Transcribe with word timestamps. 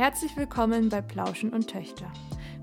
Herzlich 0.00 0.34
willkommen 0.34 0.88
bei 0.88 1.02
Plauschen 1.02 1.52
und 1.52 1.68
Töchter. 1.68 2.10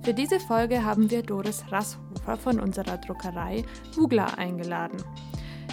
Für 0.01 0.15
diese 0.15 0.39
Folge 0.39 0.83
haben 0.83 1.11
wir 1.11 1.21
Doris 1.21 1.66
Rasshofer 1.69 2.35
von 2.35 2.59
unserer 2.59 2.98
Druckerei 2.98 3.63
Hugla 3.95 4.25
eingeladen. 4.37 4.98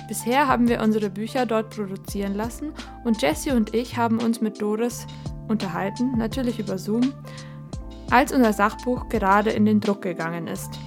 Bisher 0.07 0.47
haben 0.47 0.69
wir 0.69 0.83
unsere 0.83 1.09
Bücher 1.09 1.47
dort 1.47 1.75
produzieren 1.75 2.35
lassen 2.35 2.75
und 3.05 3.23
Jessie 3.23 3.53
und 3.53 3.75
ich 3.75 3.97
haben 3.97 4.19
uns 4.19 4.43
mit 4.43 4.61
Doris 4.61 5.07
unterhalten, 5.49 6.19
natürlich 6.19 6.59
über 6.59 6.77
Zoom, 6.77 7.15
als 8.11 8.31
unser 8.31 8.53
Sachbuch 8.53 9.09
gerade 9.09 9.49
in 9.49 9.65
den 9.65 9.81
Druck 9.81 10.03
gegangen 10.03 10.49
ist. 10.49 10.79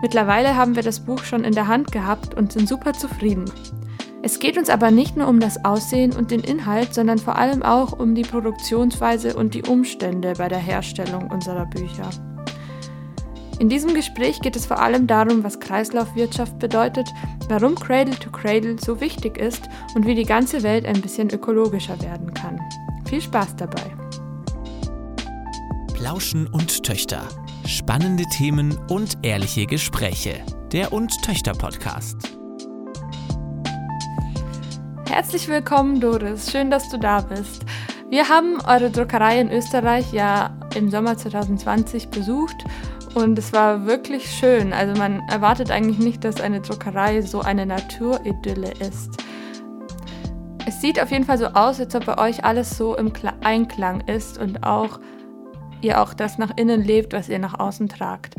Mittlerweile 0.00 0.54
haben 0.54 0.76
wir 0.76 0.84
das 0.84 1.04
Buch 1.04 1.24
schon 1.24 1.42
in 1.42 1.56
der 1.56 1.66
Hand 1.66 1.90
gehabt 1.90 2.34
und 2.36 2.52
sind 2.52 2.68
super 2.68 2.92
zufrieden. 2.92 3.46
Es 4.24 4.38
geht 4.38 4.56
uns 4.56 4.70
aber 4.70 4.90
nicht 4.90 5.18
nur 5.18 5.28
um 5.28 5.38
das 5.38 5.66
Aussehen 5.66 6.12
und 6.12 6.30
den 6.30 6.40
Inhalt, 6.40 6.94
sondern 6.94 7.18
vor 7.18 7.36
allem 7.36 7.62
auch 7.62 7.92
um 7.92 8.14
die 8.14 8.22
Produktionsweise 8.22 9.36
und 9.36 9.52
die 9.52 9.64
Umstände 9.64 10.32
bei 10.38 10.48
der 10.48 10.58
Herstellung 10.58 11.30
unserer 11.30 11.66
Bücher. 11.66 12.08
In 13.58 13.68
diesem 13.68 13.92
Gespräch 13.92 14.40
geht 14.40 14.56
es 14.56 14.64
vor 14.64 14.80
allem 14.80 15.06
darum, 15.06 15.44
was 15.44 15.60
Kreislaufwirtschaft 15.60 16.58
bedeutet, 16.58 17.06
warum 17.50 17.74
Cradle 17.74 18.18
to 18.18 18.30
Cradle 18.30 18.76
so 18.82 18.98
wichtig 18.98 19.36
ist 19.36 19.68
und 19.94 20.06
wie 20.06 20.14
die 20.14 20.24
ganze 20.24 20.62
Welt 20.62 20.86
ein 20.86 21.02
bisschen 21.02 21.28
ökologischer 21.28 22.00
werden 22.00 22.32
kann. 22.32 22.58
Viel 23.06 23.20
Spaß 23.20 23.56
dabei! 23.56 23.94
Plauschen 25.92 26.46
und 26.46 26.82
Töchter. 26.82 27.28
Spannende 27.66 28.24
Themen 28.34 28.74
und 28.88 29.18
ehrliche 29.20 29.66
Gespräche. 29.66 30.36
Der 30.72 30.94
und 30.94 31.12
Töchter 31.22 31.52
Podcast. 31.52 32.33
Herzlich 35.14 35.46
willkommen, 35.46 36.00
Doris. 36.00 36.50
Schön, 36.50 36.72
dass 36.72 36.88
du 36.88 36.98
da 36.98 37.20
bist. 37.20 37.64
Wir 38.10 38.28
haben 38.28 38.58
eure 38.66 38.90
Druckerei 38.90 39.40
in 39.40 39.48
Österreich 39.48 40.12
ja 40.12 40.58
im 40.74 40.90
Sommer 40.90 41.16
2020 41.16 42.08
besucht 42.08 42.64
und 43.14 43.38
es 43.38 43.52
war 43.52 43.86
wirklich 43.86 44.28
schön. 44.28 44.72
Also 44.72 45.00
man 45.00 45.20
erwartet 45.28 45.70
eigentlich 45.70 46.00
nicht, 46.00 46.24
dass 46.24 46.40
eine 46.40 46.62
Druckerei 46.62 47.22
so 47.22 47.42
eine 47.42 47.64
Naturidylle 47.64 48.72
ist. 48.80 49.22
Es 50.66 50.80
sieht 50.80 51.00
auf 51.00 51.12
jeden 51.12 51.24
Fall 51.24 51.38
so 51.38 51.46
aus, 51.46 51.78
als 51.78 51.94
ob 51.94 52.06
bei 52.06 52.18
euch 52.18 52.42
alles 52.42 52.76
so 52.76 52.96
im 52.96 53.12
Einklang 53.44 54.00
ist 54.08 54.36
und 54.36 54.64
auch 54.64 54.98
ihr 55.80 56.02
auch 56.02 56.12
das 56.12 56.38
nach 56.38 56.56
innen 56.56 56.82
lebt, 56.82 57.12
was 57.12 57.28
ihr 57.28 57.38
nach 57.38 57.60
außen 57.60 57.88
tragt. 57.88 58.34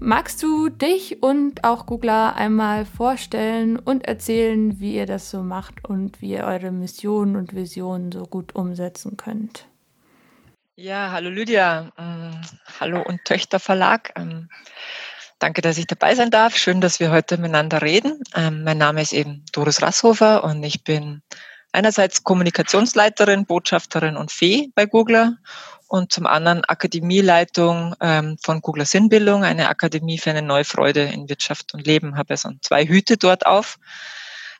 Magst 0.00 0.44
du 0.44 0.68
dich 0.68 1.24
und 1.24 1.64
auch 1.64 1.86
Googler 1.86 2.36
einmal 2.36 2.84
vorstellen 2.84 3.76
und 3.76 4.04
erzählen, 4.06 4.78
wie 4.78 4.94
ihr 4.94 5.06
das 5.06 5.28
so 5.28 5.42
macht 5.42 5.84
und 5.84 6.20
wie 6.20 6.30
ihr 6.30 6.44
eure 6.44 6.70
Missionen 6.70 7.34
und 7.34 7.52
Visionen 7.52 8.12
so 8.12 8.22
gut 8.22 8.54
umsetzen 8.54 9.16
könnt? 9.16 9.66
Ja, 10.76 11.10
hallo 11.10 11.30
Lydia, 11.30 11.90
ähm, 11.98 12.40
hallo 12.78 13.02
und 13.02 13.24
Töchter 13.24 13.58
Verlag. 13.58 14.12
Ähm, 14.14 14.48
danke, 15.40 15.62
dass 15.62 15.78
ich 15.78 15.88
dabei 15.88 16.14
sein 16.14 16.30
darf. 16.30 16.56
Schön, 16.56 16.80
dass 16.80 17.00
wir 17.00 17.10
heute 17.10 17.36
miteinander 17.36 17.82
reden. 17.82 18.22
Ähm, 18.36 18.62
mein 18.62 18.78
Name 18.78 19.02
ist 19.02 19.12
eben 19.12 19.44
Doris 19.50 19.82
Rasshofer 19.82 20.44
und 20.44 20.62
ich 20.62 20.84
bin 20.84 21.22
einerseits 21.72 22.22
Kommunikationsleiterin, 22.22 23.46
Botschafterin 23.46 24.16
und 24.16 24.30
Fee 24.30 24.70
bei 24.76 24.86
Googler 24.86 25.38
und 25.88 26.12
zum 26.12 26.26
anderen 26.26 26.64
Akademieleitung 26.64 27.94
ähm, 28.00 28.36
von 28.42 28.60
Googler 28.60 28.84
Sinnbildung, 28.84 29.42
eine 29.42 29.68
Akademie 29.68 30.18
für 30.18 30.30
eine 30.30 30.42
neue 30.42 30.64
Freude 30.64 31.02
in 31.02 31.28
Wirtschaft 31.28 31.74
und 31.74 31.86
Leben. 31.86 32.16
Habe 32.16 32.34
also 32.34 32.50
zwei 32.60 32.86
Hüte 32.86 33.16
dort 33.16 33.46
auf. 33.46 33.78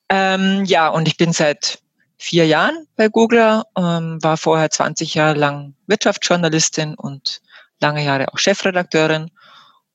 Ähm, 0.08 0.64
ja, 0.64 0.88
und 0.88 1.06
ich 1.06 1.18
bin 1.18 1.32
seit 1.32 1.80
vier 2.16 2.46
Jahren 2.46 2.86
bei 2.96 3.08
Googler, 3.08 3.66
ähm, 3.76 4.18
war 4.22 4.38
vorher 4.38 4.70
20 4.70 5.14
Jahre 5.14 5.38
lang 5.38 5.74
Wirtschaftsjournalistin 5.86 6.94
und 6.94 7.40
lange 7.78 8.04
Jahre 8.04 8.32
auch 8.32 8.38
Chefredakteurin. 8.38 9.30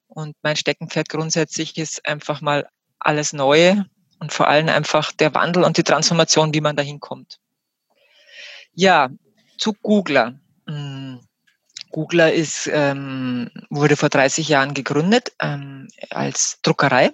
Und 0.08 0.36
mein 0.44 0.56
Steckenpferd 0.56 1.10
grundsätzlich 1.10 1.78
ist 1.78 2.06
einfach 2.06 2.42
mal 2.42 2.70
alles 3.00 3.34
Neue 3.34 3.86
und 4.20 4.32
vor 4.32 4.48
allem 4.48 4.70
einfach 4.70 5.12
der 5.12 5.34
Wandel 5.34 5.64
und 5.64 5.78
die 5.78 5.84
Transformation, 5.84 6.54
wie 6.54 6.62
man 6.62 6.76
dahin 6.76 7.00
kommt. 7.00 7.40
Ja, 8.76 9.10
zu 9.58 9.74
Googler. 9.74 10.40
Hm, 10.68 11.20
Googler 11.92 12.34
ist, 12.34 12.70
ähm, 12.74 13.52
wurde 13.70 13.96
vor 13.96 14.10
30 14.10 14.48
Jahren 14.48 14.74
gegründet 14.74 15.32
ähm, 15.40 15.88
als 16.10 16.60
Druckerei 16.64 17.12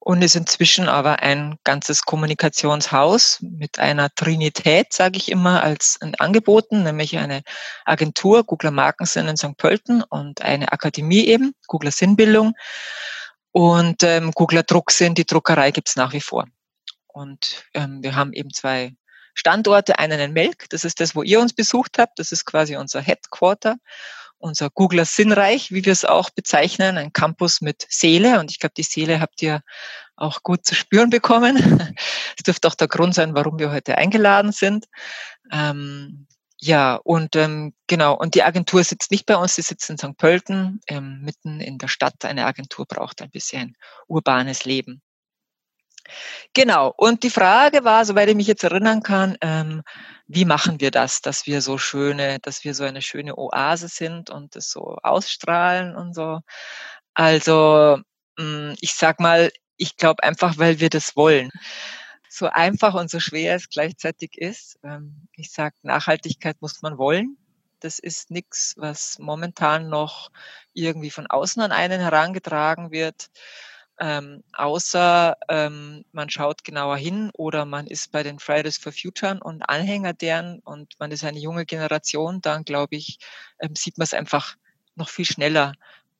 und 0.00 0.22
ist 0.22 0.34
inzwischen 0.34 0.88
aber 0.88 1.20
ein 1.20 1.56
ganzes 1.62 2.02
Kommunikationshaus 2.02 3.38
mit 3.40 3.78
einer 3.78 4.12
Trinität, 4.14 4.92
sage 4.92 5.18
ich 5.18 5.30
immer, 5.30 5.62
als 5.62 5.98
Angeboten, 6.18 6.82
nämlich 6.82 7.18
eine 7.18 7.42
Agentur, 7.84 8.44
Googler 8.44 8.70
Markensinn 8.70 9.28
in 9.28 9.36
St. 9.36 9.56
Pölten 9.56 10.02
und 10.02 10.42
eine 10.42 10.72
Akademie 10.72 11.26
eben, 11.26 11.52
Googler 11.66 11.92
Sinnbildung 11.92 12.54
und 13.52 14.02
ähm, 14.02 14.32
Googler 14.32 14.62
Drucksinn, 14.62 15.14
die 15.14 15.26
Druckerei 15.26 15.70
gibt's 15.70 15.96
nach 15.96 16.12
wie 16.14 16.20
vor. 16.20 16.46
Und 17.06 17.64
ähm, 17.74 18.02
wir 18.02 18.16
haben 18.16 18.32
eben 18.32 18.50
zwei 18.50 18.94
Standorte, 19.34 19.98
einen 19.98 20.20
in 20.20 20.32
Melk, 20.32 20.68
das 20.70 20.84
ist 20.84 21.00
das, 21.00 21.14
wo 21.14 21.22
ihr 21.22 21.40
uns 21.40 21.52
besucht 21.52 21.98
habt, 21.98 22.18
das 22.18 22.32
ist 22.32 22.44
quasi 22.44 22.76
unser 22.76 23.00
Headquarter, 23.00 23.76
unser 24.38 24.70
Googler 24.70 25.04
Sinnreich, 25.04 25.70
wie 25.70 25.84
wir 25.84 25.92
es 25.92 26.04
auch 26.04 26.30
bezeichnen, 26.30 26.98
ein 26.98 27.12
Campus 27.12 27.60
mit 27.60 27.86
Seele 27.88 28.40
und 28.40 28.50
ich 28.50 28.58
glaube, 28.58 28.74
die 28.76 28.82
Seele 28.82 29.20
habt 29.20 29.42
ihr 29.42 29.62
auch 30.16 30.42
gut 30.42 30.64
zu 30.64 30.74
spüren 30.74 31.10
bekommen. 31.10 31.56
Das 32.36 32.44
dürfte 32.44 32.68
auch 32.68 32.74
der 32.74 32.88
Grund 32.88 33.14
sein, 33.14 33.34
warum 33.34 33.58
wir 33.58 33.70
heute 33.70 33.98
eingeladen 33.98 34.52
sind. 34.52 34.86
Ähm, 35.52 36.26
ja, 36.62 36.94
und 36.94 37.36
ähm, 37.36 37.74
genau, 37.86 38.14
und 38.16 38.34
die 38.34 38.42
Agentur 38.42 38.84
sitzt 38.84 39.10
nicht 39.10 39.26
bei 39.26 39.36
uns, 39.36 39.54
sie 39.54 39.62
sitzt 39.62 39.88
in 39.90 39.98
St. 39.98 40.16
Pölten, 40.16 40.80
ähm, 40.86 41.20
mitten 41.22 41.60
in 41.60 41.78
der 41.78 41.88
Stadt. 41.88 42.24
Eine 42.24 42.46
Agentur 42.46 42.86
braucht 42.86 43.22
ein 43.22 43.30
bisschen 43.30 43.76
urbanes 44.08 44.64
Leben. 44.64 45.02
Genau. 46.54 46.92
Und 46.96 47.22
die 47.22 47.30
Frage 47.30 47.84
war, 47.84 48.04
soweit 48.04 48.28
ich 48.28 48.36
mich 48.36 48.46
jetzt 48.46 48.64
erinnern 48.64 49.02
kann, 49.02 49.36
ähm, 49.40 49.82
wie 50.26 50.44
machen 50.44 50.80
wir 50.80 50.90
das, 50.90 51.22
dass 51.22 51.46
wir 51.46 51.60
so 51.62 51.78
schöne, 51.78 52.38
dass 52.40 52.64
wir 52.64 52.74
so 52.74 52.84
eine 52.84 53.02
schöne 53.02 53.36
Oase 53.36 53.88
sind 53.88 54.30
und 54.30 54.56
das 54.56 54.70
so 54.70 54.96
ausstrahlen 55.02 55.96
und 55.96 56.14
so. 56.14 56.40
Also, 57.14 57.98
mh, 58.38 58.44
hm, 58.44 58.76
ich 58.80 58.94
sag 58.94 59.20
mal, 59.20 59.50
ich 59.76 59.96
glaube 59.96 60.22
einfach, 60.22 60.58
weil 60.58 60.80
wir 60.80 60.90
das 60.90 61.16
wollen. 61.16 61.50
So 62.28 62.46
einfach 62.46 62.94
und 62.94 63.10
so 63.10 63.20
schwer 63.20 63.56
es 63.56 63.68
gleichzeitig 63.68 64.38
ist. 64.38 64.78
Ähm, 64.84 65.28
ich 65.34 65.50
sag, 65.52 65.74
Nachhaltigkeit 65.82 66.56
muss 66.60 66.82
man 66.82 66.98
wollen. 66.98 67.36
Das 67.80 67.98
ist 67.98 68.30
nichts, 68.30 68.74
was 68.76 69.18
momentan 69.18 69.88
noch 69.88 70.30
irgendwie 70.74 71.10
von 71.10 71.26
außen 71.26 71.62
an 71.62 71.72
einen 71.72 72.00
herangetragen 72.00 72.90
wird 72.90 73.30
ähm, 74.00 74.42
außer 74.54 75.36
ähm, 75.48 76.04
man 76.12 76.30
schaut 76.30 76.64
genauer 76.64 76.96
hin 76.96 77.30
oder 77.34 77.66
man 77.66 77.86
ist 77.86 78.12
bei 78.12 78.22
den 78.22 78.38
Fridays 78.38 78.78
for 78.78 78.92
Future 78.92 79.38
und 79.42 79.62
Anhänger 79.62 80.14
deren 80.14 80.60
und 80.60 80.98
man 80.98 81.12
ist 81.12 81.24
eine 81.24 81.38
junge 81.38 81.66
Generation, 81.66 82.40
dann 82.40 82.64
glaube 82.64 82.96
ich, 82.96 83.18
ähm, 83.60 83.76
sieht 83.76 83.98
man 83.98 84.04
es 84.04 84.14
einfach 84.14 84.56
noch 84.96 85.10
viel 85.10 85.26
schneller, 85.26 85.74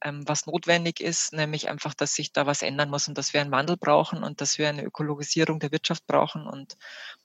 ähm, 0.05 0.27
was 0.29 0.47
notwendig 0.47 1.01
ist, 1.01 1.33
nämlich 1.33 1.69
einfach, 1.71 1.95
dass 1.95 2.15
sich 2.15 2.33
da 2.33 2.47
was 2.47 2.63
ändern 2.63 2.91
muss 2.91 3.09
und 3.09 3.19
dass 3.19 3.33
wir 3.35 3.41
einen 3.41 3.53
Wandel 3.53 3.77
brauchen 3.77 4.23
und 4.25 4.41
dass 4.41 4.59
wir 4.59 4.69
eine 4.69 4.85
Ökologisierung 4.85 5.61
der 5.61 5.73
Wirtschaft 5.73 6.07
brauchen 6.07 6.47
und 6.47 6.77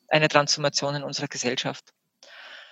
eine 0.08 0.28
Transformation 0.30 0.96
in 0.96 1.04
unserer 1.04 1.28
Gesellschaft. 1.28 1.95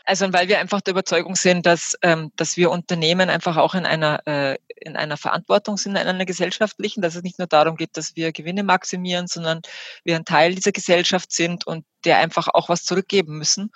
Also 0.06 0.32
weil 0.34 0.50
wir 0.50 0.60
einfach 0.60 0.82
der 0.82 0.92
Überzeugung 0.92 1.36
sind, 1.36 1.66
dass, 1.66 1.98
ähm, 2.02 2.32
dass 2.36 2.58
wir 2.58 2.72
Unternehmen 2.72 3.30
einfach 3.30 3.56
auch 3.56 3.74
in 3.74 3.86
einer, 3.86 4.22
äh, 4.28 4.58
in 4.76 4.98
einer 4.98 5.16
Verantwortung 5.16 5.78
sind, 5.78 5.96
in 5.96 6.08
einer 6.08 6.26
gesellschaftlichen, 6.26 7.02
dass 7.02 7.16
es 7.16 7.24
nicht 7.24 7.40
nur 7.40 7.48
darum 7.48 7.78
geht, 7.78 7.96
dass 7.96 8.16
wir 8.16 8.34
Gewinne 8.34 8.64
maximieren, 8.64 9.28
sondern 9.28 9.62
wir 10.04 10.18
ein 10.18 10.26
Teil 10.26 10.56
dieser 10.56 10.74
Gesellschaft 10.74 11.32
sind 11.32 11.66
und 11.66 11.86
der 12.04 12.18
einfach 12.18 12.50
auch 12.50 12.68
was 12.68 12.84
zurückgeben 12.84 13.38
müssen. 13.38 13.72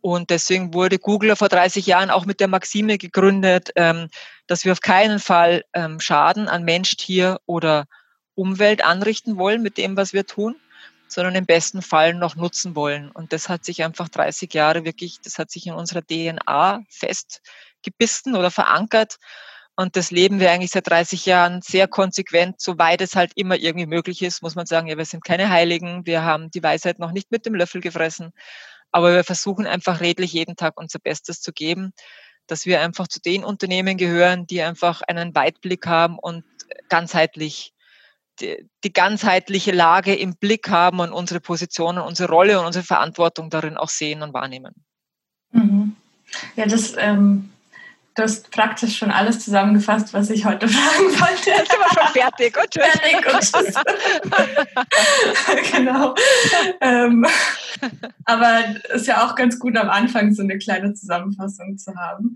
Und 0.00 0.30
deswegen 0.30 0.74
wurde 0.74 0.98
Google 0.98 1.36
vor 1.36 1.48
30 1.48 1.86
Jahren 1.86 2.10
auch 2.10 2.24
mit 2.24 2.40
der 2.40 2.48
Maxime 2.48 2.98
gegründet, 2.98 3.70
ähm, 3.76 4.08
dass 4.46 4.64
wir 4.64 4.72
auf 4.72 4.80
keinen 4.80 5.20
Fall 5.20 5.64
ähm, 5.74 6.00
Schaden 6.00 6.48
an 6.48 6.64
Mensch, 6.64 6.96
Tier 6.96 7.38
oder 7.46 7.86
Umwelt 8.34 8.82
anrichten 8.84 9.36
wollen 9.36 9.62
mit 9.62 9.76
dem, 9.76 9.96
was 9.96 10.12
wir 10.12 10.26
tun, 10.26 10.56
sondern 11.10 11.34
im 11.34 11.46
besten 11.46 11.82
Fall 11.82 12.14
noch 12.14 12.36
nutzen 12.36 12.76
wollen. 12.76 13.10
Und 13.10 13.32
das 13.32 13.48
hat 13.48 13.64
sich 13.64 13.82
einfach 13.82 14.08
30 14.08 14.54
Jahre 14.54 14.84
wirklich, 14.84 15.20
das 15.22 15.38
hat 15.38 15.50
sich 15.50 15.66
in 15.66 15.74
unserer 15.74 16.02
DNA 16.02 16.82
festgebissen 16.88 18.36
oder 18.36 18.50
verankert. 18.50 19.16
Und 19.76 19.96
das 19.96 20.10
leben 20.10 20.40
wir 20.40 20.50
eigentlich 20.50 20.70
seit 20.70 20.88
30 20.88 21.26
Jahren 21.26 21.62
sehr 21.62 21.88
konsequent, 21.88 22.60
soweit 22.60 23.00
es 23.00 23.16
halt 23.16 23.32
immer 23.34 23.56
irgendwie 23.56 23.86
möglich 23.86 24.22
ist, 24.22 24.42
muss 24.42 24.54
man 24.54 24.66
sagen, 24.66 24.86
ja, 24.88 24.98
wir 24.98 25.04
sind 25.04 25.24
keine 25.24 25.50
Heiligen, 25.50 26.06
wir 26.06 26.22
haben 26.22 26.50
die 26.50 26.62
Weisheit 26.62 26.98
noch 26.98 27.12
nicht 27.12 27.30
mit 27.30 27.46
dem 27.46 27.54
Löffel 27.54 27.80
gefressen, 27.80 28.32
aber 28.92 29.14
wir 29.14 29.24
versuchen 29.24 29.66
einfach 29.66 30.00
redlich 30.00 30.32
jeden 30.32 30.54
Tag 30.56 30.78
unser 30.78 30.98
Bestes 30.98 31.40
zu 31.40 31.52
geben, 31.52 31.92
dass 32.46 32.66
wir 32.66 32.80
einfach 32.82 33.08
zu 33.08 33.20
den 33.20 33.42
Unternehmen 33.42 33.96
gehören, 33.96 34.46
die 34.46 34.60
einfach 34.60 35.02
einen 35.02 35.34
Weitblick 35.34 35.86
haben 35.86 36.18
und 36.18 36.44
ganzheitlich 36.88 37.72
die, 38.40 38.92
ganzheitliche 38.92 39.72
Lage 39.72 40.14
im 40.14 40.36
Blick 40.36 40.68
haben 40.68 41.00
und 41.00 41.10
unsere 41.12 41.40
Position 41.40 41.98
und 41.98 42.04
unsere 42.04 42.32
Rolle 42.32 42.60
und 42.60 42.66
unsere 42.66 42.84
Verantwortung 42.84 43.50
darin 43.50 43.76
auch 43.76 43.88
sehen 43.88 44.22
und 44.22 44.32
wahrnehmen. 44.32 44.72
Mhm. 45.52 45.96
Ja, 46.56 46.66
das, 46.66 46.94
ähm, 46.96 47.50
du 48.14 48.22
hast 48.22 48.50
praktisch 48.50 48.98
schon 48.98 49.10
alles 49.10 49.44
zusammengefasst, 49.44 50.14
was 50.14 50.30
ich 50.30 50.44
heute 50.44 50.68
fragen 50.68 51.20
wollte. 51.20 51.50
Jetzt 51.50 51.70
sind 51.70 51.80
wir 51.80 52.02
schon 52.02 52.12
fertig. 52.12 52.54
Gut, 52.54 52.70
tschüss. 52.70 52.86
Fertig 52.86 53.26
und 53.26 53.40
tschüss. 53.40 53.74
genau. 55.72 56.14
Ähm, 56.80 57.26
aber 58.24 58.60
es 58.90 59.02
ist 59.02 59.08
ja 59.08 59.26
auch 59.26 59.34
ganz 59.34 59.58
gut, 59.58 59.76
am 59.76 59.90
Anfang 59.90 60.32
so 60.34 60.42
eine 60.42 60.58
kleine 60.58 60.94
Zusammenfassung 60.94 61.78
zu 61.78 61.96
haben. 61.96 62.34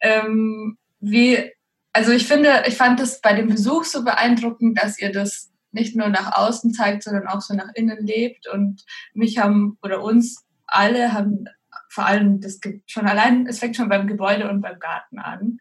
Ähm, 0.00 0.78
wie, 1.00 1.52
also 1.96 2.12
ich 2.12 2.26
finde, 2.26 2.64
ich 2.66 2.76
fand 2.76 3.00
es 3.00 3.22
bei 3.22 3.32
dem 3.32 3.48
Besuch 3.48 3.84
so 3.84 4.04
beeindruckend, 4.04 4.78
dass 4.78 5.00
ihr 5.00 5.10
das 5.10 5.50
nicht 5.72 5.96
nur 5.96 6.10
nach 6.10 6.36
außen 6.36 6.74
zeigt, 6.74 7.02
sondern 7.02 7.26
auch 7.26 7.40
so 7.40 7.54
nach 7.54 7.70
innen 7.74 8.04
lebt. 8.04 8.46
Und 8.48 8.84
mich 9.14 9.38
haben 9.38 9.78
oder 9.82 10.02
uns 10.02 10.44
alle 10.66 11.14
haben 11.14 11.46
vor 11.88 12.04
allem 12.04 12.42
das 12.42 12.60
schon 12.84 13.06
allein, 13.06 13.46
es 13.46 13.60
fängt 13.60 13.76
schon 13.76 13.88
beim 13.88 14.06
Gebäude 14.06 14.50
und 14.50 14.60
beim 14.60 14.78
Garten 14.78 15.18
an. 15.18 15.58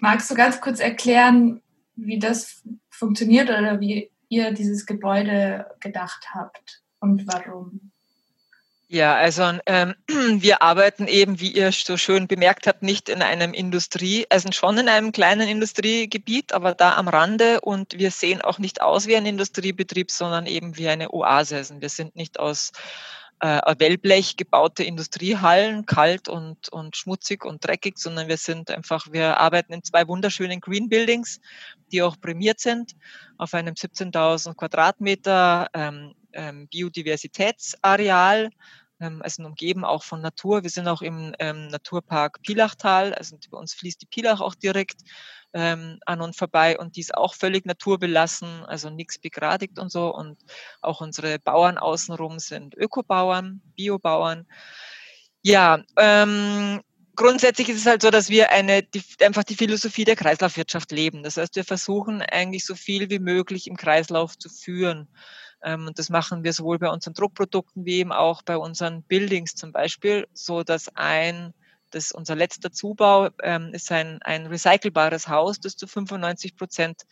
Magst 0.00 0.30
du 0.30 0.34
ganz 0.34 0.60
kurz 0.60 0.78
erklären, 0.78 1.62
wie 1.96 2.18
das 2.18 2.62
funktioniert 2.90 3.48
oder 3.48 3.80
wie 3.80 4.10
ihr 4.28 4.52
dieses 4.52 4.84
Gebäude 4.84 5.64
gedacht 5.80 6.28
habt 6.34 6.82
und 7.00 7.26
warum? 7.26 7.92
Ja, 8.90 9.16
also 9.16 9.42
ähm, 9.66 9.94
wir 10.08 10.62
arbeiten 10.62 11.08
eben, 11.08 11.40
wie 11.40 11.52
ihr 11.52 11.72
so 11.72 11.98
schön 11.98 12.26
bemerkt 12.26 12.66
habt, 12.66 12.82
nicht 12.82 13.10
in 13.10 13.20
einem 13.20 13.52
Industrie, 13.52 14.26
also 14.30 14.50
schon 14.50 14.78
in 14.78 14.88
einem 14.88 15.12
kleinen 15.12 15.46
Industriegebiet, 15.46 16.54
aber 16.54 16.74
da 16.74 16.96
am 16.96 17.06
Rande 17.06 17.60
und 17.60 17.98
wir 17.98 18.10
sehen 18.10 18.40
auch 18.40 18.58
nicht 18.58 18.80
aus 18.80 19.06
wie 19.06 19.16
ein 19.16 19.26
Industriebetrieb, 19.26 20.10
sondern 20.10 20.46
eben 20.46 20.78
wie 20.78 20.88
eine 20.88 21.12
Oase. 21.12 21.56
Also 21.56 21.80
wir 21.82 21.90
sind 21.90 22.16
nicht 22.16 22.40
aus 22.40 22.72
äh, 23.40 23.74
Wellblech 23.78 24.36
gebaute 24.36 24.84
Industriehallen, 24.84 25.86
kalt 25.86 26.28
und, 26.28 26.68
und 26.70 26.96
schmutzig 26.96 27.44
und 27.44 27.64
dreckig, 27.64 27.98
sondern 27.98 28.28
wir 28.28 28.36
sind 28.36 28.70
einfach, 28.70 29.06
wir 29.10 29.38
arbeiten 29.38 29.72
in 29.72 29.82
zwei 29.82 30.06
wunderschönen 30.08 30.60
Green 30.60 30.88
Buildings, 30.88 31.40
die 31.92 32.02
auch 32.02 32.20
prämiert 32.20 32.60
sind, 32.60 32.92
auf 33.36 33.54
einem 33.54 33.74
17.000 33.74 34.54
Quadratmeter 34.54 35.68
ähm, 35.74 36.14
ähm, 36.32 36.68
Biodiversitätsareal, 36.68 38.50
also 38.98 39.44
umgeben 39.44 39.84
auch 39.84 40.02
von 40.02 40.20
Natur. 40.20 40.62
Wir 40.62 40.70
sind 40.70 40.88
auch 40.88 41.02
im 41.02 41.34
ähm, 41.38 41.68
Naturpark 41.68 42.42
Pilachtal, 42.42 43.14
also 43.14 43.36
bei 43.50 43.58
uns 43.58 43.74
fließt 43.74 44.02
die 44.02 44.06
Pilach 44.06 44.40
auch 44.40 44.54
direkt 44.54 45.02
ähm, 45.52 45.98
an 46.04 46.20
und 46.20 46.36
vorbei 46.36 46.78
und 46.78 46.96
die 46.96 47.00
ist 47.00 47.14
auch 47.14 47.34
völlig 47.34 47.64
naturbelassen, 47.64 48.64
also 48.66 48.90
nichts 48.90 49.18
begradigt 49.18 49.78
und 49.78 49.90
so. 49.90 50.14
Und 50.14 50.38
auch 50.80 51.00
unsere 51.00 51.38
Bauern 51.38 51.78
außenrum 51.78 52.38
sind 52.38 52.74
Ökobauern, 52.74 53.62
Biobauern. 53.76 54.46
Ja, 55.42 55.82
ähm, 55.96 56.82
grundsätzlich 57.14 57.68
ist 57.68 57.78
es 57.78 57.86
halt 57.86 58.02
so, 58.02 58.10
dass 58.10 58.28
wir 58.28 58.50
eine, 58.50 58.82
die, 58.82 59.02
einfach 59.22 59.44
die 59.44 59.56
Philosophie 59.56 60.04
der 60.04 60.16
Kreislaufwirtschaft 60.16 60.92
leben. 60.92 61.22
Das 61.22 61.36
heißt, 61.36 61.56
wir 61.56 61.64
versuchen 61.64 62.22
eigentlich 62.22 62.64
so 62.64 62.74
viel 62.74 63.10
wie 63.10 63.18
möglich 63.18 63.66
im 63.66 63.76
Kreislauf 63.76 64.38
zu 64.38 64.48
führen. 64.48 65.08
Ähm, 65.62 65.86
und 65.86 65.98
das 65.98 66.08
machen 66.08 66.44
wir 66.44 66.52
sowohl 66.52 66.78
bei 66.78 66.90
unseren 66.90 67.14
Druckprodukten 67.14 67.84
wie 67.84 67.98
eben 67.98 68.12
auch 68.12 68.42
bei 68.42 68.56
unseren 68.56 69.02
Buildings 69.02 69.54
zum 69.54 69.72
Beispiel, 69.72 70.26
so 70.32 70.62
dass 70.62 70.88
ein 70.94 71.54
das 71.90 72.12
unser 72.12 72.36
letzter 72.36 72.70
Zubau 72.70 73.30
ähm, 73.42 73.72
ist 73.72 73.90
ein, 73.90 74.20
ein 74.22 74.46
recycelbares 74.46 75.28
Haus, 75.28 75.58
das 75.58 75.76
zu 75.76 75.86
95 75.86 76.56
Prozent 76.56 77.04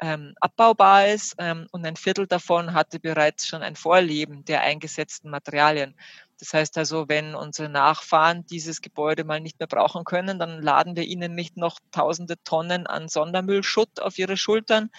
ähm, 0.00 0.34
abbaubar 0.40 1.06
ist 1.08 1.34
ähm, 1.38 1.66
und 1.70 1.86
ein 1.86 1.96
Viertel 1.96 2.26
davon 2.26 2.72
hatte 2.72 2.98
bereits 2.98 3.46
schon 3.46 3.62
ein 3.62 3.76
Vorleben 3.76 4.44
der 4.44 4.62
eingesetzten 4.62 5.30
Materialien. 5.30 5.94
Das 6.40 6.54
heißt 6.54 6.76
also, 6.78 7.08
wenn 7.08 7.36
unsere 7.36 7.68
Nachfahren 7.68 8.44
dieses 8.46 8.80
Gebäude 8.80 9.22
mal 9.22 9.40
nicht 9.40 9.60
mehr 9.60 9.68
brauchen 9.68 10.04
können, 10.04 10.40
dann 10.40 10.60
laden 10.60 10.96
wir 10.96 11.04
ihnen 11.04 11.36
nicht 11.36 11.56
noch 11.56 11.78
tausende 11.92 12.34
Tonnen 12.42 12.88
an 12.88 13.08
Sondermüllschutt 13.08 14.00
auf 14.00 14.18
ihre 14.18 14.36
Schultern, 14.36 14.90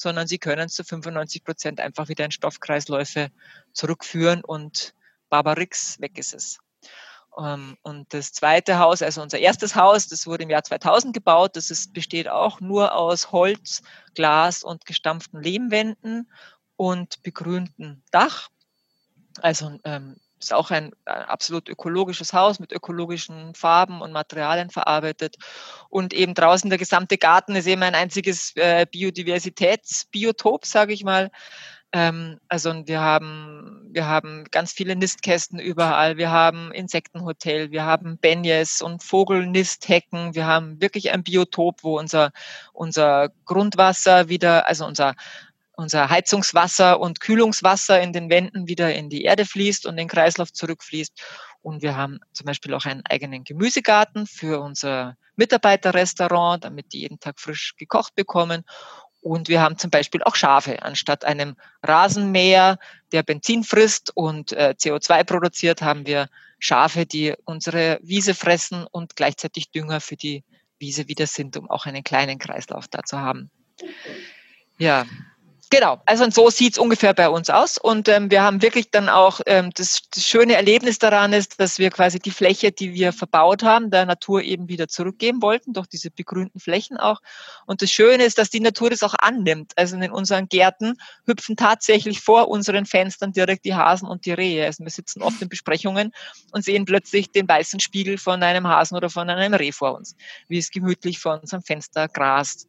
sondern 0.00 0.26
sie 0.26 0.38
können 0.38 0.70
zu 0.70 0.82
95 0.82 1.44
Prozent 1.44 1.78
einfach 1.78 2.08
wieder 2.08 2.24
in 2.24 2.30
Stoffkreisläufe 2.30 3.30
zurückführen 3.74 4.42
und 4.42 4.94
Barbarix, 5.28 6.00
weg 6.00 6.16
ist 6.16 6.32
es. 6.32 6.58
Ähm, 7.38 7.76
und 7.82 8.14
das 8.14 8.32
zweite 8.32 8.78
Haus, 8.78 9.02
also 9.02 9.20
unser 9.20 9.38
erstes 9.38 9.76
Haus, 9.76 10.08
das 10.08 10.26
wurde 10.26 10.44
im 10.44 10.50
Jahr 10.50 10.64
2000 10.64 11.12
gebaut. 11.12 11.54
Das 11.54 11.70
ist, 11.70 11.92
besteht 11.92 12.28
auch 12.28 12.60
nur 12.60 12.94
aus 12.94 13.30
Holz, 13.30 13.82
Glas 14.14 14.64
und 14.64 14.86
gestampften 14.86 15.42
Lehmwänden 15.42 16.32
und 16.76 17.22
begrünten 17.22 18.02
Dach. 18.10 18.48
Also 19.42 19.78
ähm, 19.84 20.16
ist 20.40 20.52
auch 20.52 20.70
ein, 20.70 20.92
ein 21.04 21.22
absolut 21.22 21.68
ökologisches 21.68 22.32
Haus 22.32 22.58
mit 22.58 22.72
ökologischen 22.72 23.54
Farben 23.54 24.00
und 24.00 24.12
Materialien 24.12 24.70
verarbeitet. 24.70 25.36
Und 25.88 26.12
eben 26.14 26.34
draußen 26.34 26.70
der 26.70 26.78
gesamte 26.78 27.18
Garten 27.18 27.54
ist 27.54 27.66
eben 27.66 27.82
ein 27.82 27.94
einziges 27.94 28.56
äh, 28.56 28.86
Biodiversitätsbiotop, 28.90 30.64
sage 30.64 30.92
ich 30.92 31.04
mal. 31.04 31.30
Ähm, 31.92 32.38
also 32.48 32.72
wir 32.86 33.00
haben, 33.00 33.88
wir 33.90 34.06
haben 34.06 34.44
ganz 34.50 34.72
viele 34.72 34.94
Nistkästen 34.94 35.58
überall. 35.58 36.16
Wir 36.16 36.30
haben 36.30 36.72
Insektenhotel, 36.72 37.72
wir 37.72 37.84
haben 37.84 38.16
Benjes 38.18 38.80
und 38.80 39.02
Vogelnisthecken. 39.02 40.34
Wir 40.34 40.46
haben 40.46 40.80
wirklich 40.80 41.10
ein 41.10 41.24
Biotop, 41.24 41.82
wo 41.82 41.98
unser, 41.98 42.30
unser 42.72 43.30
Grundwasser 43.44 44.28
wieder, 44.28 44.68
also 44.68 44.86
unser 44.86 45.14
unser 45.80 46.10
Heizungswasser 46.10 47.00
und 47.00 47.20
Kühlungswasser 47.20 48.00
in 48.00 48.12
den 48.12 48.28
Wänden 48.28 48.68
wieder 48.68 48.94
in 48.94 49.08
die 49.08 49.24
Erde 49.24 49.46
fließt 49.46 49.86
und 49.86 49.96
den 49.96 50.08
Kreislauf 50.08 50.52
zurückfließt. 50.52 51.20
Und 51.62 51.82
wir 51.82 51.96
haben 51.96 52.20
zum 52.32 52.46
Beispiel 52.46 52.74
auch 52.74 52.84
einen 52.84 53.04
eigenen 53.06 53.44
Gemüsegarten 53.44 54.26
für 54.26 54.60
unser 54.60 55.16
Mitarbeiterrestaurant, 55.36 56.64
damit 56.64 56.92
die 56.92 57.00
jeden 57.00 57.18
Tag 57.18 57.40
frisch 57.40 57.74
gekocht 57.76 58.14
bekommen. 58.14 58.64
Und 59.22 59.48
wir 59.48 59.60
haben 59.60 59.78
zum 59.78 59.90
Beispiel 59.90 60.22
auch 60.22 60.36
Schafe. 60.36 60.82
Anstatt 60.82 61.24
einem 61.24 61.56
Rasenmäher, 61.82 62.78
der 63.12 63.22
Benzin 63.22 63.64
frisst 63.64 64.14
und 64.14 64.52
äh, 64.52 64.74
CO2 64.78 65.24
produziert, 65.24 65.82
haben 65.82 66.06
wir 66.06 66.28
Schafe, 66.58 67.06
die 67.06 67.34
unsere 67.44 67.98
Wiese 68.02 68.34
fressen 68.34 68.86
und 68.86 69.16
gleichzeitig 69.16 69.70
Dünger 69.70 70.00
für 70.00 70.16
die 70.16 70.44
Wiese 70.78 71.08
wieder 71.08 71.26
sind, 71.26 71.56
um 71.56 71.70
auch 71.70 71.86
einen 71.86 72.04
kleinen 72.04 72.38
Kreislauf 72.38 72.88
da 72.88 73.02
zu 73.02 73.18
haben. 73.18 73.50
Ja, 74.78 75.04
Genau, 75.72 76.02
also 76.04 76.24
und 76.24 76.34
so 76.34 76.50
sieht's 76.50 76.78
ungefähr 76.78 77.14
bei 77.14 77.28
uns 77.28 77.48
aus. 77.48 77.78
Und 77.78 78.08
ähm, 78.08 78.28
wir 78.28 78.42
haben 78.42 78.60
wirklich 78.60 78.90
dann 78.90 79.08
auch 79.08 79.40
ähm, 79.46 79.70
das, 79.76 80.02
das 80.12 80.26
schöne 80.26 80.54
Erlebnis 80.54 80.98
daran 80.98 81.32
ist, 81.32 81.60
dass 81.60 81.78
wir 81.78 81.90
quasi 81.90 82.18
die 82.18 82.32
Fläche, 82.32 82.72
die 82.72 82.92
wir 82.92 83.12
verbaut 83.12 83.62
haben, 83.62 83.92
der 83.92 84.04
Natur 84.04 84.42
eben 84.42 84.68
wieder 84.68 84.88
zurückgeben 84.88 85.40
wollten, 85.42 85.72
durch 85.72 85.86
diese 85.86 86.10
begrünten 86.10 86.58
Flächen 86.58 86.96
auch. 86.96 87.20
Und 87.66 87.82
das 87.82 87.92
Schöne 87.92 88.24
ist, 88.24 88.38
dass 88.38 88.50
die 88.50 88.58
Natur 88.58 88.90
das 88.90 89.04
auch 89.04 89.14
annimmt. 89.14 89.72
Also 89.76 89.96
in 89.96 90.10
unseren 90.10 90.48
Gärten 90.48 90.94
hüpfen 91.24 91.54
tatsächlich 91.54 92.20
vor 92.20 92.48
unseren 92.48 92.84
Fenstern 92.84 93.30
direkt 93.30 93.64
die 93.64 93.76
Hasen 93.76 94.08
und 94.08 94.26
die 94.26 94.32
Rehe. 94.32 94.66
Also 94.66 94.82
wir 94.82 94.90
sitzen 94.90 95.22
oft 95.22 95.40
in 95.40 95.48
Besprechungen 95.48 96.10
und 96.50 96.64
sehen 96.64 96.84
plötzlich 96.84 97.30
den 97.30 97.48
weißen 97.48 97.78
Spiegel 97.78 98.18
von 98.18 98.42
einem 98.42 98.66
Hasen 98.66 98.96
oder 98.96 99.08
von 99.08 99.30
einem 99.30 99.54
Reh 99.54 99.70
vor 99.70 99.94
uns, 99.94 100.16
wie 100.48 100.58
es 100.58 100.72
gemütlich 100.72 101.20
vor 101.20 101.38
unserem 101.40 101.62
Fenster 101.62 102.08
grast. 102.08 102.66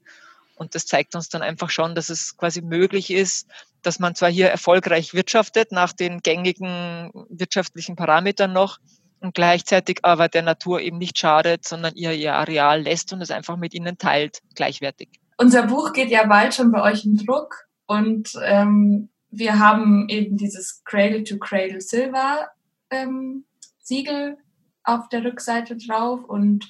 Und 0.61 0.75
das 0.75 0.85
zeigt 0.85 1.15
uns 1.15 1.27
dann 1.27 1.41
einfach 1.41 1.71
schon, 1.71 1.95
dass 1.95 2.09
es 2.09 2.37
quasi 2.37 2.61
möglich 2.61 3.09
ist, 3.09 3.47
dass 3.81 3.97
man 3.97 4.13
zwar 4.13 4.29
hier 4.29 4.47
erfolgreich 4.47 5.15
wirtschaftet 5.15 5.71
nach 5.71 5.91
den 5.91 6.19
gängigen 6.19 7.09
wirtschaftlichen 7.29 7.95
Parametern 7.95 8.53
noch 8.53 8.77
und 9.21 9.33
gleichzeitig 9.33 10.01
aber 10.03 10.29
der 10.29 10.43
Natur 10.43 10.79
eben 10.79 10.99
nicht 10.99 11.17
schadet, 11.17 11.67
sondern 11.67 11.95
ihr 11.95 12.11
ihr 12.13 12.35
Areal 12.35 12.83
lässt 12.83 13.11
und 13.11 13.21
es 13.21 13.31
einfach 13.31 13.57
mit 13.57 13.73
ihnen 13.73 13.97
teilt, 13.97 14.43
gleichwertig. 14.53 15.09
Unser 15.37 15.63
Buch 15.63 15.93
geht 15.93 16.11
ja 16.11 16.27
bald 16.27 16.53
schon 16.53 16.71
bei 16.71 16.83
euch 16.83 17.05
in 17.05 17.17
Druck 17.17 17.65
und 17.87 18.29
ähm, 18.43 19.09
wir 19.31 19.57
haben 19.57 20.09
eben 20.09 20.37
dieses 20.37 20.83
Cradle 20.83 21.23
to 21.23 21.39
Cradle 21.39 21.81
Silver 21.81 22.49
ähm, 22.91 23.45
Siegel 23.79 24.37
auf 24.83 25.09
der 25.09 25.23
Rückseite 25.23 25.75
drauf 25.75 26.23
und 26.23 26.67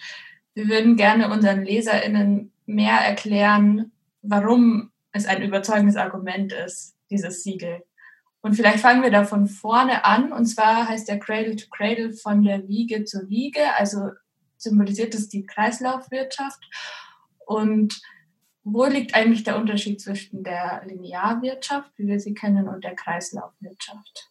wir 0.54 0.68
würden 0.68 0.96
gerne 0.96 1.30
unseren 1.30 1.64
LeserInnen 1.64 2.52
mehr 2.66 2.98
erklären, 2.98 3.92
warum 4.22 4.92
es 5.12 5.26
ein 5.26 5.42
überzeugendes 5.42 5.96
Argument 5.96 6.54
ist, 6.54 6.96
dieses 7.10 7.44
Siegel. 7.44 7.84
Und 8.42 8.56
vielleicht 8.56 8.80
fangen 8.80 9.04
wir 9.04 9.12
da 9.12 9.24
von 9.24 9.48
vorne 9.48 10.04
an. 10.04 10.32
Und 10.34 10.46
zwar 10.46 10.88
heißt 10.88 11.08
der 11.08 11.20
Cradle 11.20 11.56
to 11.56 11.68
Cradle 11.70 12.14
von 12.14 12.44
der 12.44 12.68
Wiege 12.68 13.04
zur 13.06 13.30
Wiege. 13.30 13.62
Also 13.78 14.10
symbolisiert 14.58 15.14
es 15.14 15.30
die 15.30 15.46
Kreislaufwirtschaft. 15.46 16.60
Und 17.46 18.02
wo 18.64 18.86
liegt 18.86 19.16
eigentlich 19.16 19.44
der 19.44 19.58
Unterschied 19.58 20.02
zwischen 20.02 20.44
der 20.44 20.84
Linearwirtschaft, 20.86 21.92
wie 21.98 22.08
wir 22.08 22.20
sie 22.20 22.34
kennen, 22.34 22.68
und 22.68 22.84
der 22.84 22.96
Kreislaufwirtschaft? 22.96 24.31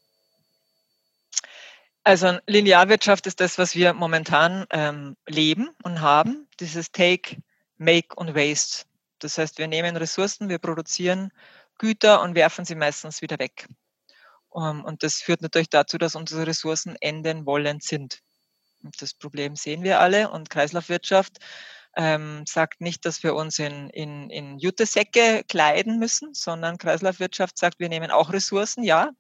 Also 2.03 2.39
Linearwirtschaft 2.47 3.27
ist 3.27 3.41
das, 3.41 3.59
was 3.59 3.75
wir 3.75 3.93
momentan 3.93 4.65
ähm, 4.71 5.17
leben 5.27 5.71
und 5.83 6.01
haben. 6.01 6.49
Dieses 6.59 6.91
Take, 6.93 7.43
Make 7.77 8.15
und 8.17 8.35
Waste. 8.35 8.87
Das 9.19 9.37
heißt, 9.37 9.59
wir 9.59 9.69
nehmen 9.69 9.97
Ressourcen, 9.97 10.49
wir 10.49 10.59
produzieren 10.59 11.31
Güter 11.79 12.23
und 12.23 12.35
werfen 12.35 12.65
sie 12.65 12.75
meistens 12.75 13.23
wieder 13.23 13.39
weg. 13.39 13.69
Um, 14.49 14.85
und 14.85 15.03
das 15.03 15.17
führt 15.17 15.43
natürlich 15.43 15.71
dazu, 15.71 15.97
dass 15.97 16.17
unsere 16.17 16.47
Ressourcen 16.47 16.97
enden 17.01 17.47
wollend 17.47 17.85
sind. 17.85 18.21
Das 18.99 19.15
Problem 19.15 19.55
sehen 19.55 19.83
wir 19.83 20.01
alle 20.01 20.31
und 20.31 20.51
Kreislaufwirtschaft 20.51 21.39
ähm, 21.97 22.45
sagt 22.47 22.81
nicht, 22.81 23.05
dass 23.05 23.23
wir 23.23 23.35
uns 23.35 23.59
in, 23.59 23.91
in, 23.91 24.31
in 24.31 24.59
Jutesäcke 24.59 25.43
kleiden 25.49 25.99
müssen, 25.99 26.35
sondern 26.35 26.79
Kreislaufwirtschaft 26.79 27.59
sagt, 27.59 27.81
wir 27.81 27.89
nehmen 27.89 28.11
auch 28.11 28.33
Ressourcen, 28.33 28.85
ja. 28.85 29.11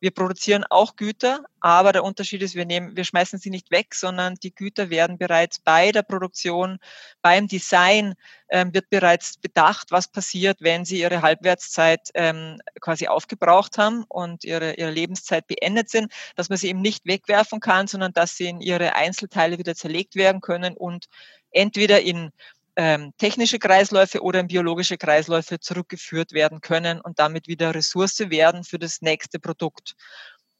Wir 0.00 0.10
produzieren 0.10 0.64
auch 0.68 0.96
Güter, 0.96 1.44
aber 1.60 1.92
der 1.92 2.04
Unterschied 2.04 2.42
ist, 2.42 2.54
wir 2.54 2.66
nehmen, 2.66 2.94
wir 2.96 3.04
schmeißen 3.04 3.38
sie 3.38 3.48
nicht 3.48 3.70
weg, 3.70 3.94
sondern 3.94 4.34
die 4.34 4.54
Güter 4.54 4.90
werden 4.90 5.16
bereits 5.16 5.58
bei 5.58 5.92
der 5.92 6.02
Produktion, 6.02 6.78
beim 7.22 7.48
Design 7.48 8.14
ähm, 8.50 8.74
wird 8.74 8.90
bereits 8.90 9.38
bedacht, 9.38 9.92
was 9.92 10.08
passiert, 10.08 10.58
wenn 10.60 10.84
sie 10.84 11.00
ihre 11.00 11.22
Halbwertszeit 11.22 12.10
ähm, 12.14 12.58
quasi 12.80 13.06
aufgebraucht 13.06 13.78
haben 13.78 14.04
und 14.08 14.44
ihre, 14.44 14.74
ihre 14.74 14.90
Lebenszeit 14.90 15.46
beendet 15.46 15.88
sind, 15.88 16.12
dass 16.36 16.50
man 16.50 16.58
sie 16.58 16.68
eben 16.68 16.82
nicht 16.82 17.06
wegwerfen 17.06 17.60
kann, 17.60 17.86
sondern 17.86 18.12
dass 18.12 18.36
sie 18.36 18.46
in 18.46 18.60
ihre 18.60 18.94
Einzelteile 18.96 19.58
wieder 19.58 19.74
zerlegt 19.74 20.16
werden 20.16 20.40
können 20.40 20.76
und 20.76 21.06
entweder 21.54 22.00
in 22.00 22.30
ähm, 22.76 23.12
technische 23.18 23.58
Kreisläufe 23.58 24.22
oder 24.22 24.40
in 24.40 24.48
biologische 24.48 24.98
Kreisläufe 24.98 25.60
zurückgeführt 25.60 26.32
werden 26.32 26.60
können 26.60 27.00
und 27.00 27.18
damit 27.18 27.46
wieder 27.46 27.74
Ressource 27.74 28.18
werden 28.30 28.64
für 28.64 28.78
das 28.78 29.00
nächste 29.00 29.38
Produkt. 29.38 29.94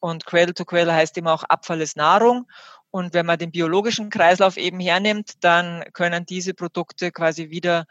Und 0.01 0.27
Cradle 0.27 0.55
to 0.55 0.65
Cradle 0.65 0.95
heißt 0.95 1.17
immer 1.17 1.33
auch 1.33 1.45
Abfall 1.45 1.81
ist 1.81 1.97
Nahrung. 1.97 2.47
Und 2.91 3.15
wenn 3.15 3.27
man 3.27 3.39
den 3.39 3.51
biologischen 3.51 4.11
Kreislauf 4.11 4.57
eben 4.57 4.79
hernimmt, 4.79 5.33
dann 5.41 5.83
können 5.93 6.27
diese 6.27 6.55
Produkte 6.55 7.11
quasi 7.11 7.51
wieder, 7.51 7.87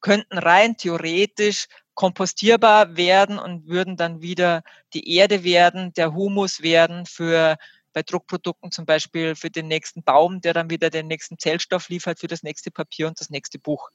könnten 0.00 0.38
rein 0.38 0.76
theoretisch 0.76 1.66
kompostierbar 1.94 2.96
werden 2.96 3.38
und 3.38 3.66
würden 3.66 3.96
dann 3.96 4.20
wieder 4.20 4.62
die 4.92 5.14
Erde 5.16 5.44
werden, 5.44 5.92
der 5.94 6.14
Humus 6.14 6.62
werden 6.62 7.06
für 7.06 7.56
bei 7.92 8.02
Druckprodukten 8.02 8.70
zum 8.70 8.86
Beispiel 8.86 9.34
für 9.34 9.50
den 9.50 9.68
nächsten 9.68 10.02
Baum, 10.02 10.40
der 10.40 10.54
dann 10.54 10.70
wieder 10.70 10.90
den 10.90 11.06
nächsten 11.06 11.38
Zellstoff 11.38 11.88
liefert 11.88 12.18
für 12.20 12.26
das 12.26 12.42
nächste 12.42 12.70
Papier 12.70 13.08
und 13.08 13.20
das 13.20 13.30
nächste 13.30 13.58
Buch. 13.58 13.90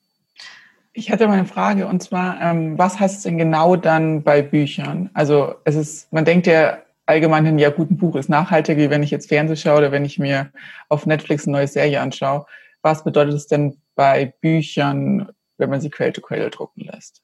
Ich 0.94 1.12
hatte 1.12 1.28
mal 1.28 1.34
eine 1.34 1.46
Frage 1.46 1.88
und 1.88 2.02
zwar, 2.02 2.42
ähm, 2.42 2.78
was 2.78 3.00
heißt 3.00 3.18
es 3.18 3.24
denn 3.24 3.38
genau 3.38 3.76
dann 3.76 4.24
bei 4.24 4.42
Büchern? 4.42 5.12
Also 5.14 5.56
es 5.64 5.76
ist, 5.76 6.12
man 6.12 6.26
denkt 6.26 6.48
ja 6.48 6.80
allgemein 7.06 7.46
hin, 7.46 7.60
ja 7.60 7.70
gut, 7.70 7.92
ein 7.92 7.98
Buch 7.98 8.16
ist 8.16 8.30
nachhaltig, 8.30 8.78
wie 8.78 8.90
wenn 8.90 9.04
ich 9.04 9.12
jetzt 9.12 9.30
Fernseh 9.30 9.56
schaue 9.56 9.78
oder 9.78 9.92
wenn 9.92 10.06
ich 10.06 10.20
mir 10.20 10.52
auf 10.90 11.06
Netflix 11.06 11.46
eine 11.46 11.58
neue 11.58 11.68
Serie 11.68 12.02
anschaue. 12.02 12.46
Was 12.82 13.04
bedeutet 13.04 13.36
es 13.36 13.48
denn 13.48 13.78
bei 13.96 14.34
Büchern, 14.42 15.30
wenn 15.58 15.70
man 15.70 15.82
sie 15.82 15.90
Quell-to-Quell 15.90 16.50
drucken 16.50 16.82
lässt? 16.82 17.22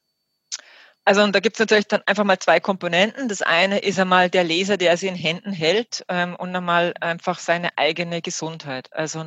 Also 1.04 1.22
und 1.22 1.34
da 1.34 1.40
gibt 1.40 1.56
es 1.56 1.60
natürlich 1.60 1.86
dann 1.86 2.02
einfach 2.06 2.24
mal 2.24 2.38
zwei 2.38 2.60
Komponenten. 2.60 3.28
Das 3.28 3.42
eine 3.42 3.78
ist 3.78 3.98
einmal 3.98 4.30
der 4.30 4.44
Leser, 4.44 4.76
der 4.78 4.96
sie 4.96 5.08
in 5.08 5.14
Händen 5.14 5.52
hält 5.52 6.04
ähm, 6.08 6.34
und 6.36 6.54
einmal 6.56 6.94
einfach 7.00 7.38
seine 7.38 7.76
eigene 7.76 8.22
Gesundheit. 8.22 8.90
Also 8.92 9.26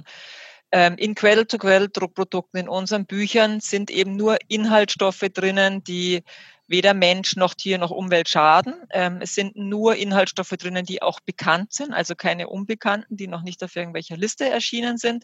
ähm, 0.72 0.96
in 0.98 1.14
Quell-to-Quell-Druckprodukten 1.16 2.60
in 2.62 2.70
unseren 2.70 3.06
Büchern 3.06 3.60
sind 3.60 3.92
eben 3.92 4.16
nur 4.16 4.38
Inhaltsstoffe 4.48 5.26
drinnen, 5.34 5.84
die 5.84 6.24
weder 6.68 6.94
Mensch 6.94 7.36
noch 7.36 7.54
Tier 7.54 7.78
noch 7.78 7.92
Umwelt 7.92 8.30
schaden. 8.30 8.76
Ähm, 8.92 9.20
es 9.22 9.36
sind 9.36 9.56
nur 9.56 9.96
Inhaltsstoffe 9.96 10.50
drinnen, 10.50 10.86
die 10.86 11.02
auch 11.02 11.20
bekannt 11.20 11.74
sind, 11.74 11.94
also 11.94 12.16
keine 12.16 12.50
Unbekannten, 12.50 13.18
die 13.18 13.28
noch 13.28 13.42
nicht 13.42 13.64
auf 13.64 13.76
irgendwelcher 13.76 14.18
Liste 14.18 14.50
erschienen 14.50 14.98
sind. 14.98 15.24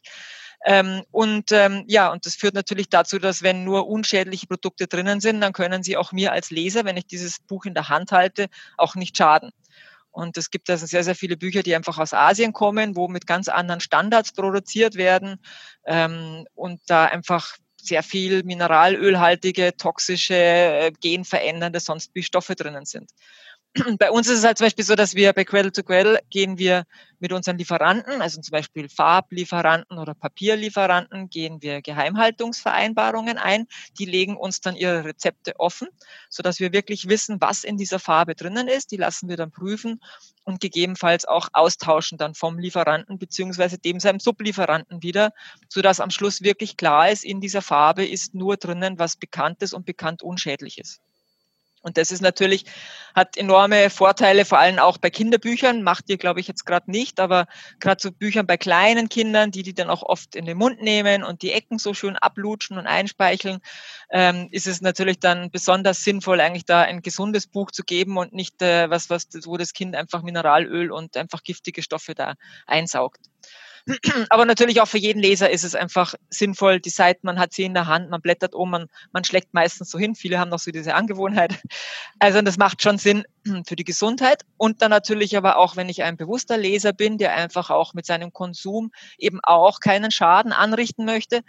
Ähm, 0.66 1.04
und 1.12 1.52
ähm, 1.52 1.84
ja, 1.88 2.12
und 2.12 2.26
das 2.26 2.36
führt 2.36 2.54
natürlich 2.54 2.90
dazu, 2.90 3.20
dass 3.20 3.44
wenn 3.44 3.66
nur 3.66 3.88
unschädliche 3.88 4.48
Produkte 4.48 4.88
drinnen 4.88 5.20
sind, 5.20 5.42
dann 5.42 5.54
können 5.54 5.84
sie 5.84 5.98
auch 5.98 6.14
mir 6.14 6.32
als 6.32 6.52
Leser, 6.52 6.86
wenn 6.86 6.98
ich 6.98 7.06
dieses 7.06 7.40
Buch 7.40 7.66
in 7.66 7.74
der 7.74 7.90
Hand 7.90 8.12
halte, 8.12 8.48
auch 8.78 8.96
nicht 8.96 9.18
schaden. 9.18 9.52
Und 10.14 10.38
es 10.38 10.52
gibt 10.52 10.70
also 10.70 10.86
sehr, 10.86 11.04
sehr 11.04 11.16
viele 11.16 11.38
Bücher, 11.38 11.64
die 11.64 11.76
einfach 11.76 11.98
aus 11.98 12.14
Asien 12.14 12.54
kommen, 12.54 12.96
wo 12.96 13.08
mit 13.08 13.26
ganz 13.26 13.50
anderen 13.50 13.82
Standards 13.82 14.32
produziert 14.32 14.94
werden 14.94 15.40
ähm, 15.86 16.46
und 16.54 16.82
da 16.86 17.06
einfach 17.06 17.58
sehr 17.84 18.04
viel 18.04 18.44
mineralölhaltige, 18.44 19.76
toxische, 19.78 20.36
äh, 20.36 20.92
genverändernde 21.02 21.80
sonst 21.80 22.14
Stoffe 22.24 22.56
drinnen 22.56 22.86
sind. 22.86 23.12
bei 23.98 24.12
uns 24.12 24.28
ist 24.28 24.40
es 24.40 24.44
halt 24.46 24.60
zum 24.60 24.66
Beispiel 24.66 24.86
so, 24.86 24.94
dass 24.94 25.16
wir 25.16 25.34
bei 25.34 25.46
Quell 25.46 25.72
to 25.72 25.82
Quell 25.82 26.20
gehen 26.30 26.60
wir 26.60 26.86
mit 27.20 27.34
unseren 27.34 27.58
Lieferanten, 27.58 28.22
also 28.22 28.40
zum 28.40 28.52
Beispiel 28.52 28.88
Farblieferanten 28.88 29.98
oder 29.98 30.14
Papierlieferanten, 30.14 31.30
gehen 31.30 31.62
wir 31.64 31.82
Geheimhaltungsvereinbarungen 31.82 33.40
ein. 33.40 33.66
Die 33.98 34.06
legen 34.06 34.38
uns 34.38 34.62
dann 34.62 34.76
ihre 34.76 35.06
Rezepte 35.06 35.60
offen, 35.60 35.88
so 36.30 36.44
dass 36.44 36.60
wir 36.60 36.72
wirklich 36.72 37.10
wissen, 37.10 37.42
was 37.42 37.64
in 37.64 37.78
dieser 37.78 37.98
Farbe 37.98 38.36
drinnen 38.36 38.68
ist. 38.68 38.92
Die 38.92 38.98
lassen 38.98 39.28
wir 39.28 39.38
dann 39.38 39.50
prüfen 39.50 40.00
und 40.44 40.60
gegebenenfalls 40.60 41.26
auch 41.26 41.50
austauschen 41.54 42.20
dann 42.20 42.36
vom 42.36 42.60
Lieferanten 42.60 43.18
beziehungsweise 43.18 43.80
dem 43.80 44.00
seinem 44.00 44.20
Sublieferanten 44.20 45.02
wieder, 45.02 45.32
so 45.68 45.82
dass 45.82 46.00
am 46.00 46.12
Schluss 46.12 46.42
wirklich 46.44 46.78
klar 46.78 47.10
ist, 47.10 47.24
in 47.24 47.42
dieser 47.42 47.64
Farbe 47.64 48.06
ist 48.06 48.36
nur 48.36 48.58
drinnen, 48.58 49.00
was 49.00 49.16
bekannt 49.16 49.64
ist 49.64 49.74
und 49.74 49.88
bekannt 49.88 50.22
unschädlich 50.22 50.78
ist. 50.78 51.02
Und 51.84 51.98
das 51.98 52.12
ist 52.12 52.22
natürlich, 52.22 52.66
hat 53.14 53.38
enorme 53.38 53.90
Vorteile, 53.90 54.46
vor 54.46 54.58
allem 54.58 54.80
auch 54.80 54.98
bei 54.98 55.10
Kinderbüchern, 55.10 55.84
macht 55.84 56.10
ihr, 56.10 56.18
glaube 56.18 56.40
ich, 56.40 56.48
jetzt 56.48 56.66
gerade 56.66 56.90
nicht, 56.90 57.20
aber 57.20 57.46
gerade 57.80 58.02
so 58.02 58.12
Büchern 58.12 58.48
bei 58.48 58.58
kleinen 58.58 59.10
Kindern, 59.10 59.52
die 59.52 59.64
die 59.64 59.74
dann 59.74 59.90
auch 59.90 60.02
oft 60.02 60.36
in 60.36 60.46
den 60.46 60.58
Mund 60.58 60.82
nehmen 60.82 61.24
und 61.24 61.42
die 61.42 61.52
Ecken 61.52 61.80
so 61.80 61.94
schön 61.94 62.16
ablutschen 62.16 62.78
und 62.78 62.88
einspeicheln, 62.88 63.60
ähm, 64.10 64.48
ist 64.52 64.66
es 64.66 64.82
natürlich 64.82 65.20
dann 65.20 65.52
besonders 65.52 66.04
sinnvoll, 66.04 66.40
eigentlich 66.40 66.66
da 66.66 66.82
ein 66.82 67.02
gesundes 67.02 67.48
Buch 67.48 67.70
zu 67.72 67.84
geben 67.84 68.18
und 68.18 68.34
nicht 68.34 68.62
äh, 68.62 68.90
was, 68.90 69.10
was, 69.10 69.28
wo 69.44 69.58
das 69.58 69.74
Kind 69.74 69.96
einfach 69.96 70.24
Mineralöl 70.24 70.90
und 70.92 71.18
einfach 71.18 71.44
giftige 71.44 71.84
Stoffe 71.84 72.16
da 72.16 72.36
einsaugt. 72.66 73.20
Aber 74.30 74.46
natürlich 74.46 74.80
auch 74.80 74.88
für 74.88 74.98
jeden 74.98 75.22
Leser 75.22 75.50
ist 75.50 75.64
es 75.64 75.76
einfach 75.76 76.14
sinnvoll, 76.30 76.80
die 76.80 76.90
Seiten, 76.90 77.26
man 77.26 77.40
hat 77.40 77.54
sie 77.54 77.64
in 77.64 77.74
der 77.74 77.88
Hand, 77.88 78.10
man 78.10 78.22
blättert 78.22 78.56
um, 78.56 78.70
man, 78.70 78.88
man 79.12 79.24
schlägt 79.24 79.54
meistens 79.54 79.90
so 79.90 80.00
hin. 80.00 80.16
Viele 80.16 80.40
haben 80.40 80.50
noch 80.50 80.60
so 80.60 80.72
diese 80.72 80.96
Angewohnheit. 80.96 81.60
Also 82.20 82.42
das 82.42 82.58
macht 82.58 82.82
schon 82.82 82.98
Sinn 82.98 83.26
für 83.68 83.76
die 83.76 83.84
Gesundheit. 83.84 84.44
Und 84.56 84.82
dann 84.82 84.92
natürlich 84.92 85.36
aber 85.36 85.58
auch, 85.58 85.76
wenn 85.76 85.90
ich 85.90 86.04
ein 86.04 86.16
bewusster 86.16 86.58
Leser 86.58 86.94
bin, 86.94 87.18
der 87.18 87.36
einfach 87.36 87.70
auch 87.70 87.94
mit 87.94 88.06
seinem 88.06 88.32
Konsum 88.32 88.92
eben 89.18 89.40
auch 89.44 89.82
keinen 89.82 90.10
Schaden 90.10 90.54
anrichten 90.54 91.04
möchte, 91.04 91.42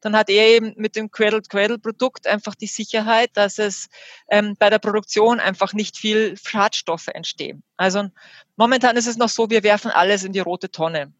dann 0.00 0.16
hat 0.16 0.30
er 0.30 0.46
eben 0.46 0.72
mit 0.76 0.96
dem 0.96 1.10
Cradle-Cradle-Produkt 1.10 2.26
einfach 2.26 2.54
die 2.54 2.66
Sicherheit, 2.66 3.30
dass 3.34 3.58
es 3.58 3.88
ähm, 4.30 4.56
bei 4.58 4.70
der 4.70 4.78
Produktion 4.78 5.40
einfach 5.40 5.74
nicht 5.74 5.98
viel 5.98 6.36
Schadstoffe 6.42 7.08
entstehen. 7.08 7.62
Also 7.76 8.08
momentan 8.56 8.96
ist 8.96 9.06
es 9.06 9.18
noch 9.18 9.28
so, 9.28 9.50
wir 9.50 9.62
werfen 9.62 9.90
alles 9.90 10.24
in 10.24 10.32
die 10.32 10.40
rote 10.40 10.70
Tonne. 10.70 11.12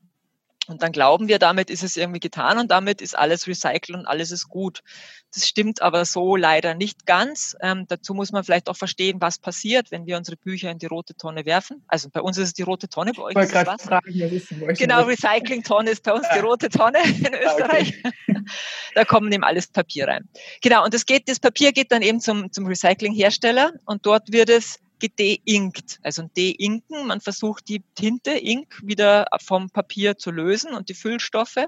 Und 0.69 0.83
dann 0.83 0.93
glauben 0.93 1.27
wir, 1.27 1.41
damit 1.41 1.71
ist 1.71 1.83
es 1.83 1.97
irgendwie 1.97 2.21
getan 2.21 2.59
und 2.59 2.71
damit 2.71 3.03
ist 3.03 3.19
alles 3.19 3.49
recycelt 3.49 3.99
und 3.99 4.07
alles 4.07 4.31
ist 4.31 4.49
gut. 4.49 4.83
Das 5.35 5.49
stimmt 5.49 5.83
aber 5.83 6.05
so 6.05 6.37
leider 6.37 6.75
nicht 6.75 7.05
ganz. 7.05 7.57
Ähm, 7.61 7.87
dazu 7.89 8.15
muss 8.15 8.31
man 8.31 8.45
vielleicht 8.45 8.69
auch 8.69 8.77
verstehen, 8.77 9.21
was 9.21 9.39
passiert, 9.39 9.91
wenn 9.91 10.07
wir 10.07 10.17
unsere 10.17 10.37
Bücher 10.37 10.71
in 10.71 10.79
die 10.79 10.87
rote 10.87 11.17
Tonne 11.17 11.47
werfen. 11.47 11.83
Also 11.89 12.11
bei 12.11 12.21
uns 12.21 12.39
ist 12.39 12.49
es 12.49 12.55
die 12.55 12.63
rote 12.63 12.89
Tonne, 12.89 13.13
bei 13.13 13.23
euch 13.23 13.37
ist 13.37 13.55
es 13.55 13.67
was? 13.67 13.83
Fragen, 13.83 14.13
ist 14.13 14.49
genau, 14.79 15.03
Recycling-Tonne 15.03 15.91
ist 15.91 16.05
bei 16.05 16.13
uns 16.13 16.27
die 16.33 16.39
rote 16.39 16.69
Tonne 16.69 16.99
in 17.03 17.35
ah, 17.35 17.39
Österreich. 17.45 17.95
Okay. 18.05 18.45
da 18.95 19.05
kommen 19.05 19.33
eben 19.33 19.43
alles 19.45 19.67
Papier 19.67 20.07
rein. 20.07 20.29
Genau, 20.61 20.85
und 20.85 20.95
das 20.95 21.07
geht, 21.07 21.29
das 21.29 21.41
Papier 21.41 21.73
geht 21.73 21.91
dann 21.91 22.03
eben 22.03 22.21
zum, 22.21 22.53
zum 22.53 22.67
Recycling-Hersteller 22.67 23.73
und 23.85 24.07
dort 24.07 24.33
wird 24.33 24.49
es 24.49 24.82
gedeinkt. 25.03 25.99
Also 26.03 26.23
ein 26.23 26.31
Deinken, 26.37 27.07
man 27.07 27.21
versucht 27.21 27.69
die 27.69 27.83
Tinte, 27.97 28.31
Ink, 28.31 28.81
wieder 28.83 29.27
vom 29.45 29.69
Papier 29.69 30.17
zu 30.17 30.31
lösen 30.31 30.73
und 30.73 30.89
die 30.89 30.95
Füllstoffe. 30.95 31.67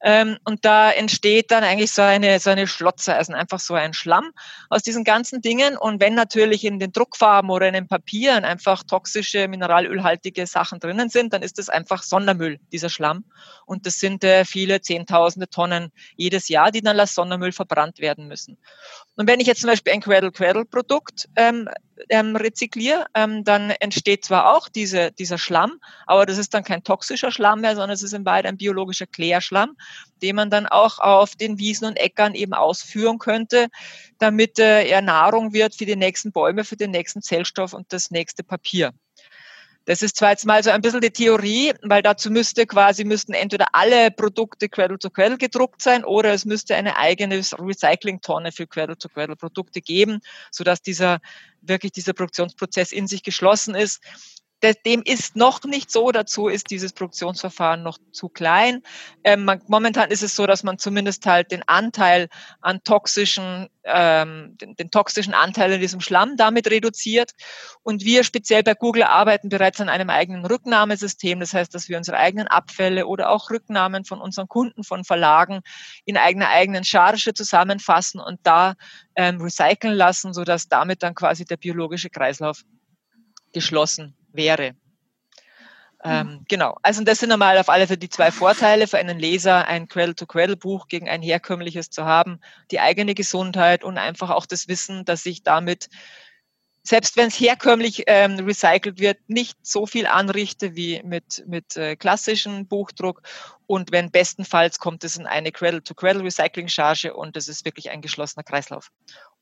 Ähm, 0.00 0.38
und 0.44 0.64
da 0.64 0.90
entsteht 0.90 1.50
dann 1.50 1.62
eigentlich 1.62 1.92
so 1.92 2.02
eine, 2.02 2.40
so 2.40 2.50
eine 2.50 2.66
Schlotze, 2.66 3.14
also 3.14 3.34
einfach 3.34 3.60
so 3.60 3.74
ein 3.74 3.92
Schlamm 3.92 4.32
aus 4.70 4.82
diesen 4.82 5.04
ganzen 5.04 5.42
Dingen. 5.42 5.76
Und 5.76 6.00
wenn 6.00 6.14
natürlich 6.14 6.64
in 6.64 6.78
den 6.78 6.92
Druckfarben 6.92 7.50
oder 7.50 7.68
in 7.68 7.74
den 7.74 7.86
Papieren 7.86 8.44
einfach 8.44 8.82
toxische, 8.82 9.46
mineralölhaltige 9.46 10.46
Sachen 10.46 10.80
drinnen 10.80 11.10
sind, 11.10 11.32
dann 11.34 11.42
ist 11.42 11.58
das 11.58 11.68
einfach 11.68 12.02
Sondermüll, 12.02 12.58
dieser 12.72 12.88
Schlamm. 12.88 13.24
Und 13.66 13.86
das 13.86 14.00
sind 14.00 14.24
äh, 14.24 14.44
viele 14.44 14.80
Zehntausende 14.80 15.48
Tonnen 15.48 15.92
jedes 16.16 16.48
Jahr, 16.48 16.72
die 16.72 16.80
dann 16.80 16.98
als 16.98 17.14
Sondermüll 17.14 17.52
verbrannt 17.52 18.00
werden 18.00 18.26
müssen. 18.26 18.56
Und 19.14 19.28
wenn 19.28 19.40
ich 19.40 19.46
jetzt 19.46 19.60
zum 19.60 19.68
Beispiel 19.68 19.92
ein 19.92 20.00
Cradle-Cradle-Produkt 20.00 21.28
ähm, 21.36 21.68
ähm, 22.08 22.34
rezykliere, 22.62 23.06
ähm, 23.14 23.44
dann 23.44 23.70
entsteht 23.70 24.24
zwar 24.24 24.54
auch 24.54 24.68
diese, 24.68 25.12
dieser 25.12 25.38
Schlamm, 25.38 25.80
aber 26.06 26.26
das 26.26 26.38
ist 26.38 26.54
dann 26.54 26.64
kein 26.64 26.84
toxischer 26.84 27.30
Schlamm 27.30 27.60
mehr, 27.60 27.74
sondern 27.74 27.90
es 27.90 28.02
ist 28.02 28.12
in 28.12 28.24
Wahrheit 28.24 28.46
ein 28.46 28.56
biologischer 28.56 29.06
Klärschlamm, 29.06 29.76
den 30.22 30.36
man 30.36 30.50
dann 30.50 30.66
auch 30.66 30.98
auf 30.98 31.34
den 31.36 31.58
Wiesen 31.58 31.86
und 31.86 31.96
Äckern 31.96 32.34
eben 32.34 32.54
ausführen 32.54 33.18
könnte, 33.18 33.68
damit 34.18 34.58
äh, 34.58 34.86
er 34.86 35.02
Nahrung 35.02 35.52
wird 35.52 35.74
für 35.74 35.86
die 35.86 35.96
nächsten 35.96 36.32
Bäume, 36.32 36.64
für 36.64 36.76
den 36.76 36.90
nächsten 36.90 37.22
Zellstoff 37.22 37.72
und 37.72 37.92
das 37.92 38.10
nächste 38.10 38.44
Papier. 38.44 38.92
Das 39.84 40.00
ist 40.02 40.16
zwar 40.16 40.30
jetzt 40.30 40.46
mal 40.46 40.62
so 40.62 40.70
ein 40.70 40.80
bisschen 40.80 41.00
die 41.00 41.10
Theorie, 41.10 41.72
weil 41.82 42.02
dazu 42.02 42.30
müsste 42.30 42.66
quasi, 42.66 43.04
müssten 43.04 43.32
entweder 43.32 43.66
alle 43.72 44.10
Produkte 44.10 44.68
Quell 44.68 44.96
to 44.98 45.10
Quell 45.10 45.36
gedruckt 45.36 45.82
sein 45.82 46.04
oder 46.04 46.32
es 46.32 46.44
müsste 46.44 46.76
eine 46.76 46.96
eigene 46.96 47.36
Recycling-Tonne 47.38 48.52
für 48.52 48.66
Quell 48.66 48.94
to 48.94 49.08
Quell 49.08 49.34
Produkte 49.34 49.80
geben, 49.80 50.20
sodass 50.52 50.82
dieser, 50.82 51.20
wirklich 51.62 51.92
dieser 51.92 52.12
Produktionsprozess 52.12 52.92
in 52.92 53.08
sich 53.08 53.24
geschlossen 53.24 53.74
ist. 53.74 54.00
Dem 54.86 55.02
ist 55.04 55.36
noch 55.36 55.64
nicht 55.64 55.90
so. 55.90 56.12
Dazu 56.12 56.48
ist 56.48 56.70
dieses 56.70 56.92
Produktionsverfahren 56.92 57.82
noch 57.82 57.98
zu 58.12 58.28
klein. 58.28 58.82
Ähm, 59.24 59.44
man, 59.44 59.60
momentan 59.66 60.10
ist 60.10 60.22
es 60.22 60.36
so, 60.36 60.46
dass 60.46 60.62
man 60.62 60.78
zumindest 60.78 61.26
halt 61.26 61.50
den 61.50 61.62
Anteil 61.66 62.28
an 62.60 62.82
toxischen, 62.84 63.68
ähm, 63.84 64.56
den, 64.60 64.76
den, 64.76 64.90
toxischen 64.90 65.34
Anteil 65.34 65.72
in 65.72 65.80
diesem 65.80 66.00
Schlamm 66.00 66.36
damit 66.36 66.70
reduziert. 66.70 67.32
Und 67.82 68.04
wir 68.04 68.22
speziell 68.22 68.62
bei 68.62 68.74
Google 68.74 69.02
arbeiten 69.02 69.48
bereits 69.48 69.80
an 69.80 69.88
einem 69.88 70.10
eigenen 70.10 70.46
Rücknahmesystem. 70.46 71.40
Das 71.40 71.54
heißt, 71.54 71.74
dass 71.74 71.88
wir 71.88 71.98
unsere 71.98 72.16
eigenen 72.16 72.46
Abfälle 72.46 73.06
oder 73.06 73.30
auch 73.30 73.50
Rücknahmen 73.50 74.04
von 74.04 74.20
unseren 74.20 74.48
Kunden, 74.48 74.84
von 74.84 75.04
Verlagen 75.04 75.62
in 76.04 76.16
eigener 76.16 76.48
eigenen 76.48 76.84
Charge 76.84 77.34
zusammenfassen 77.34 78.20
und 78.20 78.38
da 78.44 78.74
ähm, 79.16 79.40
recyceln 79.40 79.94
lassen, 79.94 80.32
sodass 80.32 80.68
damit 80.68 81.02
dann 81.02 81.14
quasi 81.14 81.44
der 81.44 81.56
biologische 81.56 82.10
Kreislauf 82.10 82.62
geschlossen 83.52 84.16
wäre. 84.32 84.74
Ähm, 86.04 86.44
genau, 86.48 86.76
also 86.82 87.04
das 87.04 87.20
sind 87.20 87.30
einmal 87.30 87.56
auf 87.58 87.68
alle 87.68 87.86
Fälle 87.86 87.98
die 87.98 88.08
zwei 88.08 88.32
Vorteile 88.32 88.88
für 88.88 88.98
einen 88.98 89.20
Leser, 89.20 89.68
ein 89.68 89.86
Cradle-to-Cradle-Buch 89.86 90.88
gegen 90.88 91.08
ein 91.08 91.22
herkömmliches 91.22 91.90
zu 91.90 92.04
haben, 92.04 92.40
die 92.72 92.80
eigene 92.80 93.14
Gesundheit 93.14 93.84
und 93.84 93.98
einfach 93.98 94.30
auch 94.30 94.46
das 94.46 94.66
Wissen, 94.66 95.04
dass 95.04 95.24
ich 95.26 95.44
damit, 95.44 95.88
selbst 96.82 97.16
wenn 97.16 97.28
es 97.28 97.38
herkömmlich 97.38 98.02
ähm, 98.08 98.40
recycelt 98.40 98.98
wird, 98.98 99.18
nicht 99.28 99.56
so 99.62 99.86
viel 99.86 100.08
anrichte 100.08 100.74
wie 100.74 101.00
mit, 101.04 101.44
mit 101.46 101.76
äh, 101.76 101.94
klassischem 101.94 102.66
Buchdruck. 102.66 103.22
Und 103.68 103.92
wenn 103.92 104.10
bestenfalls 104.10 104.80
kommt 104.80 105.04
es 105.04 105.16
in 105.16 105.26
eine 105.26 105.52
Cradle-to-Cradle-Recycling-Charge 105.52 107.14
und 107.14 107.36
es 107.36 107.46
ist 107.46 107.64
wirklich 107.64 107.90
ein 107.90 108.00
geschlossener 108.00 108.42
Kreislauf. 108.42 108.90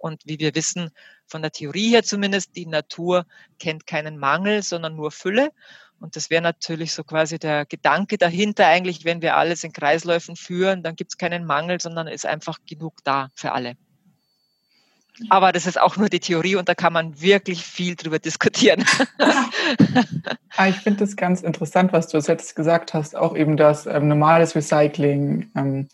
Und 0.01 0.23
wie 0.25 0.39
wir 0.39 0.55
wissen, 0.55 0.91
von 1.27 1.43
der 1.43 1.51
Theorie 1.51 1.91
her 1.91 2.03
zumindest, 2.03 2.57
die 2.57 2.67
Natur 2.67 3.27
kennt 3.59 3.87
keinen 3.87 4.19
Mangel, 4.19 4.63
sondern 4.63 4.97
nur 4.97 5.11
Fülle. 5.11 5.51
Und 6.01 6.17
das 6.17 6.31
wäre 6.31 6.43
natürlich 6.43 6.95
so 6.95 7.05
quasi 7.05 7.39
der 7.39 7.67
Gedanke 7.67 8.17
dahinter 8.17 8.67
eigentlich, 8.67 9.05
wenn 9.05 9.21
wir 9.21 9.37
alles 9.37 9.63
in 9.63 9.73
Kreisläufen 9.73 10.37
führen, 10.37 10.83
dann 10.83 10.97
gibt 10.97 11.13
es 11.13 11.19
keinen 11.19 11.45
Mangel, 11.45 11.81
sondern 11.81 12.07
ist 12.07 12.25
einfach 12.25 12.59
genug 12.67 13.05
da 13.05 13.29
für 13.35 13.53
alle. 13.53 13.77
Aber 15.29 15.53
das 15.53 15.67
ist 15.67 15.79
auch 15.79 15.99
nur 15.99 16.09
die 16.09 16.21
Theorie 16.21 16.57
und 16.57 16.71
da 16.71 16.75
kann 16.75 16.95
man 16.95 17.21
wirklich 17.21 17.63
viel 17.63 17.95
drüber 17.95 18.19
diskutieren. 18.19 18.85
Ah, 20.57 20.69
ich 20.69 20.77
finde 20.77 21.01
das 21.01 21.17
ganz 21.17 21.43
interessant, 21.43 21.93
was 21.93 22.09
du 22.09 22.19
jetzt 22.19 22.57
gesagt 22.57 22.93
hast, 22.93 23.15
auch 23.15 23.37
eben 23.37 23.57
das 23.57 23.87
ähm, 23.87 24.09
normales 24.09 24.57
Recycling, 24.57 25.51
ähm, 25.57 25.89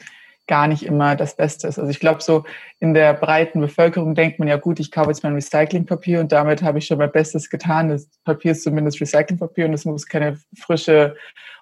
gar 0.47 0.69
nicht 0.69 0.85
immer 0.85 1.17
das 1.17 1.37
Beste 1.37 1.67
ist. 1.67 1.79
Also 1.79 1.91
ich 1.91 2.01
glaube, 2.01 2.23
so 2.23 2.45
in 2.79 2.95
der 2.95 3.15
breiten 3.15 3.61
Bevölkerung 3.61 4.15
denkt 4.15 4.39
man 4.39 4.49
ja 4.49 4.57
gut, 4.57 4.79
ich 4.79 4.91
kaufe 4.91 5.09
jetzt 5.11 5.23
mein 5.23 5.35
Recyclingpapier 5.35 6.21
und 6.21 6.33
damit 6.33 6.63
habe 6.63 6.79
ich 6.79 6.87
schon 6.87 6.99
mein 6.99 7.11
Bestes 7.11 7.51
getan. 7.51 7.89
Das 7.89 8.09
Papier 8.25 8.53
ist 8.53 8.63
zumindest 8.63 9.01
Recyclingpapier 9.01 9.67
und 9.67 9.75
es 9.75 9.85
muss 9.85 10.07
keine 10.07 10.39
frische 10.57 11.17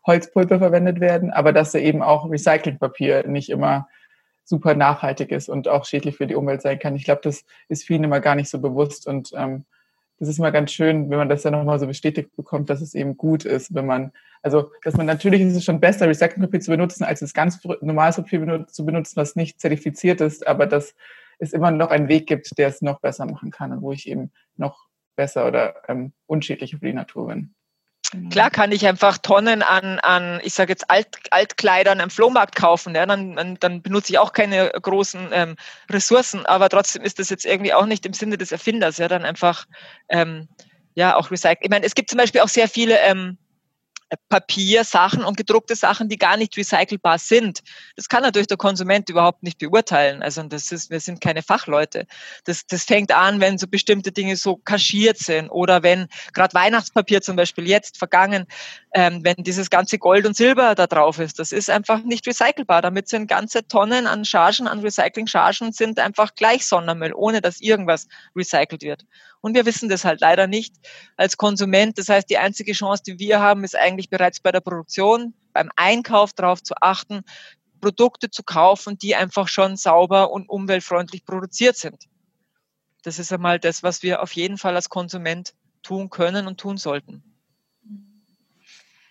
Holzpulver 0.06 0.58
verwendet 0.58 1.00
werden, 1.00 1.30
aber 1.30 1.52
dass 1.52 1.74
eben 1.74 2.02
auch 2.02 2.30
Recyclingpapier 2.30 3.26
nicht 3.26 3.48
immer 3.48 3.88
super 4.44 4.74
nachhaltig 4.74 5.30
ist 5.30 5.48
und 5.48 5.68
auch 5.68 5.86
schädlich 5.86 6.16
für 6.16 6.26
die 6.26 6.34
Umwelt 6.34 6.60
sein 6.60 6.78
kann. 6.78 6.96
Ich 6.96 7.04
glaube, 7.04 7.22
das 7.24 7.44
ist 7.68 7.84
vielen 7.84 8.04
immer 8.04 8.20
gar 8.20 8.34
nicht 8.34 8.50
so 8.50 8.60
bewusst 8.60 9.06
und 9.06 9.32
ähm, 9.34 9.64
das 10.18 10.28
ist 10.28 10.38
mal 10.38 10.52
ganz 10.52 10.72
schön, 10.72 11.10
wenn 11.10 11.18
man 11.18 11.28
das 11.28 11.42
dann 11.42 11.52
nochmal 11.52 11.78
so 11.78 11.86
bestätigt 11.86 12.34
bekommt, 12.36 12.70
dass 12.70 12.80
es 12.80 12.94
eben 12.94 13.16
gut 13.16 13.44
ist, 13.44 13.74
wenn 13.74 13.86
man, 13.86 14.12
also, 14.42 14.70
dass 14.82 14.96
man 14.96 15.06
natürlich 15.06 15.40
ist 15.40 15.56
es 15.56 15.64
schon 15.64 15.80
besser, 15.80 16.08
Recyclingpapier 16.08 16.60
zu 16.60 16.70
benutzen, 16.70 17.04
als 17.04 17.20
das 17.20 17.34
ganz 17.34 17.58
normales 17.80 18.16
Papier 18.16 18.66
zu 18.68 18.84
benutzen, 18.84 19.16
was 19.16 19.36
nicht 19.36 19.60
zertifiziert 19.60 20.20
ist, 20.20 20.46
aber 20.46 20.66
dass 20.66 20.94
es 21.38 21.52
immer 21.52 21.70
noch 21.70 21.90
einen 21.90 22.08
Weg 22.08 22.26
gibt, 22.26 22.56
der 22.58 22.68
es 22.68 22.80
noch 22.80 23.00
besser 23.00 23.26
machen 23.26 23.50
kann 23.50 23.72
und 23.72 23.82
wo 23.82 23.92
ich 23.92 24.08
eben 24.08 24.30
noch 24.56 24.86
besser 25.16 25.46
oder 25.46 25.74
ähm, 25.88 26.12
unschädlicher 26.26 26.78
für 26.78 26.86
die 26.86 26.92
Natur 26.92 27.28
bin. 27.28 27.54
Genau. 28.12 28.28
Klar 28.30 28.50
kann 28.50 28.72
ich 28.72 28.86
einfach 28.86 29.18
Tonnen 29.18 29.62
an, 29.62 29.98
an 30.00 30.40
ich 30.44 30.54
sage 30.54 30.72
jetzt 30.72 30.90
Alt, 30.90 31.08
Altkleidern 31.30 32.00
am 32.00 32.10
Flohmarkt 32.10 32.54
kaufen. 32.54 32.94
Ja, 32.94 33.06
dann, 33.06 33.56
dann 33.58 33.82
benutze 33.82 34.12
ich 34.12 34.18
auch 34.18 34.32
keine 34.32 34.70
großen 34.70 35.30
ähm, 35.32 35.56
Ressourcen, 35.90 36.46
aber 36.46 36.68
trotzdem 36.68 37.02
ist 37.02 37.18
das 37.18 37.30
jetzt 37.30 37.44
irgendwie 37.44 37.74
auch 37.74 37.86
nicht 37.86 38.06
im 38.06 38.12
Sinne 38.12 38.38
des 38.38 38.52
Erfinders. 38.52 38.98
Ja, 38.98 39.08
dann 39.08 39.24
einfach 39.24 39.66
ähm, 40.08 40.48
ja 40.94 41.16
auch 41.16 41.30
recyceln. 41.30 41.58
Ich 41.62 41.70
meine, 41.70 41.86
es 41.86 41.94
gibt 41.94 42.10
zum 42.10 42.18
Beispiel 42.18 42.40
auch 42.42 42.48
sehr 42.48 42.68
viele 42.68 42.98
ähm, 43.00 43.38
Papiersachen 44.28 45.24
und 45.24 45.36
gedruckte 45.36 45.76
Sachen, 45.76 46.08
die 46.08 46.18
gar 46.18 46.36
nicht 46.36 46.56
recycelbar 46.56 47.18
sind. 47.18 47.60
Das 47.96 48.08
kann 48.08 48.22
natürlich 48.22 48.46
der 48.46 48.56
Konsument 48.56 49.08
überhaupt 49.08 49.42
nicht 49.42 49.58
beurteilen. 49.58 50.22
Also 50.22 50.42
das 50.42 50.70
ist, 50.72 50.90
wir 50.90 51.00
sind 51.00 51.20
keine 51.20 51.42
Fachleute. 51.42 52.06
Das, 52.44 52.66
das 52.66 52.84
fängt 52.84 53.12
an, 53.12 53.40
wenn 53.40 53.58
so 53.58 53.66
bestimmte 53.66 54.12
Dinge 54.12 54.36
so 54.36 54.56
kaschiert 54.56 55.18
sind 55.18 55.48
oder 55.50 55.82
wenn 55.82 56.08
gerade 56.32 56.54
Weihnachtspapier 56.54 57.22
zum 57.22 57.36
Beispiel 57.36 57.68
jetzt 57.68 57.98
vergangen, 57.98 58.46
ähm, 58.94 59.20
wenn 59.24 59.36
dieses 59.38 59.70
ganze 59.70 59.98
Gold 59.98 60.26
und 60.26 60.36
Silber 60.36 60.74
da 60.74 60.86
drauf 60.86 61.18
ist. 61.18 61.38
Das 61.38 61.52
ist 61.52 61.70
einfach 61.70 62.02
nicht 62.04 62.26
recycelbar. 62.26 62.82
Damit 62.82 63.08
sind 63.08 63.26
ganze 63.26 63.66
Tonnen 63.66 64.06
an 64.06 64.24
Chargen, 64.24 64.68
an 64.68 64.80
Recycling-Chargen 64.80 65.72
sind 65.72 65.98
einfach 65.98 66.34
gleich 66.34 66.66
Sondermüll, 66.66 67.12
ohne 67.14 67.40
dass 67.40 67.60
irgendwas 67.60 68.06
recycelt 68.36 68.82
wird. 68.82 69.04
Und 69.44 69.54
wir 69.54 69.66
wissen 69.66 69.90
das 69.90 70.06
halt 70.06 70.22
leider 70.22 70.46
nicht 70.46 70.74
als 71.18 71.36
Konsument. 71.36 71.98
Das 71.98 72.08
heißt, 72.08 72.30
die 72.30 72.38
einzige 72.38 72.72
Chance, 72.72 73.02
die 73.06 73.18
wir 73.18 73.40
haben, 73.40 73.62
ist 73.62 73.76
eigentlich 73.76 74.08
bereits 74.08 74.40
bei 74.40 74.50
der 74.50 74.62
Produktion, 74.62 75.34
beim 75.52 75.68
Einkauf 75.76 76.32
darauf 76.32 76.62
zu 76.62 76.72
achten, 76.80 77.24
Produkte 77.78 78.30
zu 78.30 78.42
kaufen, 78.42 78.96
die 78.96 79.14
einfach 79.14 79.48
schon 79.48 79.76
sauber 79.76 80.30
und 80.30 80.48
umweltfreundlich 80.48 81.26
produziert 81.26 81.76
sind. 81.76 82.04
Das 83.02 83.18
ist 83.18 83.34
einmal 83.34 83.58
das, 83.58 83.82
was 83.82 84.02
wir 84.02 84.22
auf 84.22 84.32
jeden 84.32 84.56
Fall 84.56 84.76
als 84.76 84.88
Konsument 84.88 85.52
tun 85.82 86.08
können 86.08 86.46
und 86.46 86.58
tun 86.58 86.78
sollten. 86.78 87.22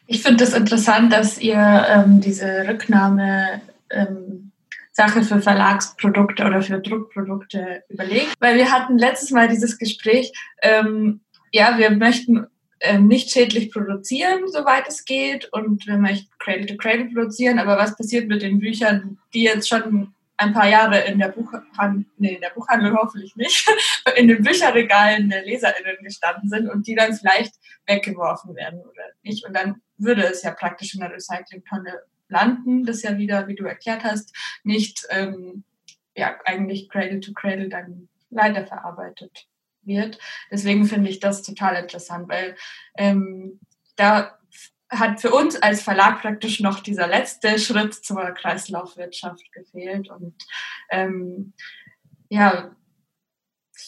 Ich 0.08 0.24
finde 0.24 0.44
das 0.44 0.56
interessant, 0.56 1.14
dass 1.14 1.38
ihr 1.38 1.86
ähm, 1.88 2.22
diese 2.22 2.68
Rücknahme 2.68 3.62
ähm, 3.92 4.52
Sache 4.94 5.24
für 5.24 5.42
Verlagsprodukte 5.42 6.46
oder 6.46 6.62
für 6.62 6.80
Druckprodukte 6.80 7.84
überlegt. 7.90 8.36
Weil 8.40 8.56
wir 8.56 8.72
hatten 8.72 8.98
letztes 8.98 9.32
Mal 9.32 9.48
dieses 9.50 9.78
Gespräch, 9.78 10.32
ähm, 10.62 11.22
ja, 11.52 11.78
wir 11.78 11.90
möchten 11.92 12.48
ähm, 12.80 13.08
nicht 13.08 13.32
schädlich 13.32 13.72
produzieren, 13.72 14.48
soweit 14.48 14.88
es 14.88 15.04
geht, 15.04 15.52
und 15.52 15.86
wir 15.88 15.98
möchten 15.98 16.30
Cradle 16.38 16.68
to 16.68 16.78
Cradle 16.78 17.06
produzieren, 17.06 17.60
aber 17.60 17.78
was 17.78 17.98
passiert 17.98 18.28
mit 18.28 18.42
den 18.44 18.60
Büchern, 18.60 19.18
die 19.34 19.44
jetzt 19.44 19.68
schon 19.68 20.14
ein 20.38 20.54
paar 20.54 20.68
Jahre 20.68 21.00
in 21.02 21.20
der 21.20 21.30
Buchhandlung, 21.30 22.06
nee, 22.18 22.36
in 22.36 22.42
der 22.42 22.50
Buchhandlung 22.50 22.98
hoffentlich 22.98 23.36
nicht, 23.36 23.68
in 24.16 24.28
den 24.28 24.44
Bücherregalen 24.44 25.30
der 25.30 25.44
LeserInnen 25.44 26.04
gestanden 26.04 26.50
sind 26.50 26.70
und 26.70 26.86
die 26.86 26.96
dann 26.96 27.14
vielleicht 27.14 27.54
weggeworfen 27.88 28.56
werden 28.56 28.82
oder 28.82 29.04
nicht. 29.24 29.46
Und 29.46 29.56
dann 29.56 29.82
würde 29.98 30.24
es 30.24 30.44
ja 30.44 30.52
praktisch 30.52 30.94
in 30.94 31.00
der 31.00 31.12
Recyclingtonne 31.12 32.02
landen, 32.34 32.84
das 32.84 33.02
ja 33.04 33.18
wieder, 33.18 33.48
wie 33.48 33.56
du 33.56 33.64
erklärt 33.64 34.04
hast, 34.04 34.36
nicht 34.64 35.06
ähm, 35.10 35.64
ja, 36.16 36.36
eigentlich 36.46 36.90
Cradle 36.90 37.20
to 37.20 37.34
Cradle 37.34 37.70
dann 37.70 38.10
weiterverarbeitet 38.30 39.48
wird. 39.84 40.20
Deswegen 40.52 40.86
finde 40.86 41.10
ich 41.10 41.20
das 41.20 41.44
total 41.44 41.76
interessant, 41.76 42.28
weil 42.30 42.56
ähm, 42.98 43.60
da 43.96 44.38
hat 44.90 45.22
für 45.22 45.32
uns 45.32 45.56
als 45.56 45.82
Verlag 45.82 46.22
praktisch 46.22 46.60
noch 46.60 46.80
dieser 46.80 47.08
letzte 47.08 47.58
Schritt 47.58 47.94
zur 47.94 48.22
Kreislaufwirtschaft 48.32 49.52
gefehlt. 49.52 50.10
Und 50.10 50.36
ähm, 50.92 51.54
ja, 52.30 52.76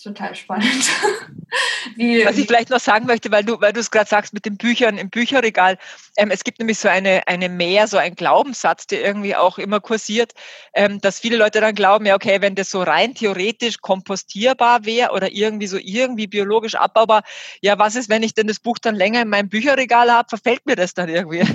total 0.04 0.36
spannend. 0.36 0.89
Wie, 1.95 2.26
Was 2.26 2.38
ich 2.38 2.48
vielleicht 2.48 2.69
noch 2.69 2.80
sagen 2.80 3.06
möchte, 3.06 3.32
weil 3.32 3.43
du, 3.43 3.62
weil 3.62 3.71
du 3.71 3.80
es 3.80 3.91
gerade 3.91 4.10
sagst 4.10 4.34
mit 4.34 4.45
den 4.45 4.58
Büchern 4.58 4.98
im 4.98 5.10
Bücherregal, 5.10 5.78
ähm, 6.17 6.32
es 6.32 6.43
gibt 6.43 6.60
nämlich 6.60 6.80
so 6.80 6.89
eine, 6.89 7.28
eine 7.28 7.50
Mehr, 7.50 7.88
so 7.88 7.98
ein 7.98 8.15
Glaubenssatz, 8.15 8.88
der 8.88 9.02
irgendwie 9.02 9.36
auch 9.36 9.58
immer 9.58 9.80
kursiert, 9.80 10.34
ähm, 10.74 11.00
dass 11.02 11.19
viele 11.19 11.38
Leute 11.38 11.62
dann 11.62 11.76
glauben, 11.76 12.06
ja, 12.06 12.15
okay, 12.15 12.41
wenn 12.41 12.56
das 12.56 12.71
so 12.71 12.82
rein 12.82 13.13
theoretisch 13.13 13.78
kompostierbar 13.80 14.86
wäre 14.86 15.12
oder 15.12 15.32
irgendwie 15.32 15.67
so 15.67 15.78
irgendwie 15.78 16.28
biologisch 16.28 16.76
abbaubar, 16.76 17.24
ja, 17.62 17.78
was 17.78 17.95
ist, 17.95 18.10
wenn 18.10 18.24
ich 18.24 18.34
denn 18.34 18.48
das 18.48 18.60
Buch 18.60 18.80
dann 18.80 18.95
länger 18.95 19.21
in 19.21 19.30
meinem 19.30 19.50
Bücherregal 19.50 20.12
habe, 20.12 20.28
verfällt 20.30 20.65
mir 20.65 20.76
das 20.76 20.93
dann 20.93 21.10
irgendwie? 21.10 21.41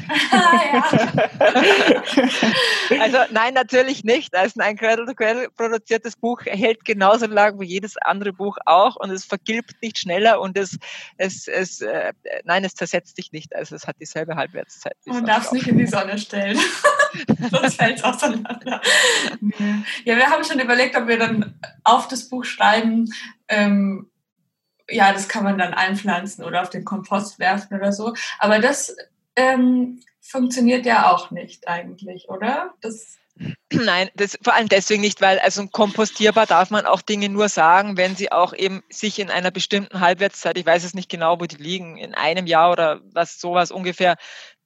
also 3.01 3.19
nein, 3.31 3.55
natürlich 3.55 4.05
nicht. 4.05 4.35
Also 4.35 4.61
ein 4.61 4.77
Cradle-to-Cradle 4.77 5.49
produziertes 5.57 6.17
Buch 6.17 6.43
hält 6.45 6.85
genauso 6.85 7.27
lang 7.27 7.59
wie 7.61 7.67
jedes 7.67 7.97
andere 7.99 8.20
Buch 8.33 8.59
auch 8.67 8.97
und 8.97 9.11
es 9.11 9.25
vergilbt 9.25 9.83
nicht 9.83 9.99
schneller 9.99 10.41
und 10.41 10.57
es, 10.57 10.79
es, 11.17 11.49
es 11.49 11.81
äh, 11.81 12.13
nein, 12.45 12.65
es 12.65 12.75
zersetzt 12.75 13.17
sich 13.17 13.33
nicht. 13.33 13.55
Also 13.55 13.75
es 13.75 13.87
hat 13.87 13.97
dieselbe 14.01 14.37
Halbwertszeit. 14.37 14.97
Man 15.07 15.27
darf 15.27 15.47
es 15.47 15.53
nicht 15.53 15.67
in 15.67 15.79
die 15.79 15.87
Sonne 15.87 16.19
stellen. 16.19 16.59
Sonst 17.51 17.77
fällt 17.77 17.99
es 17.99 18.05
auseinander. 18.05 18.81
Ja, 20.05 20.17
wir 20.17 20.27
haben 20.27 20.45
schon 20.45 20.61
überlegt, 20.61 20.97
ob 20.97 21.09
wir 21.09 21.19
dann 21.19 21.59
auf 21.85 22.09
das 22.09 22.29
Buch 22.29 22.45
schreiben, 22.45 23.13
ähm, 23.49 24.11
ja, 24.89 25.13
das 25.13 25.29
kann 25.29 25.45
man 25.45 25.59
dann 25.59 25.75
einpflanzen 25.75 26.45
oder 26.45 26.63
auf 26.63 26.71
den 26.71 26.85
Kompost 26.85 27.39
werfen 27.39 27.77
oder 27.77 27.93
so. 27.93 28.15
Aber 28.39 28.59
das 28.59 28.97
ähm, 29.37 30.01
funktioniert 30.21 30.87
ja 30.87 31.11
auch 31.11 31.31
nicht 31.31 31.69
eigentlich, 31.69 32.29
oder? 32.29 32.75
Das 32.81 33.20
Nein, 33.73 34.11
das, 34.15 34.39
vor 34.43 34.55
allem 34.55 34.69
deswegen 34.69 35.01
nicht, 35.01 35.21
weil 35.21 35.39
also 35.39 35.67
kompostierbar 35.67 36.47
darf 36.47 36.71
man 36.71 36.87
auch 36.87 37.03
Dinge 37.03 37.29
nur 37.29 37.49
sagen, 37.49 37.97
wenn 37.97 38.17
sie 38.17 38.33
auch 38.33 38.53
eben 38.53 38.83
sich 38.91 39.19
in 39.19 39.31
einer 39.31 39.51
bestimmten 39.51 40.01
Halbwertszeit, 40.01 40.59
ich 40.59 40.67
weiß 40.67 40.85
es 40.85 40.95
nicht 40.95 41.09
genau, 41.09 41.41
wo 41.41 41.47
die 41.47 41.57
liegen, 41.57 41.97
in 41.97 42.15
einem 42.15 42.47
Jahr 42.47 42.71
oder 42.71 43.01
was 43.13 43.41
sowas 43.41 43.71
ungefähr, 43.71 44.17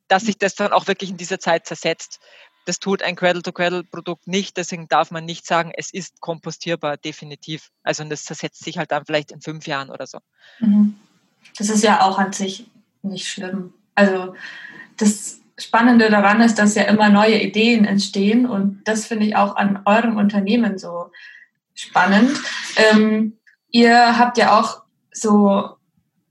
dass 0.09 0.25
sich 0.25 0.39
das 0.39 0.55
dann 0.55 0.73
auch 0.73 0.87
wirklich 0.87 1.11
in 1.11 1.17
dieser 1.17 1.39
Zeit 1.39 1.67
zersetzt. 1.67 2.21
Das 2.67 2.79
tut 2.79 3.03
ein 3.03 3.15
Cradle-to-Cradle-Produkt 3.15 4.27
nicht, 4.27 4.57
deswegen 4.57 4.89
darf 4.89 5.11
man 5.11 5.25
nicht 5.25 5.47
sagen, 5.47 5.73
es 5.77 5.93
ist 5.93 6.21
kompostierbar, 6.21 6.97
definitiv. 6.97 7.71
Also 7.83 8.05
das 8.05 8.25
zersetzt 8.25 8.65
sich 8.65 8.79
halt 8.79 8.91
dann 8.91 9.05
vielleicht 9.05 9.33
in 9.33 9.41
fünf 9.41 9.67
Jahren 9.67 9.91
oder 9.91 10.07
so. 10.07 10.19
Mhm. 10.61 10.99
Das 11.59 11.69
ist 11.69 11.85
ja 11.85 12.01
auch 12.01 12.19
an 12.19 12.33
sich 12.33 12.67
nicht 13.03 13.29
schlimm. 13.29 13.75
Also 13.95 14.35
das 14.97 15.41
Spannende 15.57 16.11
daran 16.11 16.41
ist, 16.41 16.59
dass 16.59 16.75
ja 16.75 16.83
immer 16.85 17.11
neue 17.11 17.41
Ideen 17.41 17.85
entstehen 17.85 18.47
und 18.47 18.83
das 18.85 19.07
finde 19.07 19.27
ich 19.27 19.37
auch 19.37 19.57
an 19.57 19.83
eurem 19.85 20.17
Unternehmen 20.17 20.79
so 20.79 21.11
spannend. 21.75 22.37
Ähm, 22.77 23.39
ihr 23.71 24.19
habt 24.19 24.37
ja 24.37 24.59
auch 24.59 24.83
so, 25.13 25.77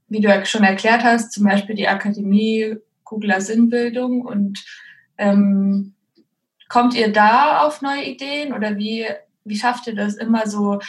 wie 0.10 0.20
du 0.20 0.28
ja 0.28 0.44
schon 0.46 0.64
erklärt 0.64 1.04
hast, 1.04 1.32
zum 1.32 1.46
Beispiel 1.46 1.76
die 1.76 1.88
Akademie 1.88 2.76
Googler 3.06 3.40
Sinnbildung 3.40 4.22
und 4.22 4.64
ähm, 5.18 5.94
kommt 6.68 6.96
ihr 6.96 7.12
da 7.12 7.62
auf 7.62 7.82
neue 7.82 8.04
Ideen 8.04 8.54
oder 8.54 8.78
wie, 8.78 9.06
wie 9.46 9.58
schafft 9.58 9.88
ihr 9.88 9.96
das 9.96 10.16
immer 10.16 10.48
so 10.48 10.80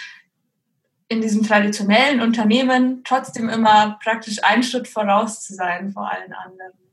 in 1.09 1.21
diesem 1.21 1.43
traditionellen 1.43 2.21
Unternehmen 2.21 3.03
trotzdem 3.05 3.49
immer 3.49 3.99
praktisch 4.03 4.43
einen 4.43 4.63
Schritt 4.63 4.89
voraus 4.89 5.43
zu 5.43 5.55
sein 5.55 5.93
vor 5.93 6.11
allen 6.11 6.33
anderen? 6.33 6.84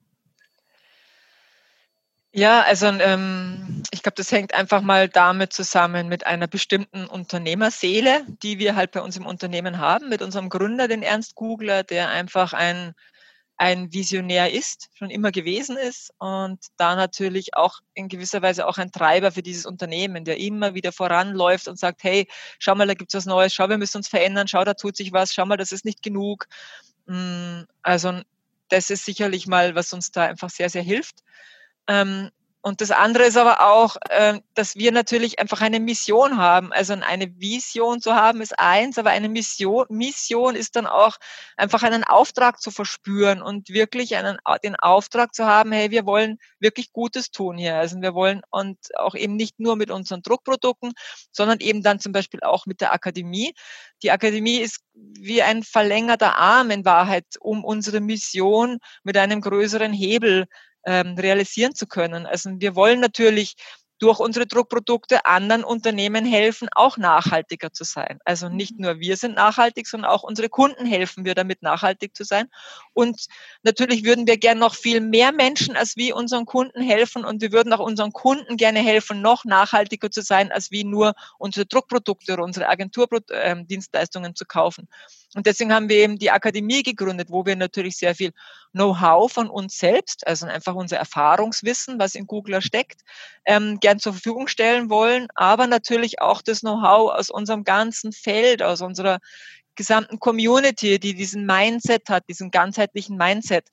Ja, 2.34 2.62
also 2.64 2.88
ähm, 2.88 3.84
ich 3.92 4.04
glaube, 4.04 4.16
das 4.16 4.32
hängt 4.32 4.54
einfach 4.54 4.82
mal 4.82 5.10
damit 5.10 5.52
zusammen 5.52 6.08
mit 6.08 6.26
einer 6.26 6.48
bestimmten 6.48 7.06
Unternehmerseele, 7.06 8.26
die 8.42 8.58
wir 8.58 8.76
halt 8.78 8.92
bei 8.92 9.02
uns 9.02 9.18
im 9.18 9.26
Unternehmen 9.26 9.80
haben, 9.80 10.08
mit 10.08 10.22
unserem 10.22 10.48
Gründer, 10.48 10.88
den 10.88 11.04
Ernst 11.04 11.36
Gugler, 11.36 11.84
der 11.84 12.08
einfach 12.10 12.54
ein, 12.54 12.94
ein 13.58 13.92
Visionär 13.94 14.54
ist, 14.54 14.90
schon 14.94 15.10
immer 15.10 15.32
gewesen 15.32 15.76
ist 15.78 16.14
und 16.20 16.60
da 16.78 16.96
natürlich 16.96 17.56
auch 17.58 17.80
in 17.96 18.08
gewisser 18.08 18.42
Weise 18.42 18.66
auch 18.66 18.78
ein 18.78 18.94
Treiber 18.94 19.32
für 19.34 19.44
dieses 19.44 19.66
Unternehmen, 19.66 20.24
der 20.24 20.40
immer 20.40 20.74
wieder 20.74 20.94
voranläuft 20.94 21.68
und 21.68 21.78
sagt, 21.80 22.04
hey, 22.04 22.28
schau 22.60 22.76
mal, 22.76 22.88
da 22.88 22.94
gibt's 22.94 23.14
was 23.14 23.26
Neues, 23.26 23.54
schau, 23.54 23.68
wir 23.70 23.78
müssen 23.78 23.98
uns 23.98 24.08
verändern, 24.08 24.48
schau, 24.48 24.64
da 24.64 24.74
tut 24.74 24.96
sich 24.96 25.12
was, 25.12 25.34
schau 25.34 25.46
mal, 25.46 25.58
das 25.58 25.74
ist 25.74 25.84
nicht 25.86 26.02
genug. 26.02 26.48
Mm, 27.08 27.64
also 27.84 28.22
das 28.70 28.90
ist 28.90 29.06
sicherlich 29.06 29.48
mal, 29.48 29.76
was 29.76 29.94
uns 29.94 30.12
da 30.12 30.24
einfach 30.26 30.50
sehr, 30.50 30.70
sehr 30.70 30.84
hilft. 30.84 31.24
Ähm, 31.88 32.30
und 32.64 32.80
das 32.80 32.92
andere 32.92 33.24
ist 33.24 33.38
aber 33.38 33.62
auch, 33.62 33.98
äh, 34.10 34.40
dass 34.54 34.76
wir 34.76 34.92
natürlich 34.92 35.40
einfach 35.40 35.62
eine 35.62 35.80
Mission 35.80 36.38
haben. 36.38 36.72
Also 36.72 36.94
eine 36.94 37.40
Vision 37.40 38.02
zu 38.02 38.14
haben 38.14 38.40
ist 38.40 38.60
eins, 38.60 39.00
aber 39.00 39.10
eine 39.10 39.30
Mission, 39.30 39.88
Mission 39.90 40.56
ist 40.56 40.76
dann 40.76 40.86
auch 40.86 41.18
einfach 41.58 41.82
einen 41.82 42.04
Auftrag 42.04 42.62
zu 42.62 42.70
verspüren 42.70 43.42
und 43.42 43.70
wirklich 43.70 44.16
einen, 44.16 44.38
den 44.64 44.76
Auftrag 44.76 45.34
zu 45.34 45.46
haben, 45.46 45.72
hey, 45.72 45.90
wir 45.90 46.06
wollen 46.06 46.38
wirklich 46.60 46.94
Gutes 46.94 47.32
tun 47.32 47.58
hier. 47.58 47.78
Also 47.78 48.00
wir 48.00 48.14
wollen 48.14 48.44
und 48.52 48.78
auch 48.96 49.16
eben 49.16 49.36
nicht 49.36 49.60
nur 49.60 49.76
mit 49.76 49.90
unseren 49.90 50.22
Druckprodukten, 50.22 50.94
sondern 51.32 51.60
eben 51.62 51.82
dann 51.82 52.00
zum 52.00 52.12
Beispiel 52.12 52.42
auch 52.42 52.68
mit 52.68 52.80
der 52.80 52.94
Akademie. 52.94 53.56
Die 54.04 54.12
Akademie 54.12 54.58
ist 54.58 54.82
wie 54.94 55.42
ein 55.42 55.64
verlängerter 55.64 56.36
Arm 56.36 56.70
in 56.70 56.86
Wahrheit, 56.86 57.26
um 57.40 57.64
unsere 57.64 58.02
Mission 58.02 58.78
mit 59.04 59.18
einem 59.18 59.42
größeren 59.42 59.94
Hebel 59.94 60.46
ähm, 60.86 61.16
realisieren 61.18 61.76
zu 61.76 61.88
können. 61.88 62.26
Also 62.26 62.50
wir 62.58 62.76
wollen 62.76 63.00
natürlich 63.00 63.56
durch 64.02 64.20
unsere 64.20 64.48
Druckprodukte 64.48 65.28
anderen 65.28 65.64
Unternehmen 65.64 66.26
helfen, 66.26 66.70
auch 66.74 66.98
nachhaltiger 66.98 67.72
zu 67.72 67.84
sein. 67.84 68.18
Also 68.26 68.50
nicht 68.50 68.80
nur 68.80 69.00
wir 69.00 69.16
sind 69.16 69.36
nachhaltig, 69.36 69.88
sondern 69.88 70.10
auch 70.10 70.24
unsere 70.24 70.50
Kunden 70.50 70.88
helfen 70.88 71.24
wir 71.24 71.36
damit, 71.36 71.62
nachhaltig 71.62 72.18
zu 72.18 72.24
sein. 72.24 72.48
Und 72.94 73.28
natürlich 73.62 74.04
würden 74.04 74.26
wir 74.26 74.38
gerne 74.38 74.60
noch 74.60 74.74
viel 74.74 75.02
mehr 75.02 75.32
Menschen 75.32 75.76
als 75.76 75.98
wie 75.98 76.12
unseren 76.12 76.46
Kunden 76.46 76.82
helfen 76.82 77.24
und 77.24 77.44
wir 77.44 77.52
würden 77.52 77.72
auch 77.74 77.80
unseren 77.80 78.12
Kunden 78.12 78.58
gerne 78.58 78.80
helfen, 78.80 79.22
noch 79.22 79.46
nachhaltiger 79.46 80.10
zu 80.10 80.24
sein, 80.24 80.52
als 80.52 80.72
wie 80.72 80.84
nur 80.84 81.14
unsere 81.38 81.68
Druckprodukte 81.68 82.34
oder 82.34 82.44
unsere 82.44 82.70
Agenturdienstleistungen 82.70 84.36
zu 84.36 84.46
kaufen. 84.46 84.88
Und 85.34 85.46
deswegen 85.48 85.74
haben 85.74 85.88
wir 85.88 85.98
eben 85.98 86.18
die 86.18 86.32
Akademie 86.32 86.84
gegründet, 86.84 87.30
wo 87.30 87.46
wir 87.46 87.56
natürlich 87.56 87.98
sehr 87.98 88.16
viel 88.16 88.32
Know-how 88.74 89.32
von 89.32 89.50
uns 89.50 89.78
selbst, 89.78 90.28
also 90.28 90.46
einfach 90.46 90.76
unser 90.76 90.98
Erfahrungswissen, 90.98 92.00
was 92.00 92.16
in 92.16 92.28
Google 92.28 92.62
steckt, 92.62 93.02
ähm, 93.46 93.80
gern 93.80 94.00
zur 94.00 94.14
Verfügung 94.14 94.48
stellen 94.48 94.90
wollen, 94.90 95.28
aber 95.36 95.68
natürlich 95.68 96.22
auch 96.22 96.42
das 96.42 96.60
Know-how 96.62 97.14
aus 97.14 97.30
unserem 97.30 97.64
ganzen 97.64 98.12
Feld, 98.12 98.62
aus 98.62 98.82
unserer 98.82 99.20
gesamten 99.76 100.20
Community, 100.20 101.00
die 101.00 101.16
diesen 101.16 101.46
Mindset 101.46 102.10
hat, 102.10 102.24
diesen 102.28 102.52
ganzheitlichen 102.52 103.16
Mindset. 103.16 103.70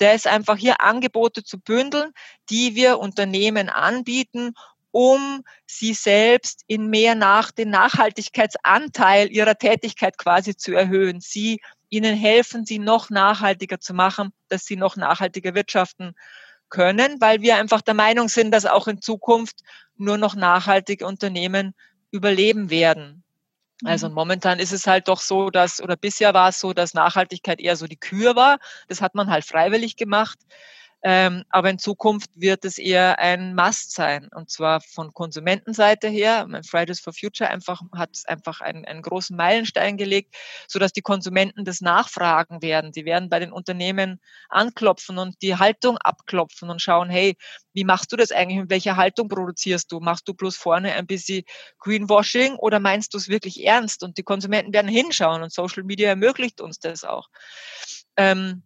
Der 0.00 0.14
ist 0.14 0.26
einfach 0.26 0.56
hier 0.56 0.80
Angebote 0.82 1.42
zu 1.42 1.58
bündeln, 1.58 2.12
die 2.50 2.74
wir 2.74 2.98
Unternehmen 2.98 3.68
anbieten, 3.68 4.52
um 4.98 5.44
sie 5.64 5.94
selbst 5.94 6.64
in 6.66 6.90
mehr 6.90 7.14
nach 7.14 7.52
den 7.52 7.70
Nachhaltigkeitsanteil 7.70 9.30
ihrer 9.30 9.54
Tätigkeit 9.54 10.18
quasi 10.18 10.56
zu 10.56 10.72
erhöhen. 10.72 11.20
Sie 11.20 11.60
ihnen 11.88 12.16
helfen, 12.16 12.66
sie 12.66 12.80
noch 12.80 13.08
nachhaltiger 13.08 13.78
zu 13.78 13.94
machen, 13.94 14.32
dass 14.48 14.64
sie 14.64 14.74
noch 14.74 14.96
nachhaltiger 14.96 15.54
wirtschaften 15.54 16.14
können, 16.68 17.20
weil 17.20 17.42
wir 17.42 17.54
einfach 17.58 17.80
der 17.80 17.94
Meinung 17.94 18.28
sind, 18.28 18.50
dass 18.50 18.66
auch 18.66 18.88
in 18.88 19.00
Zukunft 19.00 19.60
nur 19.96 20.18
noch 20.18 20.34
nachhaltige 20.34 21.06
Unternehmen 21.06 21.76
überleben 22.10 22.68
werden. 22.68 23.22
Also 23.84 24.08
mhm. 24.08 24.16
momentan 24.16 24.58
ist 24.58 24.72
es 24.72 24.88
halt 24.88 25.06
doch 25.06 25.20
so, 25.20 25.50
dass, 25.50 25.80
oder 25.80 25.94
bisher 25.94 26.34
war 26.34 26.48
es 26.48 26.58
so, 26.58 26.72
dass 26.72 26.92
Nachhaltigkeit 26.92 27.60
eher 27.60 27.76
so 27.76 27.86
die 27.86 28.00
Kür 28.00 28.34
war. 28.34 28.58
Das 28.88 29.00
hat 29.00 29.14
man 29.14 29.30
halt 29.30 29.44
freiwillig 29.44 29.94
gemacht. 29.94 30.40
Ähm, 31.02 31.44
aber 31.50 31.70
in 31.70 31.78
Zukunft 31.78 32.30
wird 32.34 32.64
es 32.64 32.76
eher 32.76 33.20
ein 33.20 33.54
Must 33.54 33.92
sein. 33.92 34.28
Und 34.34 34.50
zwar 34.50 34.80
von 34.80 35.12
Konsumentenseite 35.14 36.08
her. 36.08 36.48
Fridays 36.68 37.00
for 37.00 37.12
Future 37.12 37.48
einfach, 37.48 37.82
hat 37.94 38.10
einfach 38.26 38.60
einen, 38.60 38.84
einen 38.84 39.02
großen 39.02 39.36
Meilenstein 39.36 39.96
gelegt, 39.96 40.34
sodass 40.66 40.92
die 40.92 41.02
Konsumenten 41.02 41.64
das 41.64 41.80
nachfragen 41.80 42.62
werden. 42.62 42.92
Sie 42.92 43.04
werden 43.04 43.28
bei 43.28 43.38
den 43.38 43.52
Unternehmen 43.52 44.20
anklopfen 44.48 45.18
und 45.18 45.40
die 45.40 45.56
Haltung 45.56 45.98
abklopfen 45.98 46.68
und 46.68 46.82
schauen, 46.82 47.10
hey, 47.10 47.36
wie 47.72 47.84
machst 47.84 48.10
du 48.10 48.16
das 48.16 48.32
eigentlich? 48.32 48.58
Mit 48.58 48.70
welcher 48.70 48.96
Haltung 48.96 49.28
produzierst 49.28 49.92
du? 49.92 50.00
Machst 50.00 50.26
du 50.26 50.34
bloß 50.34 50.56
vorne 50.56 50.94
ein 50.94 51.06
bisschen 51.06 51.44
Greenwashing 51.78 52.56
oder 52.56 52.80
meinst 52.80 53.14
du 53.14 53.18
es 53.18 53.28
wirklich 53.28 53.64
ernst? 53.64 54.02
Und 54.02 54.18
die 54.18 54.24
Konsumenten 54.24 54.72
werden 54.72 54.88
hinschauen 54.88 55.44
und 55.44 55.52
Social 55.52 55.84
Media 55.84 56.08
ermöglicht 56.08 56.60
uns 56.60 56.80
das 56.80 57.04
auch. 57.04 57.28
Ähm, 58.16 58.64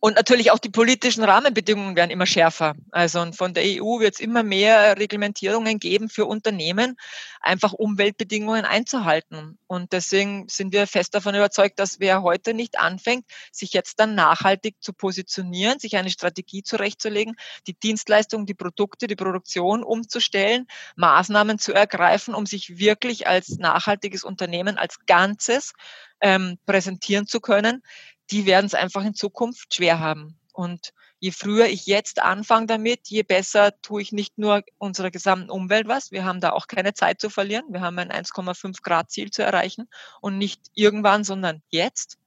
und 0.00 0.14
natürlich 0.14 0.52
auch 0.52 0.60
die 0.60 0.68
politischen 0.68 1.24
Rahmenbedingungen 1.24 1.96
werden 1.96 2.12
immer 2.12 2.26
schärfer. 2.26 2.76
Also 2.92 3.32
von 3.32 3.52
der 3.52 3.64
EU 3.64 3.98
wird 3.98 4.14
es 4.14 4.20
immer 4.20 4.44
mehr 4.44 4.96
Reglementierungen 4.96 5.80
geben 5.80 6.08
für 6.08 6.24
Unternehmen, 6.24 6.96
einfach 7.40 7.72
Umweltbedingungen 7.72 8.64
einzuhalten. 8.64 9.58
Und 9.66 9.92
deswegen 9.92 10.46
sind 10.48 10.72
wir 10.72 10.86
fest 10.86 11.16
davon 11.16 11.34
überzeugt, 11.34 11.80
dass 11.80 11.98
wer 11.98 12.22
heute 12.22 12.54
nicht 12.54 12.78
anfängt, 12.78 13.24
sich 13.50 13.72
jetzt 13.72 13.98
dann 13.98 14.14
nachhaltig 14.14 14.76
zu 14.80 14.92
positionieren, 14.92 15.80
sich 15.80 15.96
eine 15.96 16.10
Strategie 16.10 16.62
zurechtzulegen, 16.62 17.34
die 17.66 17.74
Dienstleistungen, 17.74 18.46
die 18.46 18.54
Produkte, 18.54 19.08
die 19.08 19.16
Produktion 19.16 19.82
umzustellen, 19.82 20.68
Maßnahmen 20.94 21.58
zu 21.58 21.72
ergreifen, 21.72 22.34
um 22.34 22.46
sich 22.46 22.78
wirklich 22.78 23.26
als 23.26 23.58
nachhaltiges 23.58 24.22
Unternehmen 24.22 24.78
als 24.78 25.06
Ganzes 25.06 25.72
ähm, 26.20 26.58
präsentieren 26.66 27.26
zu 27.26 27.40
können, 27.40 27.82
die 28.30 28.46
werden 28.46 28.66
es 28.66 28.74
einfach 28.74 29.04
in 29.04 29.14
Zukunft 29.14 29.74
schwer 29.74 29.98
haben. 30.00 30.38
Und 30.52 30.92
je 31.20 31.30
früher 31.30 31.66
ich 31.66 31.86
jetzt 31.86 32.20
anfange 32.20 32.66
damit, 32.66 33.08
je 33.08 33.22
besser 33.22 33.80
tue 33.80 34.02
ich 34.02 34.12
nicht 34.12 34.38
nur 34.38 34.64
unserer 34.78 35.10
gesamten 35.10 35.50
Umwelt 35.50 35.88
was. 35.88 36.10
Wir 36.10 36.24
haben 36.24 36.40
da 36.40 36.50
auch 36.50 36.66
keine 36.66 36.94
Zeit 36.94 37.20
zu 37.20 37.30
verlieren. 37.30 37.64
Wir 37.70 37.80
haben 37.80 37.98
ein 37.98 38.10
1,5 38.10 38.82
Grad 38.82 39.10
Ziel 39.10 39.30
zu 39.30 39.42
erreichen 39.42 39.88
und 40.20 40.36
nicht 40.36 40.60
irgendwann, 40.74 41.24
sondern 41.24 41.62
jetzt. 41.68 42.18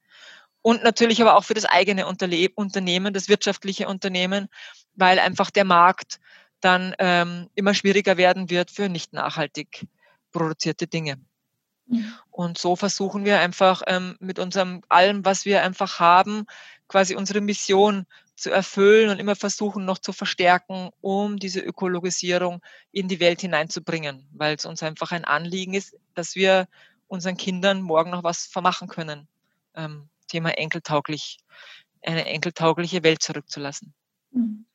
Und 0.61 0.83
natürlich 0.83 1.21
aber 1.21 1.35
auch 1.35 1.43
für 1.43 1.55
das 1.55 1.65
eigene 1.65 2.05
Unternehmen, 2.07 3.13
das 3.13 3.29
wirtschaftliche 3.29 3.87
Unternehmen, 3.87 4.47
weil 4.93 5.19
einfach 5.19 5.49
der 5.49 5.65
Markt 5.65 6.19
dann 6.61 6.95
ähm, 6.99 7.49
immer 7.55 7.73
schwieriger 7.73 8.17
werden 8.17 8.49
wird 8.49 8.71
für 8.71 8.87
nicht 8.87 9.13
nachhaltig 9.13 9.87
produzierte 10.31 10.87
Dinge. 10.87 11.19
Und 12.29 12.57
so 12.57 12.75
versuchen 12.75 13.25
wir 13.25 13.39
einfach 13.39 13.81
ähm, 13.87 14.15
mit 14.19 14.39
unserem 14.39 14.81
allem, 14.89 15.25
was 15.25 15.45
wir 15.45 15.63
einfach 15.63 15.99
haben, 15.99 16.45
quasi 16.87 17.15
unsere 17.15 17.41
Mission 17.41 18.05
zu 18.35 18.49
erfüllen 18.51 19.09
und 19.09 19.19
immer 19.19 19.35
versuchen 19.35 19.85
noch 19.85 19.99
zu 19.99 20.13
verstärken, 20.13 20.89
um 21.01 21.37
diese 21.37 21.59
Ökologisierung 21.59 22.61
in 22.91 23.07
die 23.07 23.19
Welt 23.19 23.41
hineinzubringen, 23.41 24.27
weil 24.33 24.55
es 24.55 24.65
uns 24.65 24.81
einfach 24.81 25.11
ein 25.11 25.25
Anliegen 25.25 25.73
ist, 25.73 25.95
dass 26.15 26.35
wir 26.35 26.67
unseren 27.07 27.37
Kindern 27.37 27.81
morgen 27.81 28.09
noch 28.09 28.23
was 28.23 28.45
vermachen 28.45 28.87
können. 28.87 29.27
Ähm, 29.75 30.09
Thema 30.27 30.57
enkeltauglich, 30.57 31.39
eine 32.01 32.25
enkeltaugliche 32.25 33.03
Welt 33.03 33.21
zurückzulassen. 33.21 33.93
Mhm. 34.31 34.65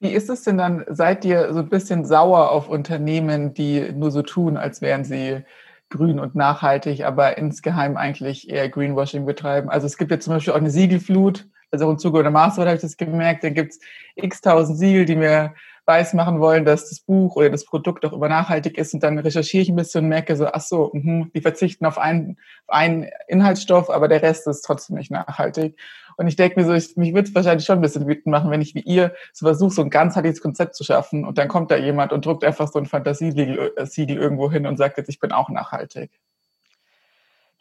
Wie 0.00 0.10
ist 0.10 0.28
es 0.28 0.42
denn 0.42 0.58
dann? 0.58 0.84
Seid 0.88 1.24
ihr 1.24 1.54
so 1.54 1.60
ein 1.60 1.70
bisschen 1.70 2.04
sauer 2.04 2.50
auf 2.50 2.68
Unternehmen, 2.68 3.54
die 3.54 3.90
nur 3.92 4.10
so 4.10 4.20
tun, 4.20 4.58
als 4.58 4.82
wären 4.82 5.04
sie 5.04 5.44
grün 5.90 6.18
und 6.18 6.34
nachhaltig, 6.34 7.04
aber 7.04 7.38
insgeheim 7.38 7.96
eigentlich 7.96 8.48
eher 8.48 8.68
Greenwashing 8.68 9.26
betreiben? 9.26 9.70
Also 9.70 9.86
es 9.86 9.96
gibt 9.96 10.10
jetzt 10.10 10.24
zum 10.24 10.34
Beispiel 10.34 10.52
auch 10.52 10.58
eine 10.58 10.70
Siegelflut, 10.70 11.46
also 11.70 11.86
auch 11.86 11.90
im 11.90 11.98
Zuge 11.98 12.22
der 12.22 12.30
Masterarbeit 12.30 12.68
habe 12.68 12.76
ich 12.76 12.82
das 12.82 12.96
gemerkt, 12.96 13.44
da 13.44 13.50
gibt 13.50 13.72
es 13.72 13.80
x 14.14 14.40
tausend 14.40 14.78
Siegel, 14.78 15.04
die 15.04 15.16
mir 15.16 15.54
weiß 15.86 16.14
machen 16.14 16.40
wollen, 16.40 16.64
dass 16.64 16.88
das 16.88 17.00
Buch 17.00 17.36
oder 17.36 17.50
das 17.50 17.64
Produkt 17.64 18.04
auch 18.06 18.12
immer 18.12 18.28
nachhaltig 18.28 18.78
ist 18.78 18.94
und 18.94 19.02
dann 19.02 19.18
recherchiere 19.18 19.62
ich 19.62 19.68
ein 19.68 19.76
bisschen 19.76 20.04
und 20.04 20.08
merke 20.08 20.34
so, 20.36 20.46
ach 20.46 20.60
so, 20.60 20.90
mh, 20.94 21.28
die 21.34 21.40
verzichten 21.40 21.84
auf 21.84 21.98
einen, 21.98 22.38
auf 22.66 22.74
einen 22.74 23.06
Inhaltsstoff, 23.28 23.90
aber 23.90 24.08
der 24.08 24.22
Rest 24.22 24.46
ist 24.46 24.62
trotzdem 24.62 24.96
nicht 24.96 25.10
nachhaltig. 25.10 25.78
Und 26.16 26.26
ich 26.26 26.36
denke 26.36 26.60
mir 26.60 26.66
so, 26.66 26.72
ich, 26.72 26.96
mich 26.96 27.14
würde 27.14 27.28
es 27.28 27.34
wahrscheinlich 27.34 27.66
schon 27.66 27.78
ein 27.78 27.82
bisschen 27.82 28.06
wütend 28.06 28.26
machen, 28.26 28.50
wenn 28.50 28.62
ich 28.62 28.74
wie 28.74 28.80
ihr 28.80 29.14
so 29.32 29.46
versuche, 29.46 29.74
so 29.74 29.82
ein 29.82 29.90
ganzheitliches 29.90 30.40
Konzept 30.40 30.74
zu 30.74 30.84
schaffen 30.84 31.24
und 31.24 31.38
dann 31.38 31.48
kommt 31.48 31.70
da 31.70 31.76
jemand 31.76 32.12
und 32.12 32.24
druckt 32.24 32.44
einfach 32.44 32.68
so 32.68 32.78
ein 32.78 32.86
Fantasiesiegel 32.86 33.72
äh, 33.76 34.12
irgendwo 34.12 34.50
hin 34.50 34.66
und 34.66 34.76
sagt 34.76 34.98
jetzt, 34.98 35.08
ich 35.08 35.20
bin 35.20 35.32
auch 35.32 35.48
nachhaltig. 35.48 36.10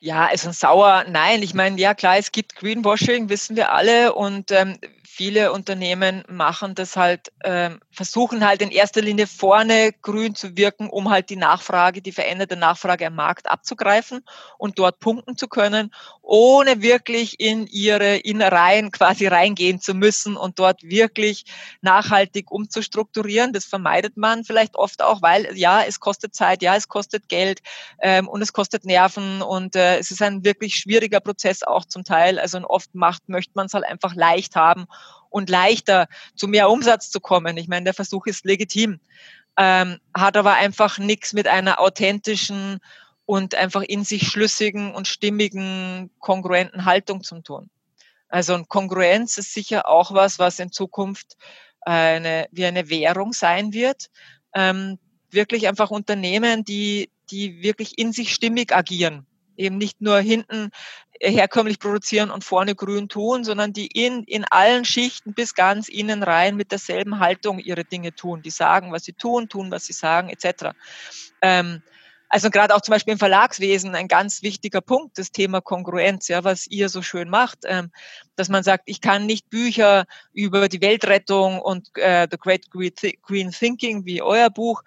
Ja, 0.04 0.26
also 0.28 0.52
sauer, 0.52 1.06
nein. 1.08 1.42
Ich 1.44 1.54
meine, 1.54 1.80
ja 1.80 1.94
klar, 1.94 2.18
es 2.18 2.34
gibt 2.34 2.58
Greenwashing, 2.58 3.30
wissen 3.30 3.56
wir 3.56 3.72
alle. 3.72 4.14
Und 4.14 4.52
ähm, 4.52 4.78
viele 5.14 5.52
Unternehmen 5.54 6.24
machen 6.28 6.74
das 6.74 6.96
halt, 6.98 7.32
ähm, 7.44 7.80
versuchen 7.92 8.46
halt 8.46 8.64
in 8.64 8.72
erster 8.72 9.00
Linie 9.00 9.28
vorne 9.28 9.92
grün 10.02 10.34
zu 10.34 10.58
wirken, 10.58 10.90
um 10.90 11.12
halt 11.12 11.30
die 11.30 11.36
Nachfrage, 11.36 12.02
die 12.02 12.12
veränderte 12.12 12.56
Nachfrage 12.56 13.06
am 13.06 13.16
Markt 13.16 13.48
abzugreifen 13.50 14.26
und 14.58 14.80
dort 14.80 15.00
punkten 15.00 15.38
zu 15.38 15.48
können, 15.48 15.94
ohne 16.24 16.82
wirklich 16.82 17.40
in 17.40 17.68
ihre 17.68 18.16
Innereien 18.18 18.90
quasi 18.92 19.28
reingehen 19.28 19.80
zu 19.80 19.94
müssen 19.94 20.36
und 20.36 20.58
dort 20.58 20.82
wirklich 20.82 21.46
nachhaltig 21.82 22.50
umzustrukturieren. 22.52 23.54
Das 23.54 23.66
vermeidet 23.66 24.18
man 24.18 24.44
vielleicht 24.44 24.76
oft 24.76 25.04
auch, 25.04 25.22
weil 25.22 25.56
ja, 25.56 25.84
es 25.84 26.00
kostet 26.00 26.34
Zeit, 26.34 26.64
ja, 26.64 26.76
es 26.76 26.88
kostet 26.88 27.30
Geld 27.30 27.60
ähm, 28.02 28.28
und 28.28 28.42
es 28.42 28.52
kostet 28.52 28.84
Nerven 28.84 29.44
und 29.44 29.76
äh, 29.76 29.93
es 30.00 30.12
ist 30.12 30.22
ein 30.22 30.44
wirklich 30.44 30.76
schwieriger 30.76 31.20
Prozess 31.20 31.64
auch 31.64 31.86
zum 31.86 32.04
Teil. 32.04 32.40
Also 32.40 32.60
oft 32.68 32.94
macht, 32.96 33.30
möchte 33.30 33.54
man 33.56 33.68
es 33.68 33.74
halt 33.74 33.86
einfach 33.86 34.16
leicht 34.16 34.56
haben 34.56 34.86
und 35.30 35.50
leichter 35.50 36.08
zu 36.36 36.48
mehr 36.48 36.70
Umsatz 36.70 37.10
zu 37.10 37.20
kommen. 37.20 37.58
Ich 37.58 37.68
meine, 37.68 37.86
der 37.86 37.94
Versuch 37.94 38.28
ist 38.28 38.46
legitim, 38.46 39.00
ähm, 39.58 40.00
hat 40.16 40.38
aber 40.38 40.54
einfach 40.54 41.00
nichts 41.00 41.34
mit 41.34 41.48
einer 41.48 41.80
authentischen 41.80 42.80
und 43.26 43.56
einfach 43.56 43.82
in 43.82 44.04
sich 44.04 44.28
schlüssigen 44.28 44.94
und 44.94 45.08
stimmigen, 45.08 46.12
kongruenten 46.20 46.86
Haltung 46.86 47.24
zu 47.24 47.42
tun. 47.42 47.70
Also 48.28 48.54
und 48.56 48.68
Kongruenz 48.68 49.38
ist 49.38 49.54
sicher 49.54 49.88
auch 49.88 50.14
was, 50.14 50.40
was 50.40 50.60
in 50.60 50.72
Zukunft 50.72 51.38
eine, 51.82 52.48
wie 52.52 52.66
eine 52.66 52.90
Währung 52.90 53.34
sein 53.34 53.74
wird. 53.74 54.08
Ähm, 54.54 55.00
wirklich 55.30 55.68
einfach 55.68 55.92
Unternehmen, 55.92 56.64
die, 56.64 57.10
die 57.32 57.64
wirklich 57.64 57.98
in 57.98 58.12
sich 58.12 58.34
stimmig 58.34 58.76
agieren 58.76 59.26
eben 59.58 59.78
nicht 59.78 60.02
nur 60.02 60.20
hinten 60.20 60.70
herkömmlich 61.22 61.80
produzieren 61.80 62.32
und 62.32 62.44
vorne 62.44 62.76
grün 62.76 63.08
tun, 63.08 63.44
sondern 63.44 63.74
die 63.74 63.88
in, 63.88 64.24
in 64.24 64.46
allen 64.46 64.86
Schichten 64.86 65.34
bis 65.34 65.56
ganz 65.56 65.88
innen 65.90 66.24
rein 66.24 66.56
mit 66.56 66.72
derselben 66.72 67.20
Haltung 67.20 67.60
ihre 67.60 67.86
Dinge 67.86 68.14
tun. 68.14 68.42
Die 68.42 68.50
sagen, 68.50 68.92
was 68.92 69.04
sie 69.04 69.14
tun, 69.14 69.50
tun, 69.50 69.72
was 69.72 69.86
sie 69.86 69.94
sagen, 69.94 70.30
etc. 70.30 70.76
Ähm, 71.42 71.82
also 72.34 72.50
gerade 72.50 72.74
auch 72.74 72.82
zum 72.82 72.94
Beispiel 72.94 73.14
im 73.14 73.20
Verlagswesen 73.20 73.94
ein 73.94 74.08
ganz 74.08 74.42
wichtiger 74.42 74.82
Punkt, 74.82 75.20
das 75.20 75.32
Thema 75.32 75.62
Kongruenz, 75.62 76.30
ja, 76.30 76.44
was 76.44 76.66
ihr 76.66 76.90
so 76.90 77.04
schön 77.04 77.30
macht, 77.30 77.60
ähm, 77.66 77.92
dass 78.36 78.50
man 78.50 78.64
sagt, 78.64 78.86
ich 78.88 79.02
kann 79.02 79.28
nicht 79.28 79.52
Bücher 79.52 80.06
über 80.34 80.68
die 80.68 80.82
Weltrettung 80.82 81.62
und 81.62 81.90
äh, 81.96 82.28
The 82.30 82.38
Great 82.38 82.72
Green 82.72 83.52
Thinking 83.52 84.06
wie 84.06 84.24
euer 84.24 84.50
Buch 84.50 84.82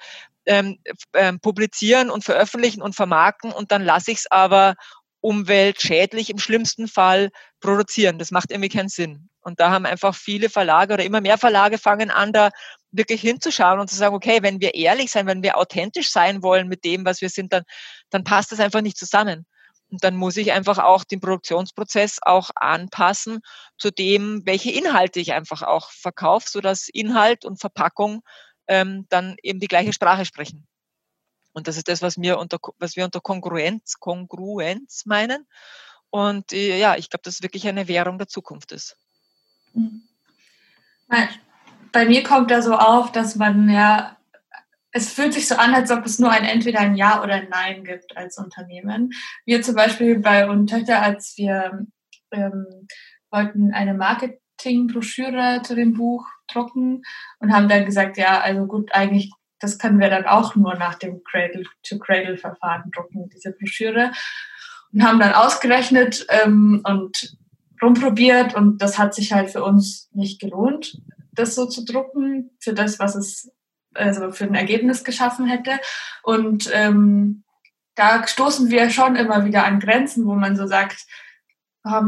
ähm, 0.47 0.79
ähm, 1.15 1.41
publizieren 1.41 2.11
und 2.11 2.25
veröffentlichen 2.25 2.83
und 2.83 2.95
vermarkten 2.95 3.53
und 3.53 3.73
dann 3.73 3.85
lasse 3.85 4.11
ich 4.11 4.19
es 4.19 4.31
aber 4.31 4.75
umweltschädlich 5.21 6.31
im 6.31 6.39
schlimmsten 6.39 6.89
Fall 6.89 7.31
produzieren. 7.61 8.19
Das 8.19 8.31
macht 8.31 8.51
irgendwie 8.51 8.69
keinen 8.69 8.89
Sinn. 8.89 9.29
Und 9.41 9.61
da 9.61 9.71
haben 9.71 9.87
einfach 9.87 10.15
viele 10.15 10.51
Verlage 10.51 10.95
oder 10.95 11.05
immer 11.05 11.21
mehr 11.21 11.39
Verlage 11.39 11.79
fangen 11.79 12.11
an, 12.11 12.33
da 12.33 12.51
wirklich 12.93 13.21
hinzuschauen 13.21 13.81
und 13.81 13.89
zu 13.89 13.97
sagen, 13.97 14.15
okay, 14.15 14.39
wenn 14.43 14.61
wir 14.61 14.75
ehrlich 14.75 15.11
sein, 15.11 15.27
wenn 15.27 15.43
wir 15.43 15.57
authentisch 15.57 16.11
sein 16.11 16.43
wollen 16.43 16.69
mit 16.69 16.85
dem, 16.85 17.05
was 17.05 17.21
wir 17.21 17.29
sind, 17.29 17.53
dann, 17.53 17.65
dann 18.11 18.25
passt 18.25 18.53
das 18.53 18.61
einfach 18.61 18.81
nicht 18.81 18.97
zusammen. 18.97 19.47
Und 19.91 20.03
dann 20.03 20.17
muss 20.17 20.37
ich 20.37 20.53
einfach 20.53 20.79
auch 20.79 21.05
den 21.05 21.21
Produktionsprozess 21.21 22.19
auch 22.23 22.51
anpassen 22.57 23.41
zu 23.79 23.91
dem, 23.91 24.43
welche 24.45 24.73
Inhalte 24.73 25.21
ich 25.21 25.33
einfach 25.33 25.63
auch 25.63 25.91
verkaufe, 25.91 26.49
sodass 26.49 26.89
Inhalt 26.89 27.45
und 27.45 27.61
Verpackung 27.61 28.23
ähm, 28.69 29.07
dann 29.09 29.37
eben 29.43 29.61
die 29.61 29.69
gleiche 29.69 29.93
Sprache 29.93 30.25
sprechen. 30.25 30.67
Und 31.53 31.69
das 31.69 31.77
ist 31.77 31.89
das, 31.89 32.03
was 32.03 32.19
wir 32.19 32.39
unter, 32.39 32.59
was 32.79 32.97
wir 32.97 33.05
unter 33.05 33.21
Kongruenz, 33.21 33.95
Kongruenz 33.99 35.07
meinen. 35.07 35.47
Und 36.11 36.53
äh, 36.53 36.79
ja, 36.79 36.97
ich 36.97 37.09
glaube, 37.09 37.23
dass 37.23 37.37
es 37.37 37.43
wirklich 37.43 37.67
eine 37.67 37.89
Währung 37.89 38.19
der 38.19 38.29
Zukunft 38.29 38.73
ist. 38.73 38.97
Mhm. 39.73 40.03
Bei 41.93 42.05
mir 42.05 42.23
kommt 42.23 42.51
da 42.51 42.61
so 42.63 42.75
auf, 42.75 43.13
dass 43.13 43.37
man 43.37 43.71
ja, 43.71 44.17
es 44.91 45.13
fühlt 45.13 45.33
sich 45.33 45.49
so 45.49 45.55
an, 45.57 45.75
als 45.75 45.91
ob 45.91 46.05
es 46.05 46.19
nur 46.19 46.31
ein 46.31 46.45
entweder 46.45 46.81
ein 46.81 46.97
Ja 46.97 47.23
oder 47.23 47.35
ein 47.35 47.49
Nein 47.49 47.85
gibt 47.85 48.17
als 48.17 48.39
Unternehmen. 48.39 49.13
Wir 49.45 49.63
zum 49.63 49.77
Beispiel 49.77 50.19
bei 50.19 50.49
Untöchter, 50.49 51.01
als 51.01 51.37
wir 51.37 51.87
ähm, 52.33 52.67
wollten 53.31 53.73
eine 53.73 53.95
Marketingbroschüre 53.95 55.63
zu 55.63 55.75
dem 55.75 55.95
Buch 55.95 56.27
drucken 56.53 57.03
und 57.39 57.53
haben 57.53 57.69
dann 57.69 57.85
gesagt, 57.85 58.17
ja, 58.17 58.41
also 58.41 58.67
gut, 58.67 58.91
eigentlich, 58.93 59.33
das 59.61 59.79
können 59.79 60.01
wir 60.01 60.11
dann 60.11 60.27
auch 60.27 60.55
nur 60.55 60.75
nach 60.75 60.95
dem 60.95 61.23
Cradle-to-Cradle-Verfahren 61.25 62.91
drucken, 62.95 63.29
diese 63.31 63.53
Broschüre. 63.53 64.13
Und 64.93 65.03
haben 65.03 65.19
dann 65.19 65.33
ausgerechnet 65.33 66.27
ähm, 66.29 66.81
und 66.85 67.37
rumprobiert 67.83 68.55
und 68.55 68.81
das 68.81 68.99
hat 68.99 69.15
sich 69.15 69.33
halt 69.33 69.51
für 69.51 69.63
uns 69.63 70.09
nicht 70.13 70.41
gelohnt, 70.41 70.97
das 71.33 71.55
so 71.55 71.67
zu 71.67 71.85
drucken, 71.85 72.51
für 72.61 72.73
das, 72.73 72.99
was 72.99 73.15
es 73.15 73.51
also 73.95 74.31
für 74.31 74.45
ein 74.45 74.55
Ergebnis 74.55 75.05
geschaffen 75.05 75.47
hätte. 75.47 75.73
Und 76.23 76.71
ähm, 76.73 77.45
da 77.95 78.27
stoßen 78.27 78.71
wir 78.71 78.91
schon 78.91 79.17
immer 79.17 79.45
wieder 79.45 79.65
an 79.65 79.81
Grenzen, 79.81 80.27
wo 80.27 80.35
man 80.35 80.57
so 80.57 80.67
sagt, 80.67 81.07
oh, 81.85 82.03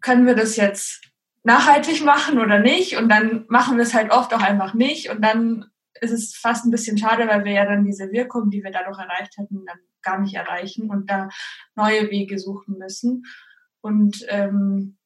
können 0.00 0.26
wir 0.26 0.34
das 0.34 0.56
jetzt 0.56 1.02
nachhaltig 1.44 2.04
machen 2.04 2.38
oder 2.38 2.58
nicht. 2.58 2.96
Und 2.96 3.08
dann 3.08 3.44
machen 3.48 3.76
wir 3.76 3.84
es 3.84 3.94
halt 3.94 4.10
oft 4.10 4.34
auch 4.34 4.42
einfach 4.42 4.74
nicht. 4.74 5.10
Und 5.10 5.22
dann 5.22 5.66
ist 6.00 6.10
es 6.10 6.34
fast 6.34 6.64
ein 6.64 6.70
bisschen 6.70 6.98
schade, 6.98 7.28
weil 7.28 7.44
wir 7.44 7.52
ja 7.52 7.64
dann 7.64 7.84
diese 7.84 8.10
Wirkung, 8.10 8.50
die 8.50 8.64
wir 8.64 8.72
dadurch 8.72 8.98
erreicht 8.98 9.36
hätten, 9.36 9.64
dann 9.64 9.78
gar 10.02 10.18
nicht 10.18 10.34
erreichen 10.34 10.90
und 10.90 11.08
da 11.10 11.28
neue 11.76 12.10
Wege 12.10 12.38
suchen 12.38 12.78
müssen. 12.78 13.24
Und 13.80 14.24
ähm, 14.28 14.96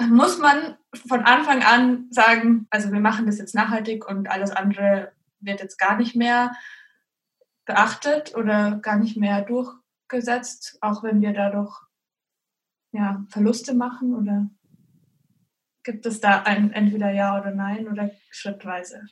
muss 0.00 0.38
man 0.38 0.76
von 1.06 1.20
Anfang 1.20 1.62
an 1.62 2.08
sagen, 2.10 2.66
also 2.70 2.92
wir 2.92 3.00
machen 3.00 3.26
das 3.26 3.38
jetzt 3.38 3.54
nachhaltig 3.54 4.06
und 4.08 4.28
alles 4.28 4.50
andere 4.50 5.12
wird 5.40 5.60
jetzt 5.60 5.78
gar 5.78 5.96
nicht 5.96 6.16
mehr 6.16 6.52
beachtet 7.64 8.34
oder 8.34 8.78
gar 8.78 8.98
nicht 8.98 9.16
mehr 9.16 9.42
durchgesetzt, 9.42 10.78
auch 10.80 11.02
wenn 11.02 11.20
wir 11.20 11.32
dadurch 11.32 11.80
ja, 12.92 13.24
Verluste 13.28 13.74
machen 13.74 14.14
oder 14.14 14.48
Gibt 15.84 16.06
es 16.06 16.20
da 16.20 16.42
ein 16.42 16.72
entweder 16.72 17.10
Ja 17.10 17.38
oder 17.38 17.50
Nein 17.50 17.86
oder 17.88 18.10
schrittweise? 18.30 19.02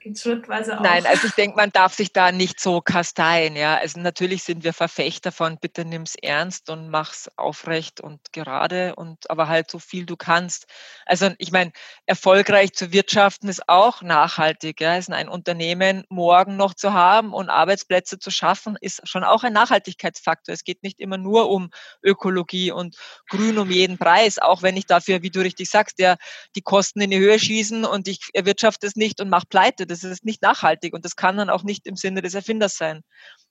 Geht 0.00 0.16
schrittweise 0.16 0.78
auch? 0.78 0.82
Nein, 0.82 1.06
also 1.06 1.26
ich 1.26 1.34
denke, 1.34 1.56
man 1.56 1.70
darf 1.70 1.92
sich 1.92 2.12
da 2.12 2.30
nicht 2.30 2.60
so 2.60 2.80
kasteien. 2.80 3.56
Ja, 3.56 3.78
also 3.78 3.98
natürlich 3.98 4.44
sind 4.44 4.62
wir 4.62 4.72
Verfechter 4.72 5.32
von 5.32 5.58
bitte 5.58 5.84
nimm's 5.84 6.14
ernst 6.14 6.70
und 6.70 6.88
mach's 6.88 7.28
aufrecht 7.36 8.00
und 8.00 8.32
gerade 8.32 8.94
und 8.94 9.28
aber 9.28 9.48
halt 9.48 9.68
so 9.68 9.80
viel 9.80 10.06
du 10.06 10.16
kannst. 10.16 10.66
Also 11.04 11.30
ich 11.38 11.50
meine, 11.50 11.72
erfolgreich 12.06 12.74
zu 12.74 12.92
wirtschaften 12.92 13.48
ist 13.48 13.68
auch 13.68 14.00
nachhaltig. 14.02 14.80
Ja, 14.80 14.96
ist 14.96 15.10
ein 15.10 15.28
Unternehmen 15.28 16.04
morgen 16.08 16.56
noch 16.56 16.74
zu 16.74 16.92
haben 16.92 17.32
und 17.32 17.50
Arbeitsplätze 17.50 18.20
zu 18.20 18.30
schaffen, 18.30 18.76
ist 18.80 19.00
schon 19.08 19.24
auch 19.24 19.42
ein 19.42 19.52
Nachhaltigkeitsfaktor. 19.52 20.54
Es 20.54 20.62
geht 20.62 20.84
nicht 20.84 21.00
immer 21.00 21.18
nur 21.18 21.50
um 21.50 21.70
Ökologie 22.04 22.70
und 22.70 22.96
Grün 23.28 23.58
um 23.58 23.68
jeden 23.68 23.98
Preis, 23.98 24.38
auch 24.38 24.62
wenn 24.62 24.76
ich 24.76 24.86
dafür, 24.86 25.22
wie 25.22 25.30
du 25.30 25.40
richtig 25.40 25.68
sagst, 25.68 25.98
der 25.98 26.18
die 26.54 26.62
Kosten 26.62 27.00
in 27.00 27.10
die 27.10 27.18
Höhe 27.18 27.40
schießen 27.40 27.84
und 27.84 28.06
ich 28.06 28.20
erwirtschafte 28.32 28.86
es 28.86 28.94
nicht 28.94 29.20
und 29.20 29.28
mache 29.28 29.46
pleite 29.50 29.87
das 29.88 30.04
ist 30.04 30.24
nicht 30.24 30.42
nachhaltig 30.42 30.94
und 30.94 31.04
das 31.04 31.16
kann 31.16 31.36
dann 31.36 31.50
auch 31.50 31.62
nicht 31.64 31.86
im 31.86 31.96
Sinne 31.96 32.22
des 32.22 32.34
Erfinders 32.34 32.76
sein. 32.76 33.02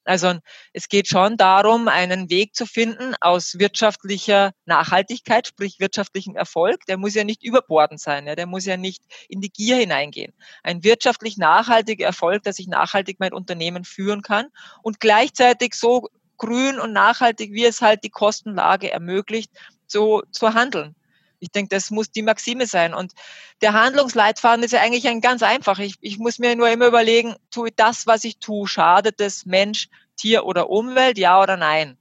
Also 0.06 0.36
es 0.72 0.88
geht 0.88 1.08
schon 1.10 1.36
darum, 1.36 1.90
einen 1.90 2.30
Weg 2.30 2.56
zu 2.56 2.66
finden 2.66 3.16
aus 3.20 3.60
wirtschaftlicher 3.60 4.54
Nachhaltigkeit, 4.66 5.48
sprich 5.48 5.80
wirtschaftlichem 5.80 6.36
Erfolg. 6.36 6.86
Der 6.88 6.98
muss 6.98 7.14
ja 7.14 7.26
nicht 7.26 7.44
überbordend 7.44 8.00
sein, 8.00 8.26
ja, 8.26 8.36
der 8.36 8.46
muss 8.46 8.66
ja 8.66 8.78
nicht 8.78 9.04
in 9.28 9.42
die 9.42 9.50
Gier 9.50 9.76
hineingehen. 9.76 10.34
Ein 10.64 10.84
wirtschaftlich 10.84 11.38
nachhaltiger 11.38 12.06
Erfolg, 12.06 12.44
dass 12.44 12.60
ich 12.60 12.68
nachhaltig 12.68 13.18
mein 13.20 13.34
Unternehmen 13.34 13.84
führen 13.84 14.22
kann 14.22 14.48
und 14.82 15.02
gleichzeitig 15.02 15.74
so 15.74 16.08
grün 16.38 16.80
und 16.80 16.94
nachhaltig, 16.94 17.52
wie 17.52 17.66
es 17.66 17.82
halt 17.82 18.04
die 18.04 18.10
Kostenlage 18.10 18.92
ermöglicht, 18.92 19.52
so 19.88 20.24
zu 20.32 20.54
handeln. 20.54 20.96
Ich 21.40 21.52
denke, 21.52 21.70
das 21.76 21.92
muss 21.92 22.12
die 22.12 22.24
Maxime 22.24 22.66
sein. 22.66 22.94
Und 22.94 23.14
der 23.62 23.74
Handlungsleitfaden 23.74 24.64
ist 24.64 24.72
ja 24.72 24.82
eigentlich 24.82 25.08
ein 25.08 25.22
ganz 25.22 25.44
einfach. 25.44 25.80
Ich, 25.80 25.96
ich 26.02 26.18
muss 26.18 26.40
mir 26.40 26.56
nur 26.56 26.70
immer 26.70 26.88
überlegen, 26.88 27.36
tue 27.52 27.72
das, 27.72 28.08
was 28.08 28.24
ich 28.24 28.40
tue, 28.40 28.68
schadet 28.68 29.22
es 29.22 29.46
Mensch, 29.46 29.88
Tier 30.16 30.46
oder 30.46 30.70
Umwelt, 30.70 31.18
ja 31.18 31.42
oder 31.42 31.58
nein? 31.58 31.98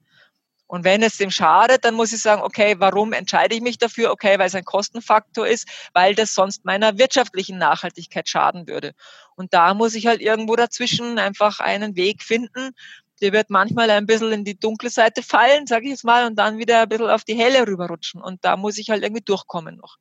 Und 0.68 0.84
wenn 0.84 1.02
es 1.02 1.16
dem 1.16 1.30
schadet, 1.30 1.84
dann 1.84 1.94
muss 1.94 2.12
ich 2.12 2.20
sagen, 2.20 2.42
okay, 2.42 2.74
warum 2.78 3.12
entscheide 3.12 3.54
ich 3.54 3.60
mich 3.60 3.78
dafür? 3.78 4.10
Okay, 4.10 4.38
weil 4.38 4.48
es 4.48 4.54
ein 4.54 4.64
Kostenfaktor 4.64 5.46
ist, 5.46 5.68
weil 5.92 6.14
das 6.14 6.34
sonst 6.34 6.64
meiner 6.64 6.98
wirtschaftlichen 6.98 7.58
Nachhaltigkeit 7.58 8.28
schaden 8.28 8.66
würde. 8.66 8.92
Und 9.36 9.54
da 9.54 9.74
muss 9.74 9.94
ich 9.94 10.06
halt 10.06 10.20
irgendwo 10.20 10.56
dazwischen 10.56 11.18
einfach 11.18 11.60
einen 11.60 11.94
Weg 11.94 12.22
finden. 12.22 12.72
Der 13.20 13.32
wird 13.32 13.50
manchmal 13.50 13.90
ein 13.90 14.06
bisschen 14.06 14.32
in 14.32 14.44
die 14.44 14.58
dunkle 14.58 14.90
Seite 14.90 15.22
fallen, 15.22 15.66
sage 15.66 15.86
ich 15.86 15.90
jetzt 15.92 16.04
mal, 16.04 16.26
und 16.26 16.36
dann 16.36 16.58
wieder 16.58 16.82
ein 16.82 16.88
bisschen 16.88 17.08
auf 17.08 17.24
die 17.24 17.34
helle 17.34 17.66
rüberrutschen. 17.66 18.20
Und 18.20 18.44
da 18.44 18.56
muss 18.56 18.78
ich 18.78 18.90
halt 18.90 19.02
irgendwie 19.02 19.24
durchkommen 19.24 19.76
noch. 19.76 19.96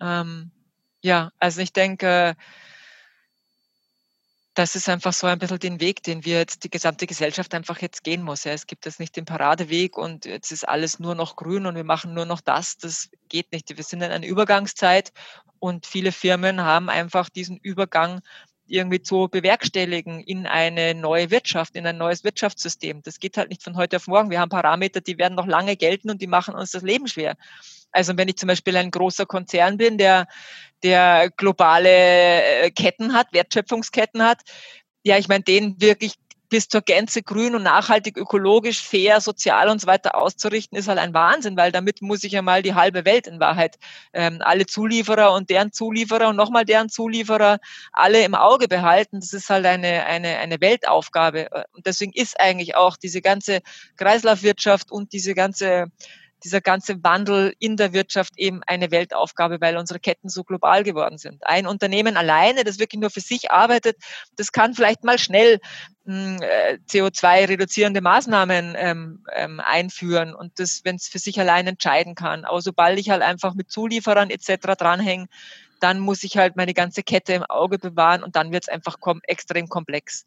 Ähm, 0.00 0.50
ja, 1.02 1.30
also 1.38 1.60
ich 1.60 1.72
denke, 1.72 2.36
das 4.54 4.74
ist 4.76 4.88
einfach 4.88 5.12
so 5.12 5.26
ein 5.26 5.38
bisschen 5.38 5.58
den 5.58 5.80
Weg, 5.80 6.02
den 6.02 6.24
wir 6.24 6.38
jetzt 6.38 6.64
die 6.64 6.70
gesamte 6.70 7.06
Gesellschaft 7.06 7.54
einfach 7.54 7.80
jetzt 7.80 8.04
gehen 8.04 8.22
muss. 8.22 8.44
Ja. 8.44 8.52
Es 8.52 8.66
gibt 8.66 8.84
jetzt 8.84 9.00
nicht 9.00 9.16
den 9.16 9.24
Paradeweg 9.24 9.96
und 9.96 10.26
jetzt 10.26 10.52
ist 10.52 10.68
alles 10.68 10.98
nur 10.98 11.14
noch 11.14 11.36
grün 11.36 11.66
und 11.66 11.74
wir 11.74 11.84
machen 11.84 12.12
nur 12.12 12.26
noch 12.26 12.40
das. 12.40 12.76
Das 12.76 13.08
geht 13.28 13.50
nicht. 13.52 13.74
Wir 13.74 13.84
sind 13.84 14.02
in 14.02 14.10
einer 14.10 14.26
Übergangszeit 14.26 15.12
und 15.58 15.86
viele 15.86 16.12
Firmen 16.12 16.60
haben 16.62 16.90
einfach 16.90 17.30
diesen 17.30 17.56
Übergang 17.56 18.20
irgendwie 18.72 19.02
zu 19.02 19.28
bewerkstelligen 19.30 20.20
in 20.20 20.46
eine 20.46 20.94
neue 20.94 21.30
Wirtschaft, 21.30 21.76
in 21.76 21.86
ein 21.86 21.98
neues 21.98 22.24
Wirtschaftssystem. 22.24 23.02
Das 23.02 23.20
geht 23.20 23.36
halt 23.36 23.50
nicht 23.50 23.62
von 23.62 23.76
heute 23.76 23.96
auf 23.96 24.06
morgen. 24.06 24.30
Wir 24.30 24.40
haben 24.40 24.48
Parameter, 24.48 25.02
die 25.02 25.18
werden 25.18 25.34
noch 25.34 25.46
lange 25.46 25.76
gelten 25.76 26.10
und 26.10 26.22
die 26.22 26.26
machen 26.26 26.54
uns 26.54 26.70
das 26.70 26.82
Leben 26.82 27.06
schwer. 27.06 27.36
Also 27.90 28.16
wenn 28.16 28.28
ich 28.28 28.36
zum 28.36 28.46
Beispiel 28.46 28.74
ein 28.78 28.90
großer 28.90 29.26
Konzern 29.26 29.76
bin, 29.76 29.98
der, 29.98 30.26
der 30.82 31.30
globale 31.36 31.90
äh, 31.90 32.70
Ketten 32.70 33.12
hat, 33.12 33.34
Wertschöpfungsketten 33.34 34.22
hat, 34.22 34.40
ja, 35.04 35.18
ich 35.18 35.28
meine, 35.28 35.44
den 35.44 35.78
wirklich 35.80 36.14
bis 36.52 36.68
zur 36.68 36.82
Gänze 36.82 37.22
grün 37.22 37.54
und 37.54 37.62
nachhaltig, 37.62 38.18
ökologisch, 38.18 38.82
fair, 38.82 39.22
sozial 39.22 39.70
und 39.70 39.80
so 39.80 39.86
weiter 39.86 40.14
auszurichten, 40.14 40.76
ist 40.76 40.86
halt 40.86 40.98
ein 40.98 41.14
Wahnsinn, 41.14 41.56
weil 41.56 41.72
damit 41.72 42.02
muss 42.02 42.24
ich 42.24 42.32
ja 42.32 42.42
mal 42.42 42.62
die 42.62 42.74
halbe 42.74 43.06
Welt 43.06 43.26
in 43.26 43.40
Wahrheit, 43.40 43.78
ähm, 44.12 44.42
alle 44.42 44.66
Zulieferer 44.66 45.32
und 45.32 45.48
deren 45.48 45.72
Zulieferer 45.72 46.28
und 46.28 46.36
nochmal 46.36 46.66
deren 46.66 46.90
Zulieferer 46.90 47.58
alle 47.90 48.22
im 48.22 48.34
Auge 48.34 48.68
behalten. 48.68 49.20
Das 49.20 49.32
ist 49.32 49.48
halt 49.48 49.64
eine, 49.64 50.04
eine, 50.04 50.36
eine 50.40 50.60
Weltaufgabe. 50.60 51.48
Und 51.72 51.86
deswegen 51.86 52.12
ist 52.12 52.38
eigentlich 52.38 52.76
auch 52.76 52.98
diese 52.98 53.22
ganze 53.22 53.60
Kreislaufwirtschaft 53.96 54.92
und 54.92 55.14
diese 55.14 55.34
ganze 55.34 55.86
dieser 56.44 56.60
ganze 56.60 57.02
Wandel 57.02 57.54
in 57.58 57.76
der 57.76 57.92
Wirtschaft 57.92 58.32
eben 58.36 58.62
eine 58.66 58.90
Weltaufgabe, 58.90 59.60
weil 59.60 59.76
unsere 59.76 60.00
Ketten 60.00 60.28
so 60.28 60.44
global 60.44 60.82
geworden 60.82 61.18
sind. 61.18 61.46
Ein 61.46 61.66
Unternehmen 61.66 62.16
alleine, 62.16 62.64
das 62.64 62.78
wirklich 62.78 63.00
nur 63.00 63.10
für 63.10 63.20
sich 63.20 63.50
arbeitet, 63.50 63.96
das 64.36 64.52
kann 64.52 64.74
vielleicht 64.74 65.04
mal 65.04 65.18
schnell 65.18 65.60
hm, 66.04 66.38
äh, 66.40 66.78
CO2-reduzierende 66.88 68.00
Maßnahmen 68.00 68.74
ähm, 68.76 69.24
ähm, 69.34 69.60
einführen 69.60 70.34
und 70.34 70.58
das, 70.58 70.80
wenn 70.84 70.96
es 70.96 71.08
für 71.08 71.18
sich 71.18 71.38
allein 71.38 71.66
entscheiden 71.66 72.14
kann. 72.14 72.44
Aber 72.44 72.60
sobald 72.60 72.98
ich 72.98 73.10
halt 73.10 73.22
einfach 73.22 73.54
mit 73.54 73.70
Zulieferern 73.70 74.30
etc. 74.30 74.76
dranhänge, 74.76 75.26
dann 75.80 75.98
muss 75.98 76.22
ich 76.22 76.36
halt 76.36 76.56
meine 76.56 76.74
ganze 76.74 77.02
Kette 77.02 77.32
im 77.34 77.42
Auge 77.44 77.78
bewahren 77.78 78.22
und 78.22 78.36
dann 78.36 78.52
wird 78.52 78.64
es 78.64 78.68
einfach 78.68 79.00
kom 79.00 79.20
extrem 79.24 79.68
komplex. 79.68 80.26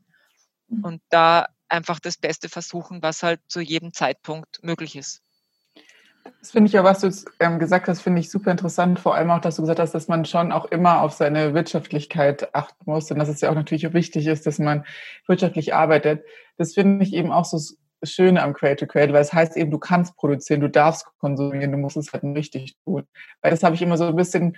Mhm. 0.67 0.83
Und 0.83 1.01
da 1.09 1.47
einfach 1.69 1.99
das 1.99 2.17
Beste 2.17 2.49
versuchen, 2.49 3.01
was 3.01 3.23
halt 3.23 3.41
zu 3.47 3.61
jedem 3.61 3.93
Zeitpunkt 3.93 4.63
möglich 4.63 4.95
ist. 4.95 5.21
Das 6.39 6.51
finde 6.51 6.67
ich 6.67 6.73
ja, 6.73 6.83
was 6.83 7.01
du 7.01 7.11
ähm, 7.39 7.59
gesagt 7.59 7.87
hast, 7.87 8.01
finde 8.01 8.19
ich 8.19 8.31
super 8.31 8.51
interessant. 8.51 8.99
Vor 8.99 9.15
allem 9.15 9.29
auch, 9.31 9.41
dass 9.41 9.57
du 9.57 9.61
gesagt 9.61 9.79
hast, 9.79 9.93
dass 9.93 10.07
man 10.07 10.25
schon 10.25 10.51
auch 10.51 10.65
immer 10.65 11.01
auf 11.01 11.13
seine 11.13 11.53
Wirtschaftlichkeit 11.53 12.53
achten 12.55 12.83
muss 12.85 13.11
und 13.11 13.19
dass 13.19 13.29
es 13.29 13.41
ja 13.41 13.49
auch 13.49 13.55
natürlich 13.55 13.93
wichtig 13.93 14.27
ist, 14.27 14.45
dass 14.47 14.57
man 14.57 14.85
wirtschaftlich 15.27 15.75
arbeitet. 15.75 16.23
Das 16.57 16.73
finde 16.73 17.03
ich 17.03 17.13
eben 17.13 17.31
auch 17.31 17.45
so 17.45 17.59
Schöne 18.03 18.41
am 18.41 18.53
Create 18.53 18.79
to 18.79 18.87
Create, 18.87 19.13
weil 19.13 19.21
es 19.21 19.33
heißt 19.33 19.57
eben, 19.57 19.71
du 19.71 19.79
kannst 19.79 20.15
produzieren, 20.17 20.61
du 20.61 20.69
darfst 20.69 21.05
konsumieren, 21.19 21.71
du 21.71 21.77
musst 21.77 21.97
es 21.97 22.11
halt 22.13 22.23
richtig 22.23 22.75
tun. 22.83 23.03
Weil 23.41 23.51
das 23.51 23.63
habe 23.63 23.75
ich 23.75 23.81
immer 23.81 23.97
so 23.97 24.05
ein 24.05 24.15
bisschen 24.15 24.57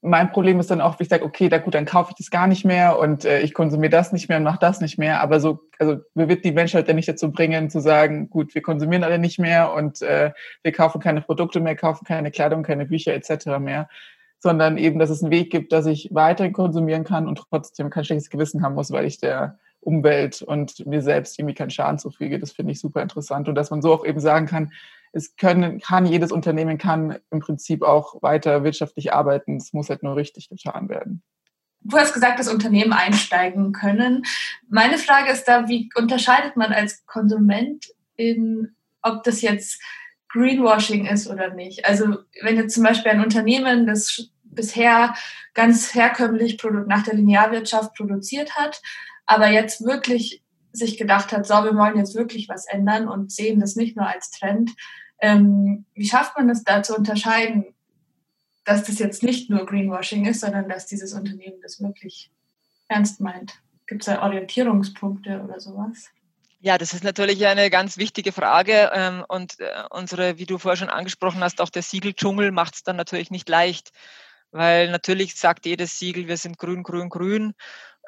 mein 0.00 0.30
Problem 0.30 0.60
ist 0.60 0.70
dann 0.70 0.80
auch, 0.80 0.98
wie 0.98 1.02
ich 1.02 1.08
sage, 1.08 1.24
okay, 1.24 1.48
da 1.48 1.58
gut, 1.58 1.74
dann 1.74 1.84
kaufe 1.84 2.10
ich 2.10 2.16
das 2.16 2.30
gar 2.30 2.46
nicht 2.46 2.64
mehr 2.64 2.98
und 2.98 3.24
äh, 3.24 3.40
ich 3.40 3.52
konsumiere 3.52 3.90
das 3.90 4.12
nicht 4.12 4.28
mehr 4.28 4.38
und 4.38 4.44
mache 4.44 4.60
das 4.60 4.80
nicht 4.80 4.96
mehr. 4.96 5.20
Aber 5.20 5.40
so, 5.40 5.60
also 5.78 5.96
wir 6.14 6.28
wird 6.28 6.44
die 6.44 6.52
Menschheit 6.52 6.86
ja 6.86 6.94
nicht 6.94 7.08
dazu 7.08 7.32
bringen, 7.32 7.68
zu 7.68 7.80
sagen, 7.80 8.30
gut, 8.30 8.54
wir 8.54 8.62
konsumieren 8.62 9.02
alle 9.02 9.18
nicht 9.18 9.40
mehr 9.40 9.72
und 9.72 10.00
äh, 10.02 10.32
wir 10.62 10.72
kaufen 10.72 11.00
keine 11.00 11.20
Produkte 11.20 11.58
mehr, 11.58 11.74
kaufen 11.74 12.04
keine 12.04 12.30
Kleidung, 12.30 12.62
keine 12.62 12.86
Bücher 12.86 13.12
etc. 13.12 13.58
mehr, 13.58 13.88
sondern 14.38 14.78
eben, 14.78 15.00
dass 15.00 15.10
es 15.10 15.22
einen 15.22 15.32
Weg 15.32 15.50
gibt, 15.50 15.72
dass 15.72 15.86
ich 15.86 16.10
weiterhin 16.12 16.52
konsumieren 16.52 17.02
kann 17.02 17.26
und 17.26 17.42
trotzdem 17.50 17.90
kein 17.90 18.04
schlechtes 18.04 18.30
Gewissen 18.30 18.62
haben 18.62 18.76
muss, 18.76 18.92
weil 18.92 19.04
ich 19.04 19.18
der 19.18 19.58
Umwelt 19.80 20.42
und 20.42 20.86
mir 20.86 21.02
selbst 21.02 21.38
irgendwie 21.38 21.54
keinen 21.54 21.70
Schaden 21.70 21.98
zufüge. 21.98 22.38
Das 22.38 22.52
finde 22.52 22.72
ich 22.72 22.80
super 22.80 23.02
interessant 23.02 23.48
und 23.48 23.56
dass 23.56 23.70
man 23.70 23.82
so 23.82 23.92
auch 23.92 24.04
eben 24.04 24.20
sagen 24.20 24.46
kann, 24.46 24.70
es 25.12 25.36
können, 25.36 25.80
kann 25.80 26.06
jedes 26.06 26.32
Unternehmen 26.32 26.78
kann 26.78 27.18
im 27.30 27.40
Prinzip 27.40 27.82
auch 27.82 28.22
weiter 28.22 28.64
wirtschaftlich 28.64 29.12
arbeiten. 29.12 29.56
Es 29.56 29.72
muss 29.72 29.88
halt 29.88 30.02
nur 30.02 30.16
richtig 30.16 30.48
getan 30.48 30.88
werden. 30.88 31.22
Du 31.80 31.96
hast 31.96 32.12
gesagt, 32.12 32.38
dass 32.38 32.52
Unternehmen 32.52 32.92
einsteigen 32.92 33.72
können. 33.72 34.24
Meine 34.68 34.98
Frage 34.98 35.30
ist 35.30 35.44
da, 35.44 35.68
wie 35.68 35.88
unterscheidet 35.94 36.56
man 36.56 36.72
als 36.72 37.06
Konsument 37.06 37.86
in, 38.16 38.74
ob 39.02 39.22
das 39.22 39.42
jetzt 39.42 39.80
Greenwashing 40.28 41.06
ist 41.06 41.28
oder 41.28 41.54
nicht? 41.54 41.86
Also 41.86 42.18
wenn 42.42 42.56
jetzt 42.56 42.74
zum 42.74 42.82
Beispiel 42.82 43.12
ein 43.12 43.22
Unternehmen, 43.22 43.86
das 43.86 44.30
bisher 44.42 45.14
ganz 45.54 45.94
herkömmlich 45.94 46.58
nach 46.86 47.04
der 47.04 47.14
Linearwirtschaft 47.14 47.94
produziert 47.94 48.56
hat, 48.56 48.82
aber 49.26 49.48
jetzt 49.48 49.84
wirklich 49.84 50.42
sich 50.78 50.96
gedacht 50.96 51.32
hat, 51.32 51.46
so, 51.46 51.54
wir 51.64 51.76
wollen 51.76 51.98
jetzt 51.98 52.14
wirklich 52.14 52.48
was 52.48 52.66
ändern 52.66 53.08
und 53.08 53.32
sehen 53.32 53.60
das 53.60 53.76
nicht 53.76 53.96
nur 53.96 54.06
als 54.06 54.30
Trend. 54.30 54.70
Ähm, 55.20 55.84
wie 55.94 56.08
schafft 56.08 56.36
man 56.36 56.48
es 56.48 56.64
da 56.64 56.82
zu 56.82 56.94
unterscheiden, 56.96 57.74
dass 58.64 58.84
das 58.84 58.98
jetzt 58.98 59.22
nicht 59.22 59.50
nur 59.50 59.66
Greenwashing 59.66 60.26
ist, 60.26 60.40
sondern 60.40 60.68
dass 60.68 60.86
dieses 60.86 61.12
Unternehmen 61.12 61.60
das 61.62 61.80
wirklich 61.80 62.30
ernst 62.88 63.20
meint? 63.20 63.54
Gibt 63.86 64.02
es 64.02 64.06
da 64.06 64.22
Orientierungspunkte 64.22 65.42
oder 65.42 65.60
sowas? 65.60 66.10
Ja, 66.60 66.76
das 66.76 66.92
ist 66.92 67.04
natürlich 67.04 67.46
eine 67.46 67.70
ganz 67.70 67.98
wichtige 67.98 68.32
Frage 68.32 68.90
ähm, 68.92 69.24
und 69.28 69.60
äh, 69.60 69.84
unsere, 69.90 70.38
wie 70.38 70.46
du 70.46 70.58
vorher 70.58 70.76
schon 70.76 70.88
angesprochen 70.88 71.40
hast, 71.40 71.60
auch 71.60 71.70
der 71.70 71.82
Siegeldschungel 71.82 72.50
macht 72.50 72.74
es 72.74 72.82
dann 72.82 72.96
natürlich 72.96 73.30
nicht 73.30 73.48
leicht, 73.48 73.92
weil 74.50 74.90
natürlich 74.90 75.36
sagt 75.36 75.66
jedes 75.66 75.98
Siegel, 75.98 76.26
wir 76.26 76.36
sind 76.36 76.58
grün, 76.58 76.82
grün, 76.82 77.10
grün 77.10 77.54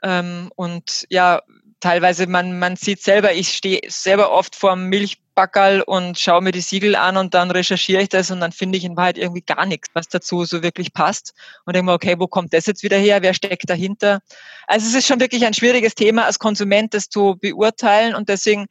ähm, 0.02 0.50
und 0.56 1.06
ja, 1.10 1.42
teilweise 1.80 2.26
man, 2.26 2.58
man 2.58 2.76
sieht 2.76 3.02
selber, 3.02 3.32
ich 3.32 3.56
stehe 3.56 3.80
selber 3.88 4.30
oft 4.30 4.56
vorm 4.56 4.86
Milch 4.88 5.18
Backerl 5.40 5.80
und 5.80 6.18
schaue 6.18 6.42
mir 6.42 6.52
die 6.52 6.60
Siegel 6.60 6.94
an 6.94 7.16
und 7.16 7.32
dann 7.32 7.50
recherchiere 7.50 8.02
ich 8.02 8.10
das 8.10 8.30
und 8.30 8.40
dann 8.40 8.52
finde 8.52 8.76
ich 8.76 8.84
in 8.84 8.94
Wahrheit 8.98 9.16
irgendwie 9.16 9.40
gar 9.40 9.64
nichts, 9.64 9.88
was 9.94 10.06
dazu 10.06 10.44
so 10.44 10.62
wirklich 10.62 10.92
passt. 10.92 11.32
Und 11.64 11.74
denke 11.74 11.86
mir, 11.86 11.94
okay, 11.94 12.16
wo 12.18 12.26
kommt 12.26 12.52
das 12.52 12.66
jetzt 12.66 12.82
wieder 12.82 12.98
her? 12.98 13.22
Wer 13.22 13.32
steckt 13.32 13.70
dahinter? 13.70 14.20
Also 14.66 14.86
es 14.86 14.94
ist 14.94 15.06
schon 15.06 15.18
wirklich 15.18 15.46
ein 15.46 15.54
schwieriges 15.54 15.94
Thema 15.94 16.26
als 16.26 16.38
Konsument, 16.38 16.92
das 16.92 17.08
zu 17.08 17.38
beurteilen. 17.40 18.14
Und 18.14 18.28
deswegen 18.28 18.66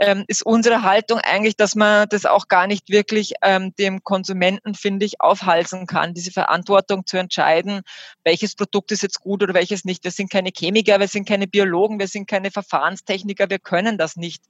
ähm, 0.00 0.24
ist 0.26 0.46
unsere 0.46 0.82
Haltung 0.82 1.18
eigentlich, 1.18 1.56
dass 1.56 1.74
man 1.74 2.08
das 2.08 2.24
auch 2.24 2.48
gar 2.48 2.66
nicht 2.66 2.88
wirklich 2.88 3.34
ähm, 3.42 3.74
dem 3.78 4.02
Konsumenten, 4.02 4.74
finde 4.74 5.04
ich, 5.04 5.20
aufhalsen 5.20 5.86
kann, 5.86 6.14
diese 6.14 6.30
Verantwortung 6.30 7.04
zu 7.04 7.18
entscheiden, 7.18 7.82
welches 8.24 8.56
Produkt 8.56 8.92
ist 8.92 9.02
jetzt 9.02 9.20
gut 9.20 9.42
oder 9.42 9.52
welches 9.52 9.84
nicht. 9.84 10.04
Wir 10.04 10.10
sind 10.10 10.30
keine 10.30 10.52
Chemiker, 10.56 10.98
wir 10.98 11.08
sind 11.08 11.28
keine 11.28 11.46
Biologen, 11.46 11.98
wir 11.98 12.08
sind 12.08 12.26
keine 12.26 12.50
Verfahrenstechniker, 12.50 13.50
wir 13.50 13.58
können 13.58 13.98
das 13.98 14.16
nicht 14.16 14.42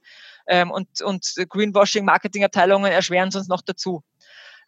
ähm, 0.47 0.71
und, 0.71 1.01
und 1.01 1.33
Greenwashing-Marketingabteilungen 1.49 2.91
erschweren 2.91 3.29
es 3.29 3.35
uns 3.35 3.47
noch 3.47 3.61
dazu. 3.61 4.03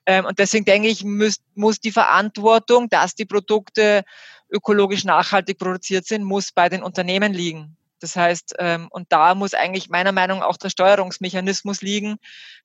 Ähm, 0.06 0.26
und 0.26 0.40
deswegen 0.40 0.66
denke 0.66 0.88
ich, 0.88 1.04
muss, 1.04 1.38
muss 1.56 1.80
die 1.80 1.92
Verantwortung, 1.92 2.90
dass 2.90 3.14
die 3.16 3.26
Produkte 3.26 4.04
ökologisch 4.50 5.04
nachhaltig 5.04 5.60
produziert 5.60 6.06
sind, 6.06 6.24
muss 6.24 6.52
bei 6.52 6.70
den 6.70 6.82
Unternehmen 6.82 7.34
liegen. 7.34 7.78
Das 8.00 8.16
heißt, 8.16 8.56
ähm, 8.60 8.88
und 8.92 9.12
da 9.12 9.34
muss 9.34 9.54
eigentlich 9.54 9.90
meiner 9.90 10.12
Meinung 10.12 10.40
nach 10.40 10.48
auch 10.48 10.58
der 10.58 10.70
Steuerungsmechanismus 10.70 11.82
liegen, 11.82 12.18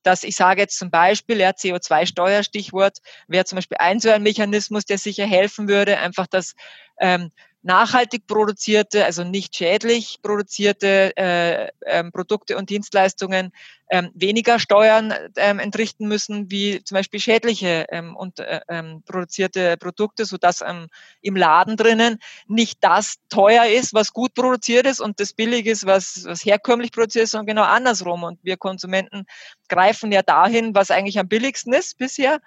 dass 0.03 0.23
ich 0.23 0.35
sage 0.35 0.61
jetzt 0.61 0.77
zum 0.77 0.91
Beispiel, 0.91 1.39
ja, 1.39 1.49
CO2-Steuer, 1.49 2.43
Stichwort, 2.43 2.99
wäre 3.27 3.45
zum 3.45 3.57
Beispiel 3.57 3.77
ein 3.79 3.99
so 3.99 4.09
ein 4.09 4.23
Mechanismus, 4.23 4.85
der 4.85 4.97
sicher 4.97 5.25
helfen 5.25 5.67
würde, 5.67 5.97
einfach 5.97 6.27
dass 6.27 6.53
ähm, 6.99 7.31
nachhaltig 7.63 8.27
produzierte, 8.27 9.05
also 9.05 9.23
nicht 9.23 9.55
schädlich 9.55 10.19
produzierte 10.21 11.15
äh, 11.17 11.69
ähm, 11.85 12.11
Produkte 12.11 12.57
und 12.57 12.69
Dienstleistungen 12.69 13.51
ähm, 13.89 14.11
weniger 14.13 14.59
Steuern 14.59 15.13
ähm, 15.35 15.59
entrichten 15.59 16.07
müssen 16.07 16.49
wie 16.49 16.83
zum 16.83 16.95
Beispiel 16.95 17.19
schädliche 17.19 17.85
ähm, 17.89 18.15
und 18.15 18.39
äh, 18.39 18.61
ähm, 18.69 19.03
produzierte 19.05 19.77
Produkte, 19.77 20.25
sodass 20.25 20.61
ähm, 20.61 20.87
im 21.21 21.35
Laden 21.35 21.77
drinnen 21.77 22.19
nicht 22.47 22.79
das 22.81 23.15
teuer 23.29 23.65
ist, 23.65 23.93
was 23.93 24.13
gut 24.13 24.33
produziert 24.33 24.85
ist 24.85 24.99
und 24.99 25.19
das 25.19 25.33
billig 25.33 25.65
ist, 25.65 25.85
was, 25.85 26.23
was 26.25 26.43
herkömmlich 26.43 26.91
produziert 26.91 27.25
ist, 27.25 27.31
sondern 27.31 27.55
genau 27.55 27.63
andersrum. 27.63 28.23
Und 28.23 28.39
wir 28.43 28.57
Konsumenten 28.57 29.25
greifen 29.69 30.11
ja 30.11 30.21
dahin, 30.21 30.73
was 30.75 30.91
eigentlich 30.91 31.19
am 31.19 31.27
billigsten 31.27 31.73
ist 31.73 31.97
bisher. 31.97 32.39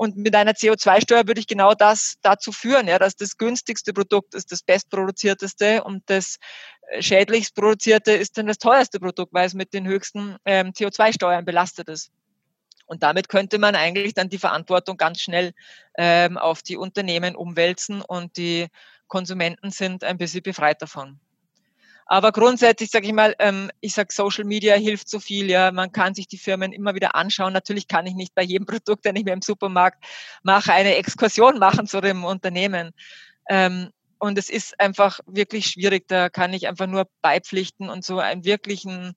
Und 0.00 0.16
mit 0.16 0.34
einer 0.34 0.52
CO2-Steuer 0.52 1.26
würde 1.26 1.40
ich 1.40 1.46
genau 1.46 1.74
das 1.74 2.14
dazu 2.22 2.52
führen, 2.52 2.88
ja, 2.88 2.98
dass 2.98 3.16
das 3.16 3.36
günstigste 3.36 3.92
Produkt 3.92 4.34
ist 4.34 4.50
das 4.50 4.62
bestproduzierteste 4.62 5.84
und 5.84 6.02
das 6.06 6.38
schädlichst 6.98 7.54
produzierte 7.54 8.12
ist 8.12 8.36
dann 8.36 8.46
das 8.46 8.58
teuerste 8.58 8.98
Produkt, 8.98 9.32
weil 9.32 9.46
es 9.46 9.54
mit 9.54 9.72
den 9.72 9.86
höchsten 9.86 10.36
ähm, 10.44 10.72
CO2-Steuern 10.72 11.44
belastet 11.44 11.88
ist. 11.88 12.10
Und 12.86 13.04
damit 13.04 13.28
könnte 13.28 13.58
man 13.58 13.76
eigentlich 13.76 14.14
dann 14.14 14.28
die 14.28 14.38
Verantwortung 14.38 14.96
ganz 14.96 15.20
schnell 15.20 15.52
ähm, 15.96 16.36
auf 16.36 16.62
die 16.62 16.76
Unternehmen 16.76 17.36
umwälzen 17.36 18.02
und 18.02 18.36
die 18.36 18.66
Konsumenten 19.06 19.70
sind 19.70 20.02
ein 20.02 20.18
bisschen 20.18 20.42
befreit 20.42 20.82
davon. 20.82 21.20
Aber 22.06 22.32
grundsätzlich 22.32 22.90
sage 22.90 23.06
ich 23.06 23.12
mal, 23.12 23.36
ähm, 23.38 23.70
ich 23.80 23.94
sage, 23.94 24.12
Social 24.12 24.42
Media 24.42 24.74
hilft 24.74 25.08
so 25.08 25.20
viel. 25.20 25.48
Ja, 25.48 25.70
man 25.70 25.92
kann 25.92 26.12
sich 26.12 26.26
die 26.26 26.38
Firmen 26.38 26.72
immer 26.72 26.96
wieder 26.96 27.14
anschauen. 27.14 27.52
Natürlich 27.52 27.86
kann 27.86 28.04
ich 28.04 28.14
nicht 28.14 28.34
bei 28.34 28.42
jedem 28.42 28.66
Produkt, 28.66 29.04
den 29.04 29.14
ich 29.14 29.24
mir 29.24 29.32
im 29.32 29.42
Supermarkt 29.42 30.04
mache, 30.42 30.72
eine 30.72 30.96
Exkursion 30.96 31.60
machen 31.60 31.86
zu 31.86 32.00
dem 32.00 32.24
Unternehmen. 32.24 32.90
Ähm, 33.48 33.90
und 34.20 34.38
es 34.38 34.48
ist 34.48 34.78
einfach 34.78 35.20
wirklich 35.26 35.66
schwierig. 35.66 36.06
Da 36.06 36.28
kann 36.28 36.52
ich 36.52 36.68
einfach 36.68 36.86
nur 36.86 37.08
beipflichten 37.22 37.88
und 37.88 38.04
so 38.04 38.18
einen 38.18 38.44
wirklichen 38.44 39.16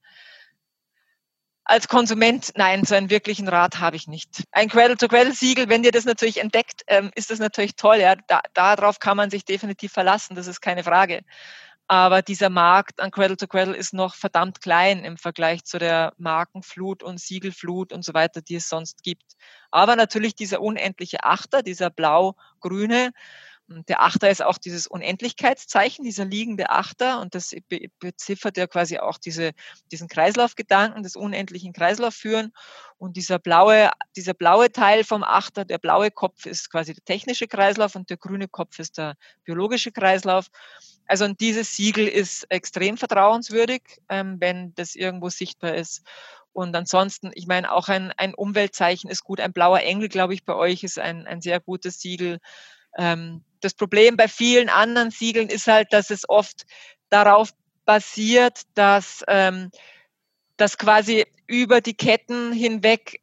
als 1.66 1.88
Konsument, 1.88 2.52
nein, 2.56 2.84
so 2.84 2.94
einen 2.94 3.08
wirklichen 3.08 3.48
Rat 3.48 3.80
habe 3.80 3.96
ich 3.96 4.06
nicht. 4.06 4.44
Ein 4.52 4.68
Cradle-to-Cradle-Siegel, 4.68 5.70
wenn 5.70 5.82
ihr 5.82 5.92
das 5.92 6.04
natürlich 6.04 6.40
entdeckt, 6.40 6.82
ähm, 6.88 7.10
ist 7.14 7.30
das 7.30 7.38
natürlich 7.38 7.74
toll. 7.74 7.96
Ja, 7.96 8.16
da, 8.16 8.42
darauf 8.52 8.98
kann 8.98 9.16
man 9.16 9.30
sich 9.30 9.46
definitiv 9.46 9.92
verlassen. 9.92 10.34
Das 10.34 10.46
ist 10.46 10.60
keine 10.60 10.84
Frage. 10.84 11.22
Aber 11.86 12.22
dieser 12.22 12.50
Markt 12.50 13.00
an 13.00 13.10
Cradle 13.10 13.36
to 13.36 13.46
Cradle 13.46 13.76
ist 13.76 13.92
noch 13.92 14.14
verdammt 14.14 14.60
klein 14.60 15.04
im 15.04 15.18
Vergleich 15.18 15.64
zu 15.64 15.78
der 15.78 16.14
Markenflut 16.16 17.02
und 17.02 17.20
Siegelflut 17.20 17.92
und 17.92 18.04
so 18.04 18.14
weiter, 18.14 18.40
die 18.42 18.56
es 18.56 18.68
sonst 18.68 19.02
gibt. 19.02 19.34
Aber 19.70 19.96
natürlich 19.96 20.34
dieser 20.34 20.60
unendliche 20.62 21.24
Achter, 21.24 21.62
dieser 21.62 21.90
blau-grüne, 21.90 23.12
der 23.66 24.02
Achter 24.02 24.28
ist 24.28 24.42
auch 24.42 24.58
dieses 24.58 24.86
Unendlichkeitszeichen, 24.86 26.04
dieser 26.04 26.24
liegende 26.24 26.70
Achter 26.70 27.20
und 27.20 27.34
das 27.34 27.54
beziffert 27.98 28.56
ja 28.58 28.66
quasi 28.66 28.98
auch 28.98 29.16
diese, 29.16 29.52
diesen 29.90 30.08
Kreislaufgedanken 30.08 31.02
des 31.02 31.16
unendlichen 31.16 31.72
Kreislauf 31.72 32.14
führen. 32.14 32.52
Und 32.98 33.16
dieser 33.16 33.38
blaue, 33.38 33.90
dieser 34.16 34.34
blaue 34.34 34.70
Teil 34.70 35.04
vom 35.04 35.24
Achter, 35.24 35.64
der 35.64 35.78
blaue 35.78 36.10
Kopf 36.10 36.46
ist 36.46 36.70
quasi 36.70 36.92
der 36.94 37.04
technische 37.04 37.48
Kreislauf 37.48 37.94
und 37.94 38.10
der 38.10 38.18
grüne 38.18 38.48
Kopf 38.48 38.78
ist 38.78 38.98
der 38.98 39.14
biologische 39.44 39.92
Kreislauf. 39.92 40.48
Also 41.06 41.24
und 41.24 41.40
dieses 41.40 41.74
Siegel 41.74 42.06
ist 42.06 42.46
extrem 42.50 42.96
vertrauenswürdig, 42.96 43.82
ähm, 44.08 44.36
wenn 44.40 44.74
das 44.74 44.94
irgendwo 44.94 45.28
sichtbar 45.30 45.74
ist. 45.74 46.02
Und 46.52 46.76
ansonsten, 46.76 47.32
ich 47.34 47.46
meine, 47.46 47.72
auch 47.72 47.88
ein, 47.88 48.12
ein 48.12 48.32
Umweltzeichen 48.32 49.10
ist 49.10 49.24
gut. 49.24 49.40
Ein 49.40 49.52
blauer 49.52 49.80
Engel, 49.80 50.08
glaube 50.08 50.34
ich, 50.34 50.44
bei 50.44 50.54
euch 50.54 50.84
ist 50.84 50.98
ein, 50.98 51.26
ein 51.26 51.40
sehr 51.40 51.60
gutes 51.60 52.00
Siegel. 52.00 52.38
Ähm, 52.96 53.44
das 53.60 53.74
Problem 53.74 54.16
bei 54.16 54.28
vielen 54.28 54.68
anderen 54.68 55.10
Siegeln 55.10 55.48
ist 55.48 55.66
halt, 55.66 55.92
dass 55.92 56.10
es 56.10 56.28
oft 56.28 56.66
darauf 57.08 57.50
basiert, 57.84 58.62
dass, 58.74 59.24
ähm, 59.28 59.70
dass 60.56 60.78
quasi 60.78 61.26
über 61.46 61.80
die 61.80 61.94
Ketten 61.94 62.52
hinweg 62.52 63.20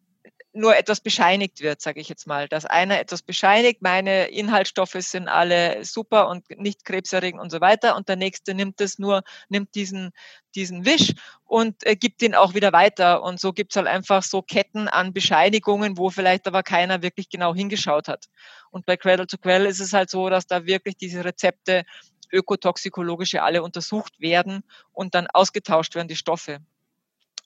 nur 0.54 0.76
etwas 0.76 1.00
bescheinigt 1.00 1.62
wird, 1.62 1.82
sage 1.82 2.02
ich 2.02 2.10
jetzt 2.10 2.28
mal. 2.28 2.48
Dass 2.48 2.66
einer 2.66 3.00
etwas 3.00 3.22
bescheinigt, 3.22 3.82
meine 3.82 4.26
Inhaltsstoffe 4.28 4.98
sind 5.00 5.28
alle 5.28 5.86
super 5.86 6.28
und 6.28 6.50
nicht 6.58 6.84
krebserregend 6.86 7.42
und 7.42 7.52
so 7.52 7.62
weiter 7.62 7.96
und 7.96 8.10
der 8.10 8.18
nächste 8.18 8.54
nimmt 8.54 8.82
es 8.82 9.00
nur, 9.00 9.24
nimmt 9.50 9.76
diesen, 9.76 10.12
diesen 10.56 10.86
Wisch 10.86 11.14
und 11.46 11.86
äh, 11.86 11.96
gibt 11.96 12.22
ihn 12.22 12.36
auch 12.36 12.54
wieder 12.54 12.74
weiter. 12.74 13.24
Und 13.24 13.40
so 13.40 13.54
gibt 13.54 13.72
es 13.72 13.78
halt 13.78 13.88
einfach 13.88 14.24
so 14.24 14.42
Ketten 14.42 14.88
an 14.88 15.14
Bescheinigungen, 15.14 15.98
wo 15.98 16.10
vielleicht 16.10 16.48
aber 16.48 16.64
keiner 16.64 17.02
wirklich 17.02 17.30
genau 17.30 17.56
hingeschaut 17.56 18.08
hat. 18.08 18.26
Und 18.72 18.86
bei 18.86 18.98
Cradle 18.98 19.28
to 19.28 19.38
Quell 19.38 19.66
ist 19.66 19.80
es 19.80 19.94
halt 19.94 20.10
so, 20.10 20.30
dass 20.30 20.48
da 20.48 20.66
wirklich 20.66 20.98
diese 20.98 21.24
Rezepte 21.24 21.84
ökotoxikologische 22.32 23.44
alle 23.44 23.64
untersucht 23.64 24.20
werden 24.20 24.64
und 24.94 25.16
dann 25.16 25.28
ausgetauscht 25.28 25.96
werden, 25.96 26.08
die 26.08 26.16
Stoffe. 26.16 26.60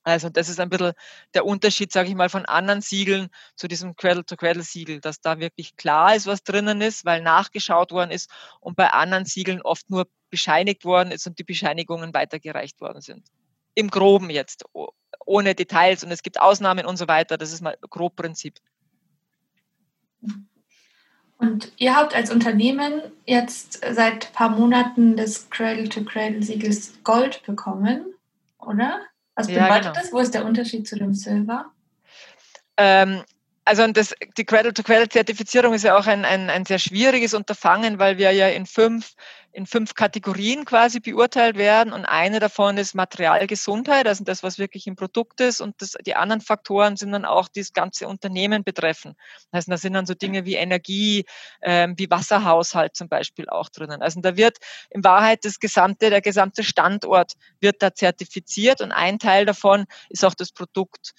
Also 0.06 0.30
das 0.30 0.50
ist 0.50 0.60
ein 0.60 0.70
bisschen 0.70 0.94
der 1.34 1.46
Unterschied, 1.46 1.92
sage 1.92 2.10
ich 2.10 2.16
mal, 2.16 2.30
von 2.30 2.46
anderen 2.46 2.82
Siegeln 2.82 3.30
zu 3.56 3.68
diesem 3.68 3.96
Cradle-to-Cradle-Siegel, 3.96 5.02
dass 5.02 5.20
da 5.20 5.40
wirklich 5.40 5.76
klar 5.78 6.16
ist, 6.16 6.28
was 6.28 6.44
drinnen 6.44 6.80
ist, 6.80 7.06
weil 7.06 7.24
nachgeschaut 7.24 7.92
worden 7.92 8.12
ist 8.12 8.30
und 8.60 8.76
bei 8.76 8.88
anderen 8.92 9.26
Siegeln 9.26 9.64
oft 9.64 9.90
nur 9.90 10.08
bescheinigt 10.30 10.86
worden 10.86 11.12
ist 11.12 11.26
und 11.26 11.40
die 11.40 11.44
Bescheinigungen 11.44 12.14
weitergereicht 12.14 12.80
worden 12.82 13.02
sind. 13.02 13.26
Im 13.74 13.90
Groben 13.90 14.30
jetzt, 14.30 14.64
ohne 15.26 15.56
Details 15.56 16.04
und 16.04 16.12
es 16.12 16.22
gibt 16.22 16.40
Ausnahmen 16.40 16.86
und 16.86 16.98
so 16.98 17.08
weiter. 17.08 17.40
Das 17.40 17.52
ist 17.52 17.62
mal 17.62 17.76
grob 17.90 18.16
Prinzip. 18.16 18.60
Und 21.40 21.72
ihr 21.78 21.96
habt 21.96 22.14
als 22.14 22.30
Unternehmen 22.30 23.02
jetzt 23.26 23.82
seit 23.82 24.28
ein 24.28 24.34
paar 24.34 24.50
Monaten 24.50 25.18
des 25.18 25.50
Cradle-to-Cradle-Siegels 25.50 27.04
Gold 27.04 27.42
bekommen, 27.44 28.14
oder? 28.60 29.02
Was 29.36 29.48
bedeutet 29.48 29.70
ja, 29.70 29.80
genau. 29.80 29.94
das? 29.94 30.14
Wo 30.14 30.20
ist 30.20 30.34
der 30.34 30.46
Unterschied 30.46 30.88
zu 30.88 30.96
dem 30.98 31.14
Silber? 31.14 31.72
Ähm, 32.78 33.24
also 33.66 33.88
das, 33.88 34.14
die 34.38 34.46
Cradle-to-Cradle-Zertifizierung 34.46 35.74
ist 35.74 35.84
ja 35.84 35.98
auch 35.98 36.06
ein, 36.06 36.24
ein, 36.24 36.52
ein 36.52 36.66
sehr 36.66 36.78
schwieriges 36.78 37.34
Unterfangen, 37.34 37.98
weil 37.98 38.20
wir 38.20 38.32
ja 38.32 38.48
in 38.48 38.68
fünf, 38.68 39.14
in 39.52 39.66
fünf 39.66 39.96
Kategorien 39.96 40.66
quasi 40.66 41.00
beurteilt 41.00 41.58
werden 41.58 41.92
und 41.92 42.06
eine 42.06 42.40
davon 42.40 42.78
ist 42.78 42.94
Materialgesundheit, 42.94 44.08
also 44.08 44.24
das, 44.24 44.44
was 44.44 44.60
wirklich 44.60 44.86
im 44.86 44.96
Produkt 44.96 45.42
ist 45.42 45.62
und 45.62 45.82
das, 45.82 45.96
die 46.06 46.16
anderen 46.16 46.42
Faktoren 46.42 46.96
sind 46.96 47.12
dann 47.12 47.26
auch 47.26 47.48
das 47.48 47.74
ganze 47.74 48.08
Unternehmen 48.08 48.64
betreffen. 48.64 49.16
Also 49.52 49.72
da 49.72 49.78
sind 49.78 49.94
dann 49.94 50.06
so 50.06 50.14
Dinge 50.14 50.46
wie 50.46 50.56
Energie, 50.56 51.26
ähm, 51.64 51.96
wie 51.98 52.10
Wasserhaushalt 52.12 52.96
zum 52.96 53.10
Beispiel 53.10 53.50
auch 53.50 53.70
drinnen. 53.70 54.04
Also 54.04 54.22
da 54.22 54.38
wird 54.38 54.58
in 54.92 55.04
Wahrheit 55.04 55.44
das 55.44 55.60
gesamte, 55.60 56.12
der 56.12 56.22
gesamte 56.22 56.64
Standort 56.64 57.34
wird 57.62 57.82
da 57.82 57.96
zertifiziert 57.96 58.82
und 58.82 58.92
ein 58.92 59.18
Teil 59.18 59.48
davon 59.48 59.86
ist 60.10 60.24
auch 60.24 60.36
das 60.36 60.52
Produkt. 60.52 61.14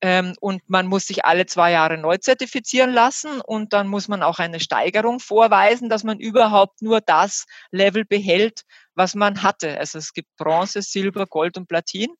Ähm, 0.00 0.34
und 0.40 0.62
man 0.68 0.86
muss 0.86 1.06
sich 1.06 1.24
alle 1.24 1.46
zwei 1.46 1.72
Jahre 1.72 1.96
neu 1.96 2.18
zertifizieren 2.18 2.92
lassen 2.92 3.40
und 3.40 3.72
dann 3.72 3.88
muss 3.88 4.08
man 4.08 4.22
auch 4.22 4.38
eine 4.38 4.60
Steigerung 4.60 5.20
vorweisen, 5.20 5.88
dass 5.88 6.04
man 6.04 6.18
überhaupt 6.18 6.82
nur 6.82 7.00
das 7.00 7.46
Level 7.70 8.04
behält, 8.04 8.62
was 8.94 9.14
man 9.14 9.42
hatte. 9.42 9.78
Also 9.78 9.98
es 9.98 10.12
gibt 10.12 10.28
Bronze, 10.36 10.82
Silber, 10.82 11.26
Gold 11.26 11.56
und 11.56 11.68
Platin. 11.68 12.14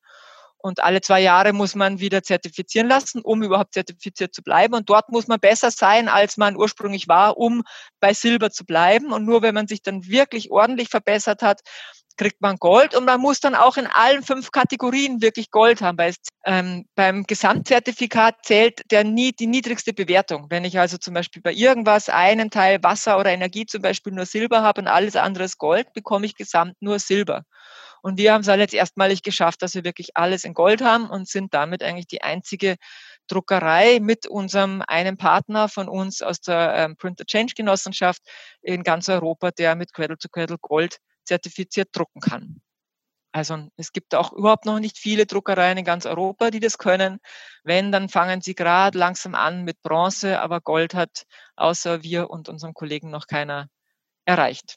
Und 0.64 0.82
alle 0.82 1.02
zwei 1.02 1.20
Jahre 1.20 1.52
muss 1.52 1.74
man 1.74 2.00
wieder 2.00 2.22
zertifizieren 2.22 2.88
lassen, 2.88 3.20
um 3.20 3.42
überhaupt 3.42 3.74
zertifiziert 3.74 4.34
zu 4.34 4.42
bleiben. 4.42 4.72
Und 4.72 4.88
dort 4.88 5.10
muss 5.10 5.26
man 5.26 5.38
besser 5.38 5.70
sein, 5.70 6.08
als 6.08 6.38
man 6.38 6.56
ursprünglich 6.56 7.06
war, 7.06 7.36
um 7.36 7.64
bei 8.00 8.14
Silber 8.14 8.50
zu 8.50 8.64
bleiben. 8.64 9.12
Und 9.12 9.26
nur 9.26 9.42
wenn 9.42 9.54
man 9.54 9.66
sich 9.66 9.82
dann 9.82 10.06
wirklich 10.06 10.50
ordentlich 10.50 10.88
verbessert 10.88 11.42
hat, 11.42 11.60
kriegt 12.16 12.40
man 12.40 12.56
Gold 12.56 12.94
und 12.94 13.04
man 13.04 13.20
muss 13.20 13.40
dann 13.40 13.54
auch 13.54 13.76
in 13.76 13.86
allen 13.86 14.22
fünf 14.22 14.52
Kategorien 14.52 15.20
wirklich 15.22 15.50
Gold 15.50 15.82
haben, 15.82 15.98
weil 15.98 16.10
es, 16.10 16.16
ähm, 16.44 16.86
beim 16.94 17.24
Gesamtzertifikat 17.24 18.44
zählt 18.44 18.82
der 18.90 19.04
nie, 19.04 19.32
die 19.32 19.46
niedrigste 19.46 19.92
Bewertung. 19.92 20.46
Wenn 20.50 20.64
ich 20.64 20.78
also 20.78 20.96
zum 20.98 21.14
Beispiel 21.14 21.42
bei 21.42 21.52
irgendwas 21.52 22.08
einen 22.08 22.50
Teil 22.50 22.82
Wasser 22.82 23.18
oder 23.18 23.30
Energie 23.30 23.66
zum 23.66 23.82
Beispiel 23.82 24.12
nur 24.12 24.26
Silber 24.26 24.62
habe 24.62 24.80
und 24.80 24.88
alles 24.88 25.16
andere 25.16 25.44
ist 25.44 25.58
Gold, 25.58 25.92
bekomme 25.92 26.26
ich 26.26 26.36
gesamt 26.36 26.76
nur 26.80 26.98
Silber. 26.98 27.44
Und 28.02 28.18
wir 28.18 28.34
haben 28.34 28.42
es 28.42 28.48
halt 28.48 28.60
jetzt 28.60 28.74
erstmalig 28.74 29.22
geschafft, 29.22 29.62
dass 29.62 29.74
wir 29.74 29.82
wirklich 29.82 30.14
alles 30.14 30.44
in 30.44 30.52
Gold 30.52 30.82
haben 30.82 31.08
und 31.08 31.26
sind 31.26 31.54
damit 31.54 31.82
eigentlich 31.82 32.06
die 32.06 32.20
einzige 32.20 32.76
Druckerei 33.28 33.98
mit 33.98 34.26
unserem 34.26 34.82
einen 34.86 35.16
Partner 35.16 35.70
von 35.70 35.88
uns 35.88 36.20
aus 36.20 36.42
der 36.42 36.74
ähm, 36.76 36.96
Printer 36.96 37.24
Change 37.24 37.54
Genossenschaft 37.56 38.20
in 38.60 38.82
ganz 38.82 39.08
Europa, 39.08 39.52
der 39.52 39.74
mit 39.74 39.94
Cradle 39.94 40.18
to 40.18 40.28
Cradle 40.28 40.58
Gold 40.60 40.98
zertifiziert 41.24 41.88
drucken 41.92 42.20
kann. 42.20 42.60
Also 43.32 43.68
es 43.76 43.92
gibt 43.92 44.14
auch 44.14 44.32
überhaupt 44.32 44.64
noch 44.64 44.78
nicht 44.78 44.96
viele 44.96 45.26
Druckereien 45.26 45.76
in 45.76 45.84
ganz 45.84 46.06
Europa, 46.06 46.52
die 46.52 46.60
das 46.60 46.78
können. 46.78 47.18
Wenn, 47.64 47.90
dann 47.90 48.08
fangen 48.08 48.40
sie 48.40 48.54
gerade 48.54 48.96
langsam 48.96 49.34
an 49.34 49.64
mit 49.64 49.82
Bronze, 49.82 50.40
aber 50.40 50.60
Gold 50.60 50.94
hat 50.94 51.24
außer 51.56 52.04
wir 52.04 52.30
und 52.30 52.48
unserem 52.48 52.74
Kollegen 52.74 53.10
noch 53.10 53.26
keiner 53.26 53.68
erreicht. 54.24 54.76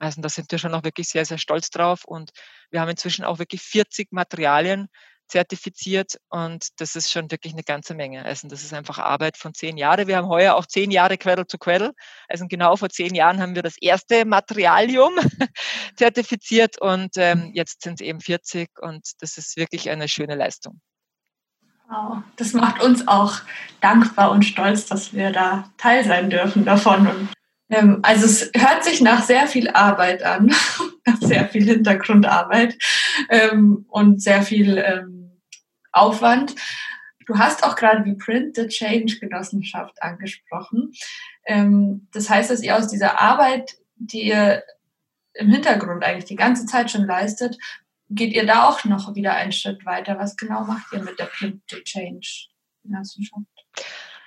Also 0.00 0.20
da 0.20 0.28
sind 0.28 0.50
wir 0.50 0.58
schon 0.58 0.74
auch 0.74 0.82
wirklich 0.82 1.08
sehr, 1.08 1.24
sehr 1.24 1.38
stolz 1.38 1.70
drauf. 1.70 2.04
Und 2.04 2.32
wir 2.72 2.80
haben 2.80 2.88
inzwischen 2.88 3.24
auch 3.24 3.38
wirklich 3.38 3.62
40 3.62 4.10
Materialien, 4.10 4.88
zertifiziert 5.32 6.18
und 6.28 6.68
das 6.76 6.94
ist 6.94 7.10
schon 7.10 7.30
wirklich 7.30 7.54
eine 7.54 7.62
ganze 7.62 7.94
Menge. 7.94 8.22
Also 8.24 8.48
das 8.48 8.62
ist 8.62 8.74
einfach 8.74 8.98
Arbeit 8.98 9.38
von 9.38 9.54
zehn 9.54 9.78
Jahren. 9.78 10.06
Wir 10.06 10.18
haben 10.18 10.28
heuer 10.28 10.54
auch 10.54 10.66
zehn 10.66 10.90
Jahre 10.90 11.16
Queddle 11.16 11.46
to 11.46 11.56
Queddle. 11.56 11.92
Also 12.28 12.46
genau 12.48 12.76
vor 12.76 12.90
zehn 12.90 13.14
Jahren 13.14 13.40
haben 13.40 13.54
wir 13.54 13.62
das 13.62 13.78
erste 13.80 14.26
Materialium 14.26 15.14
zertifiziert 15.96 16.78
und 16.78 17.16
ähm, 17.16 17.50
jetzt 17.54 17.82
sind 17.82 17.94
es 17.94 18.06
eben 18.06 18.20
40 18.20 18.68
und 18.80 19.02
das 19.20 19.38
ist 19.38 19.56
wirklich 19.56 19.88
eine 19.88 20.06
schöne 20.06 20.34
Leistung. 20.34 20.80
Wow, 21.88 22.18
das 22.36 22.52
macht 22.52 22.82
uns 22.82 23.08
auch 23.08 23.36
dankbar 23.80 24.32
und 24.32 24.44
stolz, 24.44 24.86
dass 24.86 25.14
wir 25.14 25.32
da 25.32 25.70
Teil 25.78 26.04
sein 26.04 26.28
dürfen 26.28 26.66
davon. 26.66 27.06
Und, 27.06 27.28
also 28.02 28.26
es 28.26 28.50
hört 28.54 28.84
sich 28.84 29.00
nach 29.00 29.22
sehr 29.22 29.46
viel 29.46 29.70
Arbeit 29.70 30.22
an, 30.22 30.48
nach 31.06 31.18
sehr 31.20 31.48
viel 31.48 31.64
Hintergrundarbeit 31.64 32.76
ähm, 33.28 33.86
und 33.88 34.22
sehr 34.22 34.42
viel 34.42 34.78
ähm, 34.78 35.40
Aufwand. 35.92 36.54
Du 37.26 37.38
hast 37.38 37.64
auch 37.64 37.76
gerade 37.76 38.02
die 38.02 38.14
Print 38.14 38.56
the 38.56 38.66
Change 38.66 39.18
Genossenschaft 39.20 40.02
angesprochen. 40.02 40.92
Ähm, 41.46 42.08
das 42.12 42.28
heißt, 42.28 42.50
dass 42.50 42.62
ihr 42.62 42.76
aus 42.76 42.88
dieser 42.88 43.20
Arbeit, 43.20 43.76
die 43.96 44.26
ihr 44.26 44.64
im 45.34 45.48
Hintergrund 45.48 46.04
eigentlich 46.04 46.26
die 46.26 46.36
ganze 46.36 46.66
Zeit 46.66 46.90
schon 46.90 47.06
leistet, 47.06 47.56
geht 48.10 48.34
ihr 48.34 48.44
da 48.44 48.68
auch 48.68 48.84
noch 48.84 49.14
wieder 49.14 49.34
einen 49.34 49.52
Schritt 49.52 49.86
weiter? 49.86 50.18
Was 50.18 50.36
genau 50.36 50.64
macht 50.64 50.92
ihr 50.92 51.02
mit 51.02 51.18
der 51.18 51.26
Print 51.26 51.62
the 51.70 51.82
Change 51.82 52.48
Genossenschaft? 52.84 53.46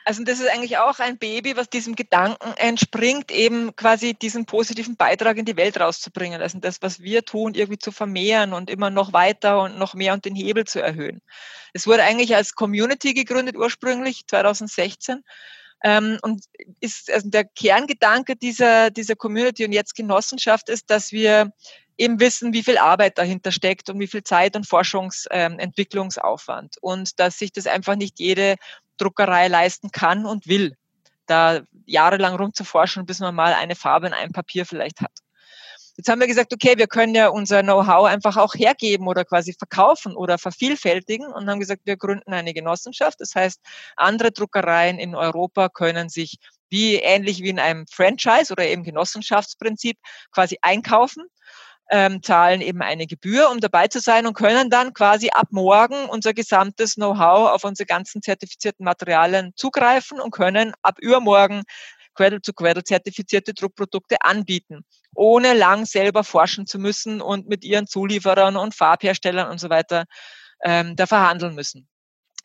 Also 0.07 0.23
das 0.23 0.39
ist 0.39 0.49
eigentlich 0.49 0.77
auch 0.77 0.99
ein 0.99 1.17
Baby, 1.17 1.57
was 1.57 1.67
diesem 1.67 1.95
Gedanken 1.95 2.53
entspringt, 2.57 3.31
eben 3.31 3.75
quasi 3.75 4.13
diesen 4.13 4.45
positiven 4.45 4.95
Beitrag 4.95 5.37
in 5.37 5.45
die 5.45 5.57
Welt 5.57 5.79
rauszubringen. 5.79 6.43
Also 6.43 6.59
das, 6.59 6.83
was 6.83 6.99
wir 6.99 7.25
tun, 7.25 7.55
irgendwie 7.55 7.79
zu 7.79 7.91
vermehren 7.91 8.53
und 8.53 8.69
immer 8.69 8.91
noch 8.91 9.13
weiter 9.13 9.63
und 9.63 9.79
noch 9.79 9.95
mehr 9.95 10.13
und 10.13 10.23
den 10.23 10.35
Hebel 10.35 10.65
zu 10.65 10.79
erhöhen. 10.79 11.23
Es 11.73 11.87
wurde 11.87 12.03
eigentlich 12.03 12.35
als 12.35 12.53
Community 12.53 13.15
gegründet 13.15 13.57
ursprünglich 13.57 14.27
2016 14.27 15.23
ähm, 15.83 16.19
und 16.21 16.43
ist 16.81 17.11
also 17.11 17.27
der 17.29 17.45
Kerngedanke 17.45 18.35
dieser 18.35 18.91
dieser 18.91 19.15
Community 19.15 19.65
und 19.65 19.71
jetzt 19.71 19.95
Genossenschaft 19.95 20.69
ist, 20.69 20.91
dass 20.91 21.13
wir 21.13 21.51
eben 21.97 22.19
wissen, 22.19 22.53
wie 22.53 22.63
viel 22.63 22.77
Arbeit 22.77 23.17
dahinter 23.17 23.51
steckt 23.51 23.89
und 23.89 23.99
wie 23.99 24.07
viel 24.07 24.23
Zeit 24.23 24.55
und 24.55 24.67
Forschungsentwicklungsaufwand. 24.67 26.75
Ähm, 26.75 26.79
und 26.81 27.19
dass 27.19 27.39
sich 27.39 27.51
das 27.51 27.67
einfach 27.67 27.95
nicht 27.95 28.19
jede 28.19 28.55
Druckerei 28.97 29.47
leisten 29.47 29.91
kann 29.91 30.25
und 30.25 30.47
will, 30.47 30.75
da 31.25 31.61
jahrelang 31.85 32.35
rumzuforschen, 32.35 33.05
bis 33.05 33.19
man 33.19 33.35
mal 33.35 33.53
eine 33.53 33.75
Farbe 33.75 34.07
in 34.07 34.13
einem 34.13 34.31
Papier 34.31 34.65
vielleicht 34.65 35.01
hat. 35.01 35.11
Jetzt 35.97 36.09
haben 36.09 36.19
wir 36.19 36.27
gesagt, 36.27 36.53
okay, 36.53 36.77
wir 36.77 36.87
können 36.87 37.15
ja 37.15 37.29
unser 37.29 37.63
Know-how 37.63 38.05
einfach 38.05 38.35
auch 38.35 38.53
hergeben 38.53 39.07
oder 39.07 39.23
quasi 39.23 39.53
verkaufen 39.53 40.13
oder 40.13 40.37
vervielfältigen 40.37 41.27
und 41.27 41.49
haben 41.49 41.61
gesagt, 41.61 41.83
wir 41.85 41.95
gründen 41.95 42.33
eine 42.33 42.53
Genossenschaft. 42.53 43.21
Das 43.21 43.33
heißt, 43.33 43.61
andere 43.95 44.31
Druckereien 44.31 44.99
in 44.99 45.15
Europa 45.15 45.69
können 45.69 46.09
sich 46.09 46.37
wie 46.69 46.95
ähnlich 46.95 47.41
wie 47.41 47.49
in 47.49 47.59
einem 47.59 47.85
Franchise 47.87 48.51
oder 48.51 48.65
eben 48.65 48.83
Genossenschaftsprinzip 48.83 49.97
quasi 50.31 50.57
einkaufen 50.61 51.27
ähm, 51.91 52.23
zahlen 52.23 52.61
eben 52.61 52.81
eine 52.81 53.07
Gebühr, 53.07 53.49
um 53.51 53.59
dabei 53.59 53.87
zu 53.87 53.99
sein 53.99 54.25
und 54.25 54.33
können 54.33 54.69
dann 54.69 54.93
quasi 54.93 55.29
ab 55.29 55.47
morgen 55.51 56.05
unser 56.05 56.33
gesamtes 56.33 56.95
Know-how 56.95 57.51
auf 57.51 57.63
unsere 57.63 57.85
ganzen 57.85 58.21
zertifizierten 58.21 58.83
Materialien 58.83 59.53
zugreifen 59.55 60.19
und 60.19 60.31
können 60.31 60.73
ab 60.81 60.97
übermorgen 60.99 61.63
Queddle 62.15 62.83
zertifizierte 62.83 63.53
Druckprodukte 63.53 64.21
anbieten, 64.21 64.85
ohne 65.13 65.53
lang 65.53 65.85
selber 65.85 66.23
forschen 66.23 66.65
zu 66.65 66.79
müssen 66.79 67.21
und 67.21 67.47
mit 67.47 67.63
ihren 67.63 67.87
Zulieferern 67.87 68.55
und 68.55 68.73
Farbherstellern 68.73 69.49
und 69.49 69.59
so 69.59 69.69
weiter 69.69 70.05
ähm, 70.63 70.95
da 70.95 71.05
verhandeln 71.05 71.55
müssen. 71.55 71.87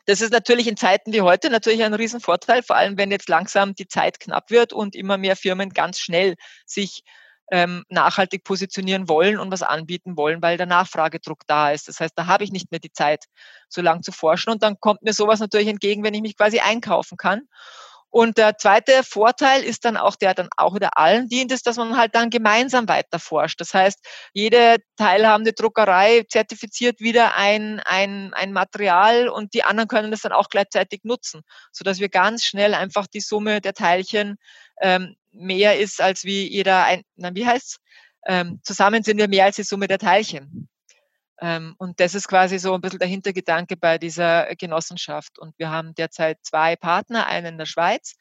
Das 0.07 0.20
ist 0.20 0.32
natürlich 0.32 0.66
in 0.66 0.76
Zeiten 0.76 1.12
wie 1.12 1.20
heute 1.20 1.51
natürlich 1.51 1.84
ein 1.84 1.95
Riesenvorteil, 1.95 2.62
vor 2.62 2.76
allem 2.76 2.99
wenn 2.99 3.12
jetzt 3.12 3.28
langsam 3.28 3.74
die 3.74 3.86
Zeit 3.86 4.18
knapp 4.18 4.51
wird 4.51 4.72
und 4.72 4.97
immer 4.97 5.18
mehr 5.18 5.36
Firmen 5.36 5.70
ganz 5.70 5.99
schnell 6.01 6.34
sich 6.66 7.05
ähm, 7.51 7.85
nachhaltig 7.89 8.45
positionieren 8.45 9.09
wollen 9.09 9.39
und 9.39 9.51
was 9.51 9.63
anbieten 9.63 10.17
wollen, 10.17 10.41
weil 10.43 10.57
der 10.57 10.67
Nachfragedruck 10.67 11.41
da 11.47 11.73
ist. 11.73 11.89
Das 11.89 12.01
heißt, 12.01 12.13
da 12.17 12.27
habe 12.27 12.45
ich 12.45 12.53
nicht 12.53 12.71
mehr 12.71 12.81
die 12.81 12.93
Zeit, 12.93 13.25
so 13.69 13.83
lang 13.83 14.03
zu 14.03 14.13
forschen. 14.13 14.51
Und 14.51 14.63
dann 14.63 14.79
kommt 14.81 15.03
mir 15.03 15.13
sowas 15.13 15.41
natürlich 15.41 15.69
entgegen, 15.69 16.03
wenn 16.05 16.15
ich 16.15 16.23
mich 16.23 16.37
quasi 16.37 16.61
einkaufen 16.61 17.17
kann. 17.17 17.43
Und 18.11 18.39
der 18.39 18.59
zweite 18.59 19.05
Vorteil 19.05 19.63
ist 19.63 19.85
dann 19.85 19.97
auch, 19.97 20.17
der 20.17 20.35
dann 20.35 20.49
auch 20.57 20.75
wieder 20.75 20.99
allen 20.99 21.29
dient, 21.29 21.53
ist, 21.53 21.67
dass 21.67 21.77
man 21.77 21.97
halt 21.97 22.15
dann 22.15 22.31
gemeinsam 22.31 22.89
weiter 22.89 23.21
forscht. 23.21 23.61
Das 23.61 23.73
heißt, 23.73 23.99
jede 24.33 24.79
teilhabende 24.97 25.53
Druckerei 25.53 26.25
zertifiziert 26.29 27.01
wieder 27.01 27.37
ein, 27.37 27.81
ein, 27.85 28.35
ein 28.35 28.53
Material 28.53 29.29
und 29.29 29.55
die 29.55 29.63
anderen 29.63 29.89
können 29.89 30.11
das 30.11 30.23
dann 30.23 30.33
auch 30.33 30.49
gleichzeitig 30.49 31.01
nutzen, 31.05 31.43
sodass 31.73 32.01
wir 32.01 32.09
ganz 32.09 32.45
schnell 32.45 32.75
einfach 32.75 33.07
die 33.07 33.21
Summe 33.21 33.61
der 33.61 33.75
Teilchen 33.75 34.37
ähm, 34.81 35.15
mehr 35.33 35.79
ist 35.79 36.01
als 36.01 36.25
wie 36.25 36.49
jeder 36.51 36.85
ein, 36.85 37.03
na, 37.17 37.35
wie 37.35 37.47
heißt's? 37.47 37.79
Ähm, 38.27 38.61
zusammen 38.65 39.03
sind 39.03 39.19
wir 39.19 39.29
mehr 39.29 39.47
als 39.47 39.57
die 39.57 39.63
Summe 39.63 39.87
der 39.89 39.99
Teilchen. 39.99 40.70
Ähm, 41.41 41.74
und 41.78 42.01
das 42.01 42.14
ist 42.14 42.28
quasi 42.28 42.59
so 42.59 42.74
ein 42.74 42.80
bisschen 42.80 42.99
der 42.99 43.09
Hintergedanke 43.09 43.76
bei 43.76 43.99
dieser 43.99 44.55
Genossenschaft. 44.57 45.38
Und 45.38 45.59
wir 45.59 45.70
haben 45.70 45.95
derzeit 45.95 46.38
zwei 46.43 46.76
Partner, 46.76 47.26
einen 47.26 47.55
in 47.55 47.59
der 47.59 47.66
Schweiz 47.66 48.16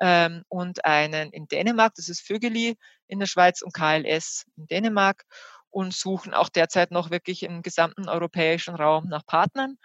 ähm, 0.00 0.42
und 0.48 0.84
einen 0.84 1.30
in 1.30 1.46
Dänemark. 1.48 1.94
Das 1.96 2.08
ist 2.08 2.26
Vögeli 2.26 2.76
in 3.06 3.18
der 3.20 3.26
Schweiz 3.26 3.62
und 3.62 3.72
KLS 3.72 4.44
in 4.56 4.66
Dänemark 4.66 5.24
und 5.70 5.94
suchen 5.94 6.34
auch 6.34 6.48
derzeit 6.48 6.90
noch 6.90 7.10
wirklich 7.10 7.42
im 7.42 7.62
gesamten 7.62 8.08
europäischen 8.08 8.74
Raum 8.74 9.08
nach 9.08 9.24
Partnern 9.26 9.76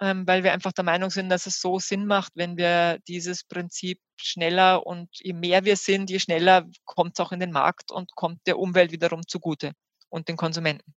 ähm, 0.00 0.26
weil 0.26 0.44
wir 0.44 0.52
einfach 0.52 0.72
der 0.72 0.84
Meinung 0.84 1.10
sind, 1.10 1.28
dass 1.28 1.46
es 1.46 1.60
so 1.60 1.78
Sinn 1.78 2.06
macht, 2.06 2.32
wenn 2.36 2.56
wir 2.56 2.98
dieses 3.08 3.44
Prinzip 3.44 4.00
schneller 4.16 4.86
und 4.86 5.08
je 5.12 5.32
mehr 5.32 5.64
wir 5.64 5.76
sind, 5.76 6.10
je 6.10 6.18
schneller 6.18 6.66
kommt 6.84 7.18
es 7.18 7.20
auch 7.20 7.32
in 7.32 7.40
den 7.40 7.52
Markt 7.52 7.90
und 7.90 8.14
kommt 8.14 8.46
der 8.46 8.58
Umwelt 8.58 8.92
wiederum 8.92 9.26
zugute 9.26 9.72
und 10.08 10.28
den 10.28 10.36
Konsumenten. 10.36 10.94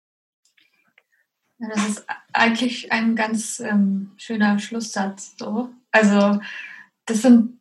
Das 1.69 1.87
ist 1.87 2.05
eigentlich 2.33 2.91
ein 2.91 3.15
ganz 3.15 3.59
ähm, 3.59 4.11
schöner 4.17 4.57
Schlusssatz. 4.57 5.35
So. 5.37 5.69
Also 5.91 6.39
das 7.05 7.21
sind, 7.21 7.59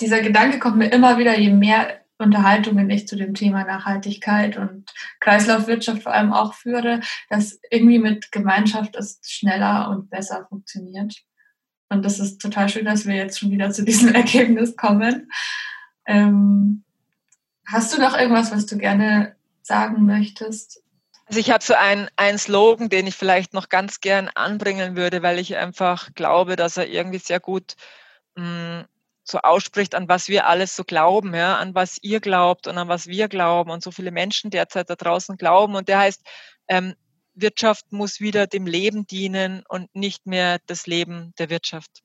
dieser 0.00 0.20
Gedanke 0.20 0.58
kommt 0.58 0.76
mir 0.76 0.90
immer 0.90 1.18
wieder, 1.18 1.38
je 1.38 1.50
mehr 1.50 2.00
Unterhaltungen 2.18 2.90
ich 2.90 3.06
zu 3.06 3.14
dem 3.14 3.34
Thema 3.34 3.64
Nachhaltigkeit 3.64 4.56
und 4.56 4.90
Kreislaufwirtschaft 5.20 6.02
vor 6.02 6.12
allem 6.12 6.32
auch 6.32 6.54
führe, 6.54 7.00
dass 7.30 7.60
irgendwie 7.70 8.00
mit 8.00 8.32
Gemeinschaft 8.32 8.96
es 8.96 9.20
schneller 9.24 9.88
und 9.90 10.10
besser 10.10 10.46
funktioniert. 10.48 11.14
Und 11.88 12.04
das 12.04 12.18
ist 12.18 12.40
total 12.40 12.68
schön, 12.68 12.86
dass 12.86 13.06
wir 13.06 13.14
jetzt 13.14 13.38
schon 13.38 13.52
wieder 13.52 13.70
zu 13.70 13.84
diesem 13.84 14.08
Ergebnis 14.14 14.76
kommen. 14.76 15.30
Ähm, 16.06 16.82
hast 17.66 17.96
du 17.96 18.00
noch 18.00 18.18
irgendwas, 18.18 18.50
was 18.50 18.66
du 18.66 18.78
gerne 18.78 19.36
sagen 19.62 20.04
möchtest? 20.04 20.82
Also 21.28 21.40
ich 21.40 21.50
habe 21.50 21.62
so 21.62 21.74
einen, 21.74 22.08
einen 22.16 22.38
Slogan, 22.38 22.88
den 22.88 23.06
ich 23.06 23.14
vielleicht 23.14 23.52
noch 23.52 23.68
ganz 23.68 24.00
gern 24.00 24.28
anbringen 24.28 24.96
würde, 24.96 25.22
weil 25.22 25.38
ich 25.38 25.56
einfach 25.56 26.14
glaube, 26.14 26.56
dass 26.56 26.78
er 26.78 26.88
irgendwie 26.88 27.18
sehr 27.18 27.38
gut 27.38 27.74
mh, 28.34 28.80
mm, 28.82 28.88
so 29.24 29.38
ausspricht, 29.40 29.94
an 29.94 30.08
was 30.08 30.28
wir 30.28 30.46
alles 30.46 30.74
so 30.74 30.84
glauben, 30.84 31.34
ja, 31.34 31.58
an 31.58 31.74
was 31.74 31.98
ihr 32.00 32.20
glaubt 32.20 32.66
und 32.66 32.78
an 32.78 32.88
was 32.88 33.08
wir 33.08 33.28
glauben 33.28 33.70
und 33.70 33.82
so 33.82 33.90
viele 33.90 34.10
Menschen 34.10 34.50
derzeit 34.50 34.88
da 34.88 34.96
draußen 34.96 35.36
glauben. 35.36 35.74
Und 35.74 35.88
der 35.88 35.98
heißt, 35.98 36.22
ähm, 36.66 36.94
Wirtschaft 37.34 37.92
muss 37.92 38.20
wieder 38.20 38.46
dem 38.46 38.66
Leben 38.66 39.06
dienen 39.06 39.62
und 39.68 39.94
nicht 39.94 40.26
mehr 40.26 40.58
das 40.66 40.86
Leben 40.86 41.34
der 41.38 41.50
Wirtschaft. 41.50 42.02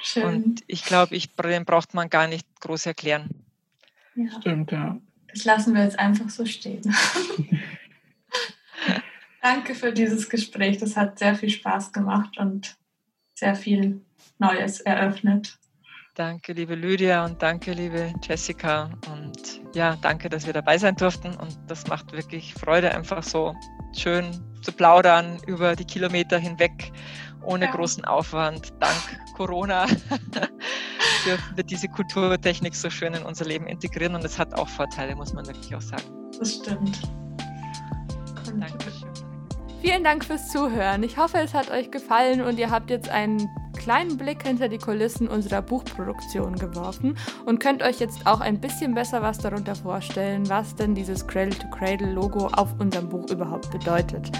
Schön. 0.00 0.22
Und 0.22 0.64
ich 0.68 0.84
glaube, 0.84 1.16
ich, 1.16 1.34
den 1.34 1.64
braucht 1.64 1.92
man 1.92 2.08
gar 2.08 2.28
nicht 2.28 2.46
groß 2.60 2.86
erklären. 2.86 3.30
Ja. 4.14 4.40
Stimmt, 4.40 4.70
ja. 4.70 5.00
Das 5.34 5.44
lassen 5.44 5.74
wir 5.74 5.82
jetzt 5.82 5.98
einfach 5.98 6.30
so 6.30 6.46
stehen. 6.46 6.82
Danke 9.42 9.74
für 9.74 9.92
dieses 9.92 10.30
Gespräch. 10.30 10.78
Das 10.78 10.96
hat 10.96 11.18
sehr 11.18 11.34
viel 11.34 11.50
Spaß 11.50 11.92
gemacht 11.92 12.38
und 12.38 12.76
sehr 13.34 13.56
viel 13.56 14.00
Neues 14.38 14.80
eröffnet. 14.80 15.58
Danke, 16.14 16.52
liebe 16.52 16.76
Lydia 16.76 17.24
und 17.24 17.42
danke, 17.42 17.72
liebe 17.72 18.14
Jessica. 18.22 18.88
Und 19.10 19.60
ja, 19.74 19.96
danke, 20.00 20.28
dass 20.28 20.46
wir 20.46 20.52
dabei 20.52 20.78
sein 20.78 20.94
durften. 20.94 21.34
Und 21.34 21.58
das 21.66 21.88
macht 21.88 22.12
wirklich 22.12 22.54
Freude, 22.54 22.94
einfach 22.94 23.24
so 23.24 23.52
schön 23.92 24.30
zu 24.62 24.70
plaudern 24.70 25.38
über 25.48 25.74
die 25.74 25.84
Kilometer 25.84 26.38
hinweg, 26.38 26.92
ohne 27.42 27.64
ja. 27.64 27.72
großen 27.72 28.04
Aufwand. 28.04 28.72
Dank 28.78 29.34
Corona 29.34 29.86
dürfen 31.24 31.56
wir 31.56 31.64
diese 31.64 31.88
Kulturtechnik 31.88 32.74
so 32.74 32.90
schön 32.90 33.14
in 33.14 33.22
unser 33.22 33.44
Leben 33.44 33.66
integrieren. 33.66 34.14
Und 34.14 34.24
es 34.24 34.38
hat 34.38 34.54
auch 34.54 34.68
Vorteile, 34.68 35.16
muss 35.16 35.32
man 35.32 35.46
wirklich 35.46 35.74
auch 35.74 35.80
sagen. 35.80 36.04
Das 36.38 36.54
stimmt. 36.54 37.00
Dankeschön. 38.58 39.08
Vielen 39.80 40.04
Dank 40.04 40.24
fürs 40.24 40.48
Zuhören. 40.50 41.02
Ich 41.02 41.18
hoffe, 41.18 41.38
es 41.38 41.52
hat 41.52 41.70
euch 41.70 41.90
gefallen 41.90 42.40
und 42.40 42.58
ihr 42.58 42.70
habt 42.70 42.90
jetzt 42.90 43.08
einen 43.08 43.48
kleinen 43.76 44.16
Blick 44.16 44.46
hinter 44.46 44.68
die 44.68 44.78
Kulissen 44.78 45.28
unserer 45.28 45.60
Buchproduktion 45.60 46.54
geworfen 46.54 47.18
und 47.44 47.58
könnt 47.60 47.82
euch 47.82 48.00
jetzt 48.00 48.26
auch 48.26 48.40
ein 48.40 48.58
bisschen 48.60 48.94
besser 48.94 49.20
was 49.20 49.36
darunter 49.38 49.74
vorstellen, 49.74 50.48
was 50.48 50.74
denn 50.74 50.94
dieses 50.94 51.26
Cradle-to-Cradle-Logo 51.26 52.46
auf 52.46 52.72
unserem 52.78 53.10
Buch 53.10 53.28
überhaupt 53.30 53.70
bedeutet. 53.70 54.32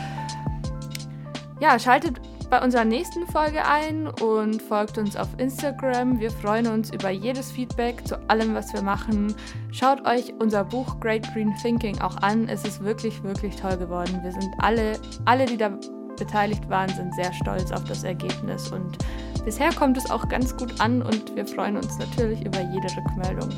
Ja, 1.60 1.78
schaltet 1.78 2.20
bei 2.48 2.62
unserer 2.62 2.84
nächsten 2.84 3.26
Folge 3.26 3.64
ein 3.64 4.08
und 4.08 4.60
folgt 4.62 4.98
uns 4.98 5.16
auf 5.16 5.28
Instagram. 5.38 6.18
Wir 6.18 6.30
freuen 6.30 6.66
uns 6.66 6.92
über 6.92 7.10
jedes 7.10 7.50
Feedback 7.52 8.06
zu 8.06 8.16
allem, 8.28 8.54
was 8.54 8.72
wir 8.72 8.82
machen. 8.82 9.34
Schaut 9.72 10.06
euch 10.06 10.32
unser 10.38 10.64
Buch 10.64 10.98
Great 11.00 11.26
Green 11.32 11.54
Thinking 11.62 12.00
auch 12.00 12.16
an. 12.18 12.48
Es 12.48 12.64
ist 12.64 12.82
wirklich, 12.82 13.22
wirklich 13.22 13.56
toll 13.56 13.76
geworden. 13.76 14.20
Wir 14.22 14.32
sind 14.32 14.48
alle, 14.58 14.98
alle, 15.24 15.46
die 15.46 15.56
da 15.56 15.78
beteiligt 16.16 16.68
waren, 16.68 16.88
sind 16.90 17.14
sehr 17.14 17.32
stolz 17.32 17.72
auf 17.72 17.84
das 17.84 18.04
Ergebnis 18.04 18.70
und 18.70 18.98
bisher 19.44 19.72
kommt 19.72 19.96
es 19.96 20.10
auch 20.10 20.28
ganz 20.28 20.56
gut 20.56 20.80
an 20.80 21.02
und 21.02 21.34
wir 21.34 21.46
freuen 21.46 21.76
uns 21.76 21.98
natürlich 21.98 22.44
über 22.44 22.60
jede 22.60 22.88
Rückmeldung. 22.96 23.50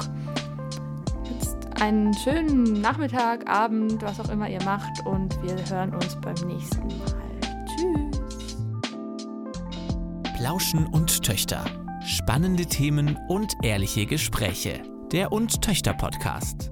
Jetzt 1.24 1.80
einen 1.80 2.14
schönen 2.14 2.80
Nachmittag, 2.80 3.48
Abend, 3.48 4.02
was 4.02 4.18
auch 4.20 4.30
immer 4.30 4.48
ihr 4.48 4.62
macht 4.64 5.04
und 5.06 5.40
wir 5.42 5.56
hören 5.70 5.94
uns 5.94 6.16
beim 6.20 6.34
nächsten 6.46 6.86
Mal. 6.86 7.35
Plauschen 10.46 10.86
und 10.86 11.24
Töchter. 11.24 11.64
Spannende 12.06 12.66
Themen 12.66 13.18
und 13.26 13.52
ehrliche 13.64 14.06
Gespräche. 14.06 14.80
Der 15.10 15.32
und 15.32 15.60
Töchter 15.60 15.92
Podcast. 15.92 16.70